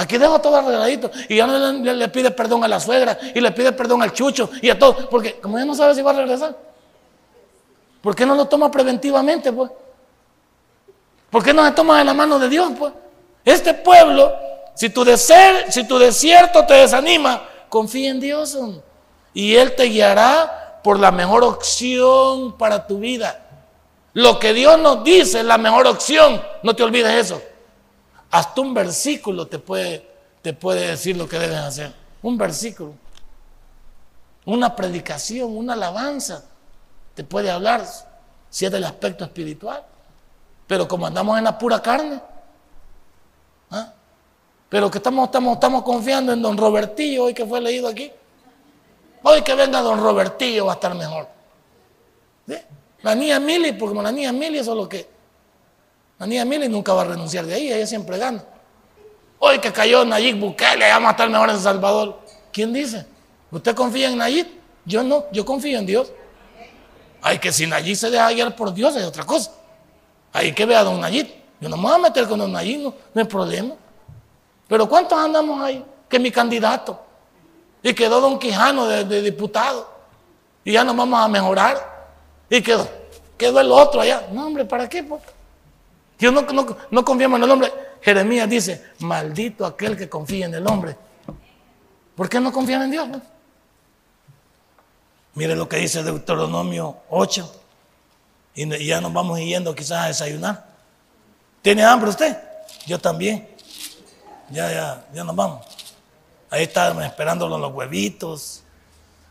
Aquí 0.00 0.16
dejo 0.16 0.40
todo 0.40 0.56
arregladito. 0.56 1.10
Y 1.28 1.36
ya 1.36 1.46
no 1.46 1.72
le, 1.72 2.08
pide 2.08 2.30
perdón 2.30 2.64
a 2.64 2.68
la 2.68 2.80
suegra 2.80 3.18
y 3.34 3.38
le 3.38 3.50
pide 3.52 3.70
perdón 3.72 4.02
al 4.02 4.14
chucho 4.14 4.48
y 4.62 4.70
a 4.70 4.78
todo. 4.78 5.10
Porque 5.10 5.38
como 5.38 5.58
ya 5.58 5.66
no 5.66 5.74
sabe 5.74 5.94
si 5.94 6.00
va 6.00 6.12
a 6.12 6.14
regresar. 6.14 6.56
¿Por 8.00 8.16
qué 8.16 8.24
no 8.24 8.34
lo 8.34 8.46
toma 8.46 8.70
preventivamente, 8.70 9.52
pues? 9.52 9.70
¿Por 11.28 11.44
qué 11.44 11.52
no 11.52 11.66
se 11.66 11.72
toma 11.72 11.98
de 11.98 12.04
la 12.04 12.14
mano 12.14 12.38
de 12.38 12.48
Dios, 12.48 12.72
pues? 12.78 12.94
Este 13.44 13.74
pueblo, 13.74 14.32
si 14.74 14.88
tu, 14.88 15.04
si 15.68 15.84
tu 15.84 15.98
desierto 15.98 16.64
te 16.64 16.74
desanima, 16.74 17.42
confía 17.68 18.08
en 18.08 18.20
Dios 18.20 18.56
y 19.34 19.54
Él 19.54 19.76
te 19.76 19.84
guiará 19.84 20.80
por 20.82 20.98
la 20.98 21.12
mejor 21.12 21.44
opción 21.44 22.56
para 22.56 22.86
tu 22.86 23.00
vida. 23.00 23.38
Lo 24.14 24.38
que 24.38 24.54
Dios 24.54 24.78
nos 24.78 25.04
dice 25.04 25.40
es 25.40 25.44
la 25.44 25.58
mejor 25.58 25.86
opción. 25.86 26.42
No 26.62 26.74
te 26.74 26.82
olvides 26.84 27.12
eso. 27.12 27.42
Hasta 28.30 28.60
un 28.60 28.72
versículo 28.74 29.46
te 29.46 29.58
puede, 29.58 30.06
te 30.42 30.52
puede 30.52 30.88
decir 30.88 31.16
lo 31.16 31.28
que 31.28 31.38
debes 31.38 31.58
hacer. 31.58 31.92
Un 32.22 32.38
versículo. 32.38 32.94
Una 34.46 34.74
predicación, 34.74 35.56
una 35.56 35.72
alabanza. 35.72 36.44
Te 37.14 37.24
puede 37.24 37.50
hablar 37.50 37.84
si 38.48 38.66
es 38.66 38.72
del 38.72 38.84
aspecto 38.84 39.24
espiritual. 39.24 39.84
Pero 40.66 40.86
como 40.86 41.06
andamos 41.06 41.38
en 41.38 41.44
la 41.44 41.58
pura 41.58 41.82
carne. 41.82 42.20
¿ah? 43.70 43.92
Pero 44.68 44.90
que 44.90 44.98
estamos, 44.98 45.26
estamos, 45.26 45.54
estamos 45.54 45.82
confiando 45.82 46.32
en 46.32 46.40
don 46.40 46.56
Robertillo, 46.56 47.24
hoy 47.24 47.34
que 47.34 47.44
fue 47.44 47.60
leído 47.60 47.88
aquí. 47.88 48.12
Hoy 49.22 49.42
que 49.42 49.54
venga 49.54 49.80
don 49.80 50.00
Robertillo 50.00 50.66
va 50.66 50.72
a 50.72 50.74
estar 50.76 50.94
mejor. 50.94 51.28
La 53.02 53.14
niña 53.14 53.40
Mili, 53.40 53.72
porque 53.72 54.00
la 54.00 54.12
niña 54.12 54.32
Mili 54.32 54.58
es 54.58 54.66
lo 54.66 54.88
que 54.88 55.08
la 56.20 56.26
niña 56.26 56.44
Mili 56.44 56.68
nunca 56.68 56.92
va 56.92 57.00
a 57.00 57.04
renunciar 57.06 57.46
de 57.46 57.54
ahí, 57.54 57.72
ella 57.72 57.86
siempre 57.86 58.18
gana. 58.18 58.44
Hoy 59.38 59.58
que 59.58 59.72
cayó 59.72 60.04
Nayib 60.04 60.38
Bukele, 60.38 60.86
vamos 60.90 61.08
a 61.08 61.10
estar 61.12 61.30
mejor 61.30 61.48
en 61.48 61.58
Salvador. 61.58 62.20
¿Quién 62.52 62.74
dice? 62.74 63.06
¿Usted 63.50 63.74
confía 63.74 64.10
en 64.10 64.18
Nayib? 64.18 64.46
Yo 64.84 65.02
no, 65.02 65.24
yo 65.32 65.46
confío 65.46 65.78
en 65.78 65.86
Dios. 65.86 66.12
Ay, 67.22 67.38
que 67.38 67.50
si 67.50 67.66
Nayib 67.66 67.96
se 67.96 68.10
deja 68.10 68.30
guiar 68.32 68.54
por 68.54 68.74
Dios 68.74 68.94
es 68.96 69.04
otra 69.06 69.24
cosa. 69.24 69.50
Hay 70.34 70.52
que 70.52 70.66
ver 70.66 70.76
a 70.76 70.84
don 70.84 71.00
Nayib. 71.00 71.26
Yo 71.58 71.70
no 71.70 71.78
me 71.78 71.84
voy 71.84 71.94
a 71.94 71.98
meter 71.98 72.28
con 72.28 72.38
don 72.38 72.52
Nayib, 72.52 72.80
no, 72.82 72.94
hay 73.14 73.24
problema. 73.24 73.74
Pero 74.68 74.86
¿cuántos 74.86 75.18
andamos 75.18 75.62
ahí? 75.62 75.82
Que 76.06 76.18
mi 76.18 76.30
candidato. 76.30 77.00
Y 77.82 77.94
quedó 77.94 78.20
don 78.20 78.38
Quijano 78.38 78.86
de, 78.86 79.22
diputado. 79.22 79.90
Y 80.64 80.72
ya 80.72 80.84
nos 80.84 80.94
vamos 80.94 81.18
a 81.18 81.28
mejorar. 81.28 81.78
Y 82.50 82.60
quedó, 82.60 82.86
quedó 83.38 83.58
el 83.58 83.72
otro 83.72 84.02
allá. 84.02 84.28
No, 84.30 84.48
hombre, 84.48 84.66
¿para 84.66 84.86
qué? 84.86 85.02
Pues? 85.02 85.22
Yo 86.20 86.30
no, 86.30 86.42
no, 86.90 87.04
confiamos 87.04 87.38
en 87.38 87.44
el 87.44 87.50
hombre. 87.50 87.72
Jeremías 88.02 88.48
dice, 88.48 88.92
maldito 88.98 89.64
aquel 89.64 89.96
que 89.96 90.08
confía 90.08 90.44
en 90.44 90.54
el 90.54 90.66
hombre. 90.66 90.94
¿Por 92.14 92.28
qué 92.28 92.38
no 92.38 92.52
confían 92.52 92.82
en 92.82 92.90
Dios? 92.90 93.08
Mire 95.34 95.56
lo 95.56 95.66
que 95.66 95.78
dice 95.78 96.02
Deuteronomio 96.02 96.98
8. 97.08 97.62
Y 98.54 98.86
ya 98.86 99.00
nos 99.00 99.12
vamos 99.14 99.38
yendo 99.38 99.74
quizás 99.74 100.04
a 100.04 100.08
desayunar. 100.08 100.66
¿Tiene 101.62 101.84
hambre 101.84 102.10
usted? 102.10 102.36
Yo 102.86 102.98
también. 102.98 103.48
Ya, 104.50 104.70
ya, 104.70 105.06
ya 105.14 105.24
nos 105.24 105.34
vamos. 105.34 105.66
Ahí 106.50 106.64
estamos 106.64 107.02
esperando 107.02 107.48
los 107.48 107.72
huevitos. 107.72 108.62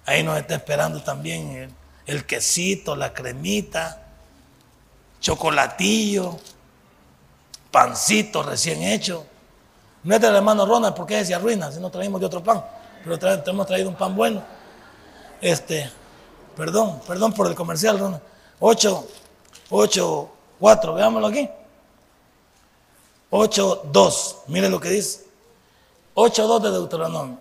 Ahí 0.08 0.24
nos 0.24 0.40
está 0.40 0.56
esperando 0.56 1.04
también 1.04 1.72
el 2.08 2.26
quesito, 2.26 2.96
la 2.96 3.14
cremita, 3.14 4.08
chocolatillo 5.20 6.40
pancito 7.72 8.44
recién 8.44 8.82
hecho. 8.84 9.26
No 10.04 10.16
es 10.16 10.22
del 10.22 10.36
hermano 10.36 10.66
Ronald 10.66 10.96
porque 10.96 11.24
se 11.26 11.34
arruina 11.34 11.72
si 11.72 11.80
no 11.80 11.90
traemos 11.90 12.20
de 12.20 12.28
otro 12.28 12.44
pan, 12.44 12.64
pero 13.04 13.18
hemos 13.48 13.68
traído 13.68 13.90
un 13.90 13.96
pan 13.96 14.16
bueno. 14.16 14.42
Este, 15.42 15.90
perdón, 16.56 17.02
perdón 17.08 17.34
por 17.34 17.48
el 17.48 17.56
comercial, 17.56 18.00
Ronald. 18.00 18.22
8, 18.60 19.08
8, 19.70 20.30
4, 20.60 20.94
veámoslo 20.94 21.28
aquí. 21.28 21.50
8, 23.30 23.84
2, 23.92 24.38
mire 24.48 24.70
lo 24.70 24.80
que 24.80 24.90
dice. 24.90 25.26
8, 26.14 26.48
2 26.48 26.64
de 26.64 26.72
Deuteronomio. 26.72 27.38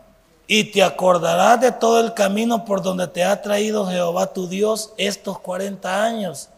Y 0.47 0.65
te 0.65 0.83
acordarás 0.83 1.61
de 1.61 1.73
todo 1.73 2.01
el 2.01 2.15
camino 2.15 2.65
por 2.65 2.83
donde 2.83 3.07
te 3.07 3.25
ha 3.25 3.43
traído 3.43 3.87
Jehová 3.87 4.33
tu 4.33 4.49
Dios 4.49 4.93
estos 4.97 5.39
40 5.41 6.05
años 6.05 6.49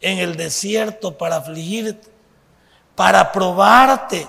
en 0.00 0.18
el 0.18 0.36
desierto 0.36 1.16
para 1.16 1.36
afligirte 1.36 2.11
para 2.94 3.32
probarte, 3.32 4.28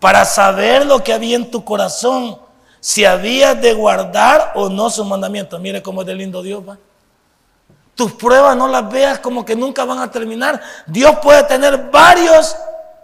para 0.00 0.24
saber 0.24 0.84
lo 0.86 1.02
que 1.02 1.12
había 1.12 1.36
en 1.36 1.50
tu 1.50 1.64
corazón, 1.64 2.38
si 2.80 3.04
habías 3.04 3.60
de 3.60 3.72
guardar 3.72 4.52
o 4.54 4.68
no 4.68 4.90
sus 4.90 5.06
mandamientos. 5.06 5.60
Mire 5.60 5.82
cómo 5.82 6.02
es 6.02 6.06
de 6.06 6.14
lindo 6.14 6.42
Dios, 6.42 6.62
va. 6.68 6.76
Tus 7.94 8.12
pruebas 8.12 8.56
no 8.56 8.68
las 8.68 8.90
veas 8.90 9.20
como 9.20 9.44
que 9.44 9.54
nunca 9.54 9.84
van 9.84 10.00
a 10.00 10.10
terminar. 10.10 10.60
Dios 10.86 11.16
puede 11.22 11.44
tener 11.44 11.90
varios 11.90 12.56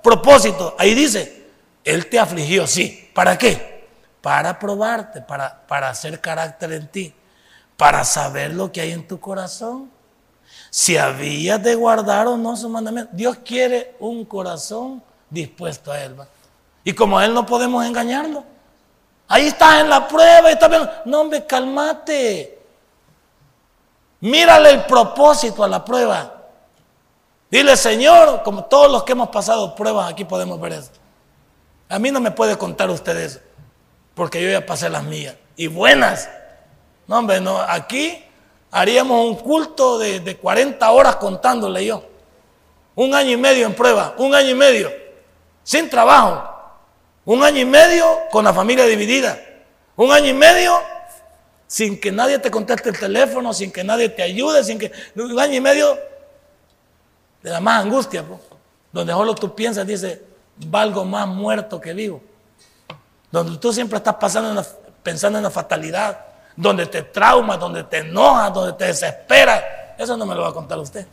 propósitos. 0.02 0.74
Ahí 0.78 0.94
dice, 0.94 1.48
Él 1.84 2.08
te 2.08 2.18
afligió, 2.18 2.66
sí. 2.66 3.10
¿Para 3.14 3.38
qué? 3.38 3.88
Para 4.20 4.58
probarte, 4.58 5.22
para, 5.22 5.66
para 5.66 5.88
hacer 5.88 6.20
carácter 6.20 6.72
en 6.72 6.88
ti, 6.88 7.14
para 7.76 8.04
saber 8.04 8.52
lo 8.52 8.70
que 8.70 8.80
hay 8.80 8.92
en 8.92 9.06
tu 9.06 9.18
corazón 9.20 9.90
si 10.70 10.96
habías 10.96 11.60
de 11.62 11.74
guardar 11.74 12.28
o 12.28 12.36
no 12.36 12.56
su 12.56 12.68
mandamiento. 12.68 13.10
Dios 13.12 13.38
quiere 13.44 13.96
un 13.98 14.24
corazón 14.24 15.02
dispuesto 15.28 15.90
a 15.90 16.00
Él. 16.00 16.16
Y 16.84 16.92
como 16.92 17.18
a 17.18 17.24
Él 17.24 17.34
no 17.34 17.44
podemos 17.44 17.84
engañarlo. 17.84 18.44
Ahí 19.26 19.46
estás 19.46 19.80
en 19.80 19.88
la 19.88 20.06
prueba. 20.06 21.02
No, 21.04 21.22
hombre, 21.22 21.44
cálmate. 21.44 22.58
Mírale 24.20 24.70
el 24.70 24.84
propósito 24.84 25.64
a 25.64 25.68
la 25.68 25.84
prueba. 25.84 26.36
Dile, 27.50 27.76
Señor, 27.76 28.42
como 28.44 28.64
todos 28.64 28.90
los 28.90 29.02
que 29.02 29.12
hemos 29.12 29.28
pasado 29.30 29.74
pruebas, 29.74 30.10
aquí 30.10 30.24
podemos 30.24 30.60
ver 30.60 30.74
eso. 30.74 30.90
A 31.88 31.98
mí 31.98 32.12
no 32.12 32.20
me 32.20 32.30
puede 32.30 32.56
contar 32.56 32.88
usted 32.90 33.16
eso. 33.16 33.40
porque 34.14 34.42
yo 34.42 34.50
ya 34.50 34.64
pasé 34.64 34.88
las 34.88 35.02
mías. 35.02 35.34
Y 35.56 35.66
buenas. 35.66 36.28
No, 37.08 37.18
hombre, 37.18 37.40
no, 37.40 37.58
aquí 37.60 38.24
haríamos 38.70 39.26
un 39.26 39.36
culto 39.36 39.98
de, 39.98 40.20
de 40.20 40.36
40 40.36 40.90
horas 40.90 41.16
contándole 41.16 41.84
yo. 41.84 42.04
Un 42.94 43.14
año 43.14 43.30
y 43.30 43.36
medio 43.36 43.66
en 43.66 43.74
prueba, 43.74 44.14
un 44.18 44.34
año 44.34 44.50
y 44.50 44.54
medio, 44.54 44.92
sin 45.62 45.88
trabajo. 45.88 46.48
Un 47.24 47.42
año 47.42 47.60
y 47.60 47.64
medio 47.64 48.06
con 48.30 48.44
la 48.44 48.52
familia 48.52 48.84
dividida. 48.86 49.40
Un 49.96 50.10
año 50.10 50.28
y 50.28 50.34
medio 50.34 50.80
sin 51.66 52.00
que 52.00 52.10
nadie 52.10 52.38
te 52.40 52.50
conteste 52.50 52.88
el 52.88 52.98
teléfono, 52.98 53.52
sin 53.52 53.70
que 53.70 53.84
nadie 53.84 54.08
te 54.08 54.22
ayude, 54.22 54.64
sin 54.64 54.78
que... 54.78 54.90
Un 55.14 55.38
año 55.38 55.54
y 55.54 55.60
medio 55.60 55.96
de 57.42 57.50
la 57.50 57.60
más 57.60 57.84
angustia, 57.84 58.24
donde 58.90 59.12
solo 59.12 59.34
tú 59.36 59.54
piensas, 59.54 59.86
dice, 59.86 60.20
valgo 60.56 61.04
más 61.04 61.28
muerto 61.28 61.80
que 61.80 61.92
vivo. 61.92 62.20
Donde 63.30 63.56
tú 63.58 63.72
siempre 63.72 63.98
estás 63.98 64.16
pasando 64.16 64.66
pensando 65.04 65.38
en 65.38 65.44
la 65.44 65.50
fatalidad, 65.50 66.26
donde 66.56 66.86
te 66.86 67.02
traumas, 67.02 67.58
donde 67.58 67.84
te 67.84 67.98
enojas, 67.98 68.52
donde 68.52 68.72
te 68.74 68.86
desesperas. 68.86 69.62
Eso 69.98 70.16
no 70.16 70.26
me 70.26 70.34
lo 70.34 70.42
va 70.42 70.48
a 70.48 70.52
contar 70.52 70.78
usted. 70.78 71.06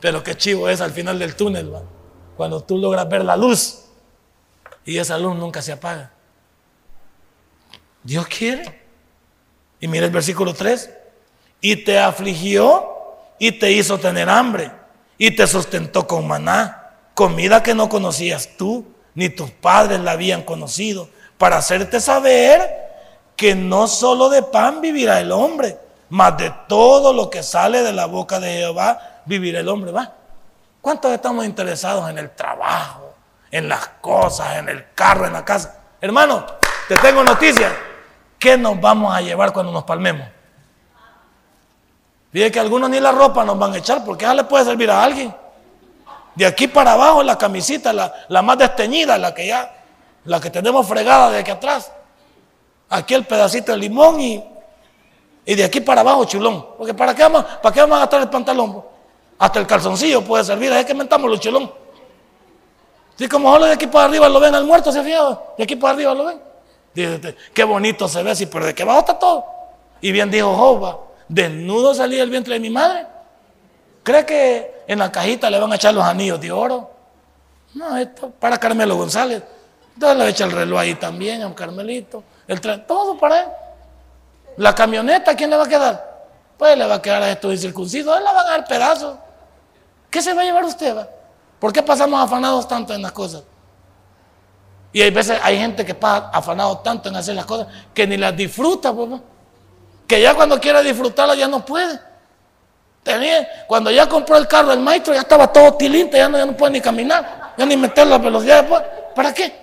Pero 0.00 0.22
qué 0.22 0.36
chivo 0.36 0.68
es 0.68 0.80
al 0.80 0.92
final 0.92 1.18
del 1.18 1.36
túnel, 1.36 1.72
cuando 2.36 2.62
tú 2.62 2.78
logras 2.78 3.08
ver 3.08 3.24
la 3.24 3.36
luz 3.36 3.84
y 4.84 4.98
esa 4.98 5.18
luz 5.18 5.36
nunca 5.36 5.60
se 5.60 5.72
apaga. 5.72 6.10
Dios 8.02 8.26
quiere. 8.26 8.80
Y 9.78 9.88
mira 9.88 10.06
el 10.06 10.12
versículo 10.12 10.54
3. 10.54 10.90
Y 11.60 11.76
te 11.84 11.98
afligió 11.98 12.96
y 13.38 13.52
te 13.52 13.72
hizo 13.72 13.98
tener 13.98 14.28
hambre 14.28 14.72
y 15.18 15.30
te 15.36 15.46
sustentó 15.46 16.06
con 16.06 16.26
maná, 16.26 16.94
comida 17.12 17.62
que 17.62 17.74
no 17.74 17.90
conocías 17.90 18.56
tú, 18.56 18.86
ni 19.14 19.28
tus 19.28 19.50
padres 19.50 20.00
la 20.00 20.12
habían 20.12 20.42
conocido, 20.42 21.10
para 21.36 21.58
hacerte 21.58 22.00
saber 22.00 22.79
que 23.40 23.54
no 23.54 23.88
solo 23.88 24.28
de 24.28 24.42
pan 24.42 24.82
vivirá 24.82 25.18
el 25.18 25.32
hombre, 25.32 25.78
mas 26.10 26.36
de 26.36 26.52
todo 26.68 27.14
lo 27.14 27.30
que 27.30 27.42
sale 27.42 27.82
de 27.82 27.90
la 27.90 28.04
boca 28.04 28.38
de 28.38 28.52
Jehová 28.52 29.22
vivirá 29.24 29.60
el 29.60 29.68
hombre. 29.70 29.92
¿Va? 29.92 30.12
¿Cuántos 30.82 31.10
estamos 31.10 31.46
interesados 31.46 32.10
en 32.10 32.18
el 32.18 32.32
trabajo, 32.32 33.14
en 33.50 33.66
las 33.66 33.88
cosas, 34.02 34.58
en 34.58 34.68
el 34.68 34.92
carro, 34.94 35.24
en 35.24 35.32
la 35.32 35.42
casa? 35.42 35.74
Hermano, 36.02 36.44
te 36.86 36.98
tengo 36.98 37.24
noticias. 37.24 37.72
¿Qué 38.38 38.58
nos 38.58 38.78
vamos 38.78 39.16
a 39.16 39.22
llevar 39.22 39.54
cuando 39.54 39.72
nos 39.72 39.84
palmemos? 39.84 40.28
Fíjate 42.30 42.52
que 42.52 42.60
algunos 42.60 42.90
ni 42.90 43.00
la 43.00 43.10
ropa 43.10 43.42
nos 43.42 43.58
van 43.58 43.72
a 43.72 43.78
echar 43.78 44.04
porque 44.04 44.26
ya 44.26 44.34
le 44.34 44.44
puede 44.44 44.66
servir 44.66 44.90
a 44.90 45.02
alguien. 45.02 45.34
De 46.34 46.44
aquí 46.44 46.68
para 46.68 46.92
abajo 46.92 47.22
la 47.22 47.38
camisita, 47.38 47.90
la, 47.94 48.42
más 48.42 48.58
desteñida, 48.58 49.16
la 49.16 49.32
que 49.32 49.46
ya, 49.46 49.82
la 50.26 50.38
que 50.42 50.50
tenemos 50.50 50.86
fregada 50.86 51.30
de 51.30 51.38
aquí 51.38 51.50
atrás. 51.50 51.90
Aquí 52.90 53.14
el 53.14 53.24
pedacito 53.24 53.72
de 53.72 53.78
limón 53.78 54.20
y, 54.20 54.44
y 55.46 55.54
de 55.54 55.64
aquí 55.64 55.80
para 55.80 56.02
abajo 56.02 56.24
chulón. 56.24 56.66
Porque 56.76 56.92
¿para 56.92 57.14
qué, 57.14 57.22
vamos, 57.22 57.44
¿para 57.62 57.72
qué 57.72 57.80
vamos 57.80 57.96
a 57.96 58.00
gastar 58.00 58.20
el 58.22 58.28
pantalón? 58.28 58.84
Hasta 59.38 59.60
el 59.60 59.66
calzoncillo 59.66 60.22
puede 60.22 60.44
servir, 60.44 60.72
es 60.72 60.84
que 60.84 60.94
mentamos 60.94 61.30
los 61.30 61.40
chulón. 61.40 61.72
Si 63.16 63.28
como 63.28 63.52
solo 63.52 63.66
de 63.66 63.72
aquí 63.72 63.86
para 63.86 64.06
arriba 64.06 64.28
lo 64.28 64.40
ven 64.40 64.54
al 64.54 64.64
muerto, 64.64 64.90
se 64.90 65.02
fijado, 65.02 65.54
de 65.56 65.64
aquí 65.64 65.76
para 65.76 65.94
arriba 65.94 66.14
lo 66.14 66.24
ven. 66.26 66.40
Dice, 66.92 67.36
qué 67.54 67.64
bonito 67.64 68.08
se 68.08 68.22
ve, 68.22 68.34
sí, 68.34 68.46
pero 68.46 68.66
de 68.66 68.74
qué 68.74 68.82
abajo 68.82 69.00
está 69.00 69.18
todo. 69.18 69.44
Y 70.00 70.10
bien 70.10 70.30
dijo 70.30 70.54
Jehová, 70.54 70.98
desnudo 71.28 71.94
salí 71.94 72.16
del 72.16 72.30
vientre 72.30 72.54
de 72.54 72.60
mi 72.60 72.70
madre. 72.70 73.06
¿Cree 74.02 74.26
que 74.26 74.82
en 74.88 74.98
la 74.98 75.12
cajita 75.12 75.48
le 75.48 75.60
van 75.60 75.70
a 75.72 75.76
echar 75.76 75.94
los 75.94 76.04
anillos 76.04 76.40
de 76.40 76.50
oro? 76.50 76.90
No, 77.74 77.96
esto 77.96 78.30
para 78.30 78.58
Carmelo 78.58 78.96
González. 78.96 79.42
Entonces 79.94 80.18
le 80.18 80.28
echa 80.28 80.44
el 80.46 80.52
reloj 80.52 80.80
ahí 80.80 80.94
también 80.94 81.42
a 81.42 81.46
un 81.46 81.54
Carmelito. 81.54 82.24
El 82.50 82.60
tren, 82.60 82.84
todo 82.84 83.16
para 83.16 83.42
él. 83.42 83.46
La 84.56 84.74
camioneta, 84.74 85.36
¿quién 85.36 85.50
le 85.50 85.56
va 85.56 85.62
a 85.62 85.68
quedar? 85.68 86.26
Pues 86.58 86.76
le 86.76 86.84
va 86.84 86.96
a 86.96 87.00
quedar 87.00 87.22
a 87.22 87.30
estos 87.30 87.52
incircuncidos. 87.52 88.18
Él 88.18 88.24
le 88.24 88.34
va 88.34 88.40
a 88.40 88.44
dar 88.44 88.64
pedazos. 88.66 89.18
¿Qué 90.10 90.20
se 90.20 90.34
va 90.34 90.42
a 90.42 90.44
llevar 90.44 90.64
usted? 90.64 90.96
Va? 90.96 91.06
¿Por 91.60 91.72
qué 91.72 91.80
pasamos 91.80 92.20
afanados 92.20 92.66
tanto 92.66 92.92
en 92.92 93.02
las 93.02 93.12
cosas? 93.12 93.44
Y 94.92 95.00
hay 95.00 95.12
veces 95.12 95.38
hay 95.40 95.58
gente 95.58 95.86
que 95.86 95.94
pasa 95.94 96.28
afanado 96.32 96.78
tanto 96.78 97.08
en 97.08 97.14
hacer 97.14 97.36
las 97.36 97.46
cosas 97.46 97.68
que 97.94 98.04
ni 98.04 98.16
las 98.16 98.36
disfruta, 98.36 98.92
pues, 98.92 99.20
que 100.08 100.20
ya 100.20 100.34
cuando 100.34 100.58
quiere 100.58 100.82
disfrutarlas 100.82 101.38
ya 101.38 101.46
no 101.46 101.64
puede. 101.64 102.00
Tenía, 103.04 103.46
cuando 103.68 103.92
ya 103.92 104.08
compró 104.08 104.36
el 104.36 104.48
carro 104.48 104.72
el 104.72 104.80
maestro 104.80 105.14
ya 105.14 105.20
estaba 105.20 105.52
todo 105.52 105.74
tilinte, 105.74 106.16
ya 106.16 106.28
no, 106.28 106.36
ya 106.36 106.46
no 106.46 106.56
puede 106.56 106.72
ni 106.72 106.80
caminar, 106.80 107.52
ya 107.56 107.64
ni 107.64 107.76
meter 107.76 108.08
la 108.08 108.18
velocidad 108.18 108.62
después. 108.62 108.82
¿Para 109.14 109.32
qué? 109.32 109.59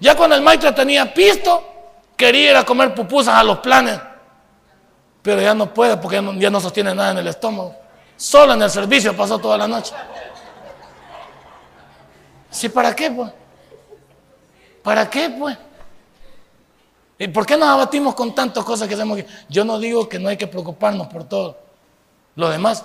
Ya 0.00 0.16
cuando 0.16 0.36
el 0.36 0.42
maestro 0.42 0.74
tenía 0.74 1.12
pisto, 1.12 1.64
quería 2.16 2.50
ir 2.50 2.56
a 2.56 2.64
comer 2.64 2.94
pupusas 2.94 3.34
a 3.34 3.42
los 3.42 3.58
planes, 3.58 3.98
pero 5.22 5.40
ya 5.40 5.54
no 5.54 5.72
puede 5.72 5.96
porque 5.96 6.22
ya 6.38 6.50
no, 6.50 6.60
sostiene 6.60 6.94
nada 6.94 7.12
en 7.12 7.18
el 7.18 7.26
estómago. 7.26 7.74
Solo 8.16 8.54
en 8.54 8.62
el 8.62 8.70
servicio 8.70 9.16
pasó 9.16 9.38
toda 9.38 9.56
la 9.58 9.68
noche. 9.68 9.94
¿Sí 12.50 12.68
para 12.68 12.94
qué, 12.94 13.10
pues? 13.10 13.30
¿Para 14.82 15.08
qué, 15.08 15.30
pues? 15.30 15.56
¿Y 17.18 17.28
por 17.28 17.44
qué 17.44 17.56
nos 17.56 17.68
abatimos 17.68 18.14
con 18.14 18.34
tantas 18.34 18.64
cosas 18.64 18.88
que 18.88 18.94
hacemos? 18.94 19.20
Yo 19.48 19.64
no 19.64 19.78
digo 19.78 20.08
que 20.08 20.18
no 20.18 20.28
hay 20.28 20.36
que 20.36 20.46
preocuparnos 20.46 21.08
por 21.08 21.24
todo 21.24 21.58
lo 22.36 22.48
demás. 22.48 22.84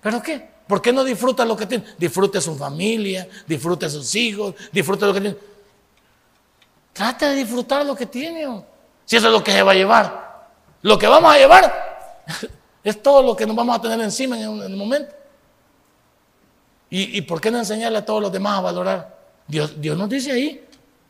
¿Pero 0.00 0.22
qué? 0.22 0.48
¿Por 0.66 0.80
qué 0.80 0.92
no 0.92 1.02
disfruta 1.02 1.44
lo 1.44 1.56
que 1.56 1.66
tiene? 1.66 1.84
Disfrute 1.98 2.40
su 2.40 2.56
familia, 2.56 3.28
disfrute 3.46 3.90
sus 3.90 4.14
hijos, 4.14 4.54
disfrute 4.72 5.04
lo 5.04 5.12
que 5.12 5.20
tiene. 5.20 5.36
Trate 6.92 7.26
de 7.26 7.34
disfrutar 7.36 7.84
lo 7.84 7.94
que 7.94 8.06
tiene. 8.06 8.64
Si 9.04 9.16
eso 9.16 9.26
es 9.26 9.32
lo 9.32 9.42
que 9.42 9.52
se 9.52 9.62
va 9.62 9.72
a 9.72 9.74
llevar. 9.74 10.48
Lo 10.82 10.98
que 10.98 11.06
vamos 11.06 11.32
a 11.34 11.38
llevar 11.38 12.24
es 12.84 13.02
todo 13.02 13.22
lo 13.22 13.36
que 13.36 13.46
nos 13.46 13.56
vamos 13.56 13.76
a 13.76 13.80
tener 13.80 14.00
encima 14.00 14.38
en 14.38 14.62
el 14.62 14.76
momento. 14.76 15.14
¿Y, 16.92 17.20
por 17.22 17.40
qué 17.40 17.52
no 17.52 17.58
enseñarle 17.58 17.98
a 17.98 18.04
todos 18.04 18.20
los 18.20 18.32
demás 18.32 18.58
a 18.58 18.62
valorar? 18.62 19.16
Dios, 19.46 19.80
Dios 19.80 19.96
nos 19.96 20.08
dice 20.08 20.32
ahí, 20.32 20.66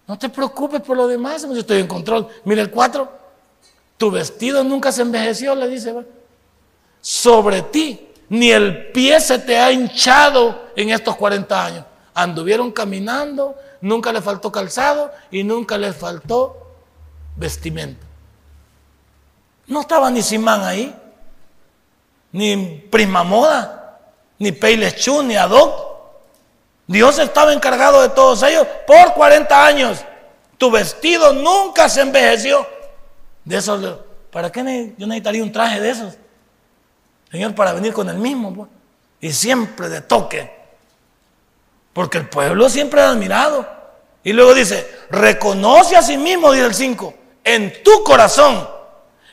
no 0.07 0.19
te 0.19 0.29
preocupes 0.29 0.83
por 0.83 0.95
lo 0.95 1.09
demás, 1.09 1.43
yo 1.43 1.55
estoy 1.55 1.81
en 1.81 1.87
control. 1.87 2.29
Mira 2.45 2.61
el 2.61 2.71
4, 2.71 3.11
tu 3.97 4.11
vestido 4.11 4.63
nunca 4.63 4.93
se 4.93 5.01
envejeció, 5.01 5.55
le 5.55 5.69
dice, 5.69 5.95
sobre 7.01 7.63
ti, 7.63 8.09
ni 8.29 8.51
el 8.51 8.93
pie 8.93 9.21
se 9.21 9.39
te 9.39 9.59
ha 9.59 9.73
hinchado 9.73 10.67
en 10.77 10.91
estos 10.91 11.17
40 11.17 11.65
años. 11.65 11.85
Anduvieron 12.13 12.73
caminando, 12.73 13.57
nunca 13.81 14.13
le 14.13 14.21
faltó 14.21 14.51
calzado 14.53 15.13
y 15.31 15.45
nunca 15.45 15.79
les 15.79 15.97
faltó 15.97 16.67
vestimenta. 17.37 18.07
No 19.67 19.83
estaba 19.83 20.11
ni 20.11 20.23
Simán 20.23 20.63
ahí, 20.63 20.95
ni 22.33 22.87
Prima 22.91 23.23
Moda 23.23 23.81
ni 24.41 24.53
Peiles 24.53 24.97
Chu, 24.97 25.23
ni 25.23 25.37
Adoc. 25.37 25.89
Dios 26.87 27.19
estaba 27.21 27.53
encargado 27.53 28.03
de 28.03 28.09
todos 28.09 28.43
ellos 28.43 28.67
por 28.87 29.15
40 29.15 29.67
años. 29.67 30.05
Tu 30.59 30.71
vestido 30.71 31.33
nunca 31.33 31.89
se 31.89 32.01
envejeció. 32.01 32.67
De 33.45 33.59
eso, 33.59 34.05
¿para 34.33 34.51
qué 34.51 34.95
yo 34.97 35.07
necesitaría 35.07 35.43
un 35.43 35.53
traje 35.53 35.79
de 35.81 35.91
esos? 35.91 36.15
Señor, 37.31 37.55
para 37.55 37.75
venir 37.75 37.93
con 37.93 38.09
el 38.09 38.17
mismo. 38.17 38.53
Pues. 38.53 38.69
Y 39.21 39.33
siempre 39.33 39.89
de 39.89 40.01
toque. 40.01 40.60
Porque 41.93 42.19
el 42.19 42.29
pueblo 42.29 42.69
siempre 42.69 43.01
ha 43.01 43.11
admirado. 43.11 43.67
Y 44.23 44.33
luego 44.33 44.55
dice, 44.55 44.89
reconoce 45.11 45.97
a 45.97 46.03
sí 46.03 46.17
mismo, 46.17 46.53
dice 46.53 46.67
el 46.67 46.75
5, 46.75 47.15
en 47.45 47.83
tu 47.83 48.05
corazón, 48.05 48.69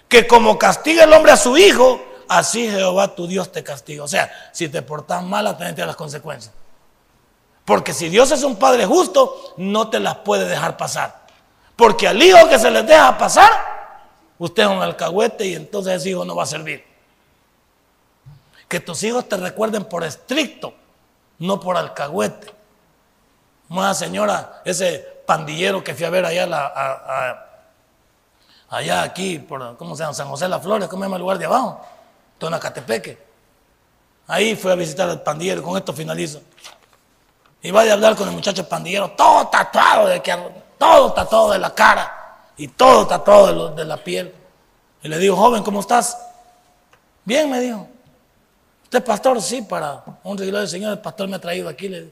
que 0.07 0.25
como 0.25 0.57
castiga 0.57 1.03
el 1.03 1.13
hombre 1.13 1.33
a 1.33 1.37
su 1.37 1.57
hijo, 1.57 2.01
así 2.29 2.69
Jehová 2.69 3.13
tu 3.13 3.27
Dios 3.27 3.51
te 3.51 3.63
castiga. 3.63 4.03
O 4.03 4.07
sea, 4.07 4.31
si 4.53 4.69
te 4.69 4.81
portas 4.81 5.23
mal, 5.23 5.45
atente 5.47 5.81
a 5.81 5.85
las 5.85 5.95
consecuencias. 5.95 6.53
Porque 7.65 7.93
si 7.93 8.07
Dios 8.07 8.31
es 8.31 8.43
un 8.43 8.55
Padre 8.55 8.85
justo, 8.85 9.53
no 9.57 9.89
te 9.89 9.99
las 9.99 10.15
puede 10.15 10.47
dejar 10.47 10.77
pasar. 10.77 11.27
Porque 11.75 12.07
al 12.07 12.21
hijo 12.23 12.47
que 12.47 12.57
se 12.57 12.71
les 12.71 12.87
deja 12.87 13.17
pasar, 13.17 13.51
usted 14.39 14.63
es 14.63 14.69
un 14.69 14.81
alcahuete 14.81 15.45
y 15.45 15.55
entonces 15.55 15.95
ese 15.95 16.11
hijo 16.11 16.23
no 16.23 16.33
va 16.33 16.43
a 16.43 16.47
servir. 16.47 16.85
Que 18.69 18.79
tus 18.79 19.03
hijos 19.03 19.27
te 19.27 19.35
recuerden 19.35 19.83
por 19.83 20.05
estricto, 20.05 20.73
no 21.39 21.59
por 21.59 21.77
alcahuete. 21.77 22.53
Una 23.69 23.93
señora, 23.93 24.61
ese 24.63 25.21
pandillero 25.25 25.83
que 25.83 25.93
fui 25.93 26.05
a 26.05 26.09
ver 26.09 26.25
allá, 26.25 26.47
allá 28.69 29.03
aquí, 29.03 29.39
por, 29.39 29.75
¿cómo 29.77 29.95
se 29.95 30.03
llama? 30.03 30.13
San 30.13 30.29
José 30.29 30.45
de 30.45 30.49
las 30.49 30.63
Flores, 30.63 30.87
¿cómo 30.87 31.03
se 31.03 31.05
llama 31.05 31.17
el 31.17 31.21
lugar 31.21 31.37
de 31.37 31.45
abajo? 31.45 31.85
Tonacatepeque. 32.37 33.25
Ahí 34.27 34.55
fue 34.55 34.71
a 34.71 34.75
visitar 34.75 35.09
al 35.09 35.21
pandillero, 35.21 35.63
con 35.63 35.77
esto 35.77 35.93
finalizo. 35.93 36.41
Y 37.61 37.71
vaya 37.71 37.91
a 37.91 37.93
hablar 37.95 38.15
con 38.15 38.27
el 38.27 38.33
muchacho 38.33 38.67
pandillero, 38.67 39.11
todo 39.11 39.47
tatuado 39.47 40.07
de 40.07 40.21
que 40.21 40.35
todo 40.77 41.11
tatuado 41.11 41.51
de 41.51 41.59
la 41.59 41.73
cara 41.73 42.45
y 42.55 42.67
todo 42.67 43.07
tatuado 43.07 43.69
de, 43.69 43.75
de 43.75 43.85
la 43.85 43.97
piel. 43.97 44.33
Y 45.01 45.07
le 45.07 45.17
digo, 45.17 45.35
joven, 45.35 45.63
¿cómo 45.63 45.79
estás? 45.79 46.17
Bien, 47.25 47.49
me 47.49 47.59
dijo. 47.59 47.87
¿Usted 48.87 49.03
pastor? 49.03 49.41
Sí, 49.41 49.63
para 49.63 50.01
un 50.23 50.37
regalo 50.37 50.59
del 50.59 50.69
Señor, 50.69 50.93
el 50.93 50.99
pastor 50.99 51.27
me 51.27 51.35
ha 51.35 51.41
traído 51.41 51.67
aquí. 51.67 51.89
Le 51.89 52.03
digo, 52.03 52.11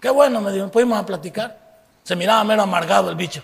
Qué 0.00 0.08
bueno, 0.08 0.40
me 0.40 0.50
dijo, 0.50 0.68
pudimos 0.70 0.98
a 0.98 1.04
platicar. 1.04 1.58
Se 2.02 2.16
miraba 2.16 2.42
mero 2.42 2.62
amargado 2.62 3.10
el 3.10 3.16
bicho. 3.16 3.42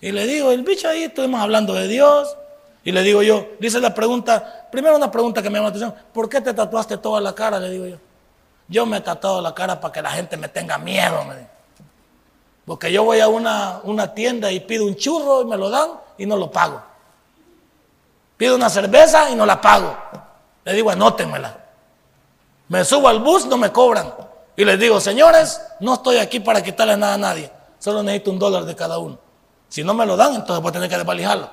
Y 0.00 0.12
le 0.12 0.26
digo, 0.26 0.52
el 0.52 0.62
bicho 0.62 0.88
ahí, 0.88 1.04
estuvimos 1.04 1.40
hablando 1.40 1.74
de 1.74 1.88
Dios. 1.88 2.36
Y 2.84 2.92
le 2.92 3.02
digo 3.02 3.20
yo, 3.22 3.48
dice 3.58 3.80
la 3.80 3.92
pregunta, 3.92 4.68
primero 4.70 4.96
una 4.96 5.10
pregunta 5.10 5.42
que 5.42 5.50
me 5.50 5.58
llama 5.58 5.70
la 5.70 5.76
atención, 5.76 5.94
¿por 6.12 6.28
qué 6.28 6.40
te 6.40 6.54
tatuaste 6.54 6.96
toda 6.98 7.20
la 7.20 7.34
cara? 7.34 7.58
Le 7.58 7.68
digo 7.68 7.86
yo. 7.86 7.96
Yo 8.68 8.86
me 8.86 8.98
he 8.98 9.00
tatuado 9.00 9.42
la 9.42 9.52
cara 9.52 9.80
para 9.80 9.92
que 9.92 10.00
la 10.00 10.10
gente 10.10 10.36
me 10.36 10.48
tenga 10.48 10.78
miedo. 10.78 11.24
Me 11.24 11.48
Porque 12.64 12.92
yo 12.92 13.02
voy 13.02 13.18
a 13.18 13.26
una, 13.26 13.80
una 13.82 14.14
tienda 14.14 14.52
y 14.52 14.60
pido 14.60 14.86
un 14.86 14.94
churro 14.94 15.42
y 15.42 15.46
me 15.46 15.56
lo 15.56 15.68
dan 15.68 15.90
y 16.16 16.24
no 16.24 16.36
lo 16.36 16.48
pago. 16.48 16.80
Pido 18.36 18.54
una 18.54 18.70
cerveza 18.70 19.28
y 19.30 19.34
no 19.34 19.44
la 19.44 19.60
pago. 19.60 19.96
Le 20.70 20.76
digo, 20.76 20.88
anótenmela. 20.88 21.58
Me 22.68 22.84
subo 22.84 23.08
al 23.08 23.18
bus, 23.18 23.44
no 23.46 23.56
me 23.56 23.72
cobran. 23.72 24.14
Y 24.54 24.64
les 24.64 24.78
digo, 24.78 25.00
señores, 25.00 25.60
no 25.80 25.94
estoy 25.94 26.18
aquí 26.18 26.38
para 26.38 26.62
quitarle 26.62 26.96
nada 26.96 27.14
a 27.14 27.18
nadie. 27.18 27.50
Solo 27.80 28.04
necesito 28.04 28.30
un 28.30 28.38
dólar 28.38 28.64
de 28.64 28.76
cada 28.76 28.98
uno. 28.98 29.18
Si 29.68 29.82
no 29.82 29.94
me 29.94 30.06
lo 30.06 30.16
dan, 30.16 30.32
entonces 30.32 30.62
voy 30.62 30.70
a 30.70 30.72
tener 30.72 30.88
que 30.88 30.96
desvalijarlo. 30.96 31.50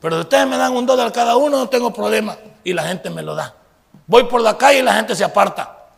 Pero 0.00 0.14
si 0.14 0.20
ustedes 0.20 0.46
me 0.46 0.56
dan 0.56 0.76
un 0.76 0.86
dólar 0.86 1.10
cada 1.10 1.34
uno, 1.34 1.58
no 1.58 1.68
tengo 1.68 1.92
problema. 1.92 2.36
Y 2.62 2.72
la 2.72 2.84
gente 2.84 3.10
me 3.10 3.20
lo 3.20 3.34
da. 3.34 3.52
Voy 4.06 4.22
por 4.24 4.40
la 4.40 4.56
calle 4.56 4.78
y 4.78 4.82
la 4.82 4.94
gente 4.94 5.16
se 5.16 5.24
aparta. 5.24 5.88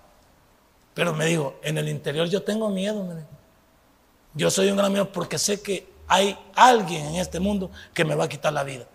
Pero 0.94 1.12
me 1.12 1.26
dijo, 1.26 1.56
en 1.62 1.76
el 1.76 1.86
interior 1.86 2.28
yo 2.28 2.42
tengo 2.42 2.70
miedo. 2.70 3.06
Yo 4.32 4.50
soy 4.50 4.70
un 4.70 4.78
gran 4.78 4.90
miedo 4.90 5.12
porque 5.12 5.36
sé 5.36 5.60
que 5.60 5.86
hay 6.06 6.34
alguien 6.54 7.08
en 7.08 7.16
este 7.16 7.40
mundo 7.40 7.70
que 7.92 8.06
me 8.06 8.14
va 8.14 8.24
a 8.24 8.28
quitar 8.30 8.54
la 8.54 8.62
vida. 8.62 8.86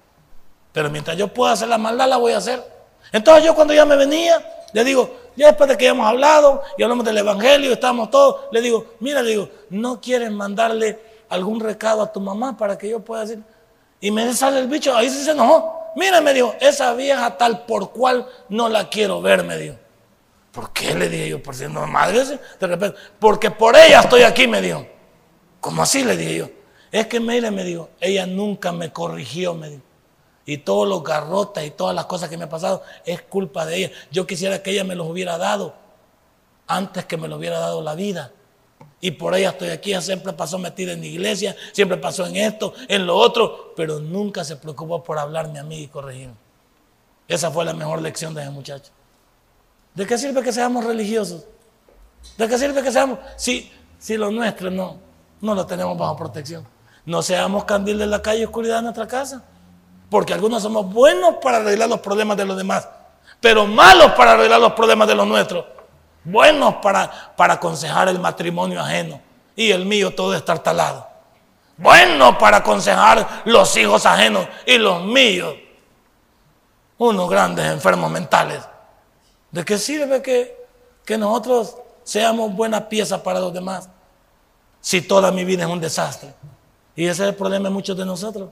Pero 0.71 0.89
mientras 0.89 1.15
yo 1.17 1.27
pueda 1.27 1.51
hacer 1.51 1.67
la 1.67 1.77
maldad, 1.77 2.09
la 2.09 2.17
voy 2.17 2.31
a 2.33 2.37
hacer. 2.37 2.73
Entonces 3.13 3.45
yo 3.45 3.55
cuando 3.55 3.73
ya 3.73 3.85
me 3.85 3.95
venía, 3.95 4.43
le 4.73 4.83
digo, 4.83 5.17
ya 5.35 5.47
después 5.47 5.69
de 5.69 5.77
que 5.77 5.87
hemos 5.87 6.05
hablado 6.05 6.63
y 6.77 6.83
hablamos 6.83 7.05
del 7.05 7.19
Evangelio, 7.19 7.71
estamos 7.71 8.09
todos, 8.09 8.47
le 8.51 8.59
digo, 8.59 8.95
mira, 8.99 9.21
le 9.21 9.29
digo, 9.29 9.49
¿no 9.69 10.01
quieres 10.01 10.31
mandarle 10.31 10.99
algún 11.29 11.59
recado 11.59 12.01
a 12.01 12.11
tu 12.11 12.19
mamá 12.19 12.57
para 12.57 12.75
que 12.75 12.89
yo 12.89 12.99
pueda 12.99 13.21
decir? 13.21 13.43
Y 14.01 14.09
me 14.09 14.33
sale 14.33 14.59
el 14.59 14.67
bicho, 14.67 14.97
ahí 14.97 15.09
se 15.09 15.29
enojó. 15.29 15.79
Mira, 15.95 16.21
me 16.21 16.33
dijo, 16.33 16.55
esa 16.59 16.93
vieja 16.95 17.37
tal 17.37 17.65
por 17.65 17.91
cual 17.91 18.27
no 18.49 18.67
la 18.67 18.89
quiero 18.89 19.21
ver, 19.21 19.43
me 19.43 19.57
dijo. 19.57 19.75
¿Por 20.51 20.73
qué? 20.73 20.95
Le 20.95 21.07
dije 21.07 21.29
yo, 21.29 21.41
por 21.41 21.55
si 21.55 21.67
no, 21.67 21.85
madre, 21.85 22.25
de 22.25 22.67
repente, 22.67 22.97
porque 23.19 23.51
por 23.51 23.75
ella 23.75 24.01
estoy 24.01 24.23
aquí, 24.23 24.47
me 24.47 24.59
dijo. 24.59 24.85
¿Cómo 25.59 25.83
así? 25.83 26.03
Le 26.03 26.17
dije 26.17 26.35
yo. 26.35 26.49
Es 26.91 27.07
que 27.07 27.19
mire, 27.19 27.51
me 27.51 27.63
dijo, 27.63 27.89
ella 27.99 28.25
nunca 28.25 28.71
me 28.71 28.91
corrigió, 28.91 29.53
me 29.53 29.69
dijo. 29.69 29.83
Y 30.45 30.57
todos 30.59 30.87
los 30.87 31.03
garrotas 31.03 31.63
y 31.63 31.71
todas 31.71 31.95
las 31.95 32.05
cosas 32.05 32.29
que 32.29 32.37
me 32.37 32.43
han 32.43 32.49
pasado 32.49 32.83
es 33.05 33.21
culpa 33.21 33.65
de 33.65 33.77
ella. 33.77 33.91
Yo 34.11 34.27
quisiera 34.27 34.61
que 34.61 34.71
ella 34.71 34.83
me 34.83 34.95
los 34.95 35.07
hubiera 35.07 35.37
dado 35.37 35.73
antes 36.67 37.05
que 37.05 37.17
me 37.17 37.27
lo 37.27 37.37
hubiera 37.37 37.59
dado 37.59 37.81
la 37.81 37.95
vida. 37.95 38.31
Y 38.99 39.11
por 39.11 39.35
ella 39.35 39.49
estoy 39.49 39.69
aquí, 39.69 39.91
ella 39.91 40.01
siempre 40.01 40.33
pasó 40.33 40.57
metida 40.57 40.93
en 40.93 41.01
la 41.01 41.05
iglesia, 41.07 41.55
siempre 41.71 41.97
pasó 41.97 42.25
en 42.25 42.37
esto, 42.37 42.73
en 42.87 43.05
lo 43.05 43.17
otro, 43.17 43.73
pero 43.75 43.99
nunca 43.99 44.43
se 44.43 44.55
preocupó 44.55 45.03
por 45.03 45.19
hablarme 45.19 45.59
a 45.59 45.63
mí 45.63 45.83
y 45.83 45.87
corregirme. 45.87 46.35
Esa 47.27 47.51
fue 47.51 47.65
la 47.65 47.73
mejor 47.73 48.01
lección 48.01 48.33
de 48.33 48.41
ese 48.41 48.51
muchacho. 48.51 48.91
¿De 49.93 50.05
qué 50.05 50.17
sirve 50.17 50.41
que 50.41 50.51
seamos 50.51 50.85
religiosos? 50.85 51.45
¿De 52.37 52.47
qué 52.47 52.57
sirve 52.57 52.81
que 52.81 52.91
seamos? 52.91 53.19
Si, 53.37 53.71
si 53.99 54.17
lo 54.17 54.31
nuestro 54.31 54.71
no, 54.71 54.97
no 55.41 55.53
lo 55.53 55.65
tenemos 55.65 55.97
bajo 55.97 56.15
protección. 56.15 56.65
No 57.05 57.21
seamos 57.21 57.65
candil 57.65 57.97
de 57.97 58.07
la 58.07 58.21
calle 58.21 58.41
y 58.41 58.45
oscuridad 58.45 58.79
en 58.79 58.85
nuestra 58.85 59.07
casa. 59.07 59.43
Porque 60.13 60.31
algunos 60.31 60.61
somos 60.61 60.93
buenos 60.93 61.37
para 61.41 61.57
arreglar 61.57 61.89
los 61.89 61.99
problemas 61.99 62.37
de 62.37 62.45
los 62.45 62.55
demás, 62.55 62.87
pero 63.41 63.65
malos 63.65 64.11
para 64.11 64.33
arreglar 64.33 64.61
los 64.61 64.73
problemas 64.73 65.07
de 65.07 65.15
los 65.15 65.25
nuestros. 65.25 65.65
Buenos 66.23 66.75
para, 66.83 67.33
para 67.35 67.55
aconsejar 67.55 68.09
el 68.09 68.19
matrimonio 68.19 68.79
ajeno 68.79 69.19
y 69.55 69.71
el 69.71 69.87
mío 69.87 70.13
todo 70.13 70.35
estar 70.35 70.59
talado. 70.59 71.07
Buenos 71.77 72.35
para 72.35 72.57
aconsejar 72.57 73.41
los 73.45 73.75
hijos 73.75 74.05
ajenos 74.05 74.47
y 74.67 74.77
los 74.77 75.01
míos. 75.01 75.55
Unos 76.99 77.27
grandes 77.27 77.65
enfermos 77.65 78.11
mentales. 78.11 78.61
¿De 79.49 79.65
qué 79.65 79.79
sirve 79.79 80.21
que, 80.21 80.63
que 81.03 81.17
nosotros 81.17 81.75
seamos 82.03 82.53
buena 82.53 82.87
pieza 82.87 83.23
para 83.23 83.39
los 83.39 83.51
demás 83.51 83.89
si 84.79 85.01
toda 85.01 85.31
mi 85.31 85.43
vida 85.43 85.63
es 85.63 85.69
un 85.71 85.81
desastre? 85.81 86.35
Y 86.95 87.05
ese 87.05 87.23
es 87.23 87.29
el 87.29 87.35
problema 87.35 87.69
de 87.69 87.73
muchos 87.73 87.97
de 87.97 88.05
nosotros. 88.05 88.51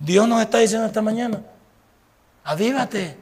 Dios 0.00 0.26
nos 0.26 0.40
está 0.40 0.58
diciendo 0.58 0.86
esta 0.86 1.02
mañana, 1.02 1.42
avívate, 2.42 3.16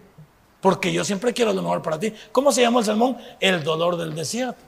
porque 0.61 0.93
yo 0.93 1.05
siempre 1.05 1.35
quiero 1.35 1.53
lo 1.53 1.61
mejor 1.61 1.83
para 1.83 1.99
ti. 1.99 2.15
¿Cómo 2.33 2.53
se 2.53 2.63
llama 2.63 2.79
el 2.79 2.87
sermón? 2.87 3.19
El 3.41 3.63
dolor 3.63 3.97
del 3.97 4.15
desierto. 4.15 4.61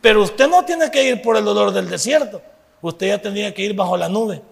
Pero 0.00 0.22
usted 0.22 0.48
no 0.48 0.64
tiene 0.64 0.90
que 0.90 1.04
ir 1.04 1.20
por 1.20 1.36
el 1.36 1.44
dolor 1.44 1.70
del 1.72 1.88
desierto, 1.88 2.40
usted 2.80 3.08
ya 3.08 3.20
tendría 3.20 3.52
que 3.54 3.62
ir 3.62 3.74
bajo 3.74 3.96
la 3.96 4.08
nube. 4.08 4.42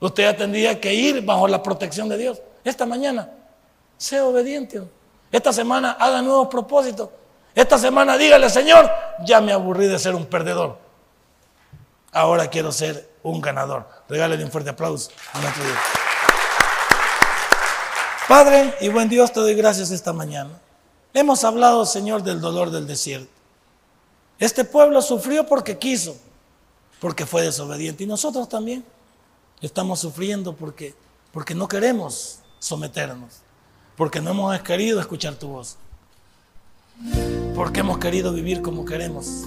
Usted 0.00 0.24
ya 0.24 0.36
tendría 0.36 0.80
que 0.80 0.92
ir 0.94 1.24
bajo 1.24 1.48
la 1.48 1.62
protección 1.62 2.08
de 2.08 2.18
Dios. 2.18 2.40
Esta 2.64 2.86
mañana, 2.86 3.30
sea 3.96 4.24
obediente. 4.26 4.82
Esta 5.30 5.52
semana 5.52 5.92
haga 5.92 6.22
nuevos 6.22 6.48
propósitos. 6.48 7.10
Esta 7.54 7.78
semana 7.78 8.16
dígale, 8.16 8.48
Señor, 8.50 8.88
ya 9.24 9.40
me 9.40 9.52
aburrí 9.52 9.86
de 9.86 9.98
ser 9.98 10.14
un 10.14 10.26
perdedor. 10.26 10.78
Ahora 12.12 12.48
quiero 12.48 12.70
ser 12.70 13.08
un 13.30 13.40
ganador. 13.40 13.88
Regálale 14.08 14.44
un 14.44 14.50
fuerte 14.50 14.70
aplauso 14.70 15.10
a 15.32 15.40
nuestro 15.40 15.64
Dios. 15.64 15.78
Padre 18.28 18.74
y 18.80 18.88
buen 18.88 19.08
Dios, 19.08 19.32
te 19.32 19.40
doy 19.40 19.54
gracias 19.54 19.90
esta 19.90 20.12
mañana. 20.12 20.50
Hemos 21.14 21.44
hablado, 21.44 21.86
Señor, 21.86 22.22
del 22.22 22.40
dolor 22.40 22.70
del 22.70 22.86
desierto. 22.86 23.30
Este 24.38 24.64
pueblo 24.64 25.00
sufrió 25.02 25.46
porque 25.46 25.78
quiso, 25.78 26.16
porque 27.00 27.26
fue 27.26 27.42
desobediente. 27.42 28.04
Y 28.04 28.06
nosotros 28.06 28.48
también 28.48 28.84
estamos 29.60 30.00
sufriendo 30.00 30.54
porque, 30.54 30.94
porque 31.32 31.54
no 31.54 31.66
queremos 31.66 32.40
someternos, 32.58 33.38
porque 33.96 34.20
no 34.20 34.30
hemos 34.30 34.60
querido 34.60 35.00
escuchar 35.00 35.34
tu 35.34 35.48
voz, 35.48 35.76
porque 37.54 37.80
hemos 37.80 37.98
querido 37.98 38.32
vivir 38.32 38.62
como 38.62 38.84
queremos 38.84 39.46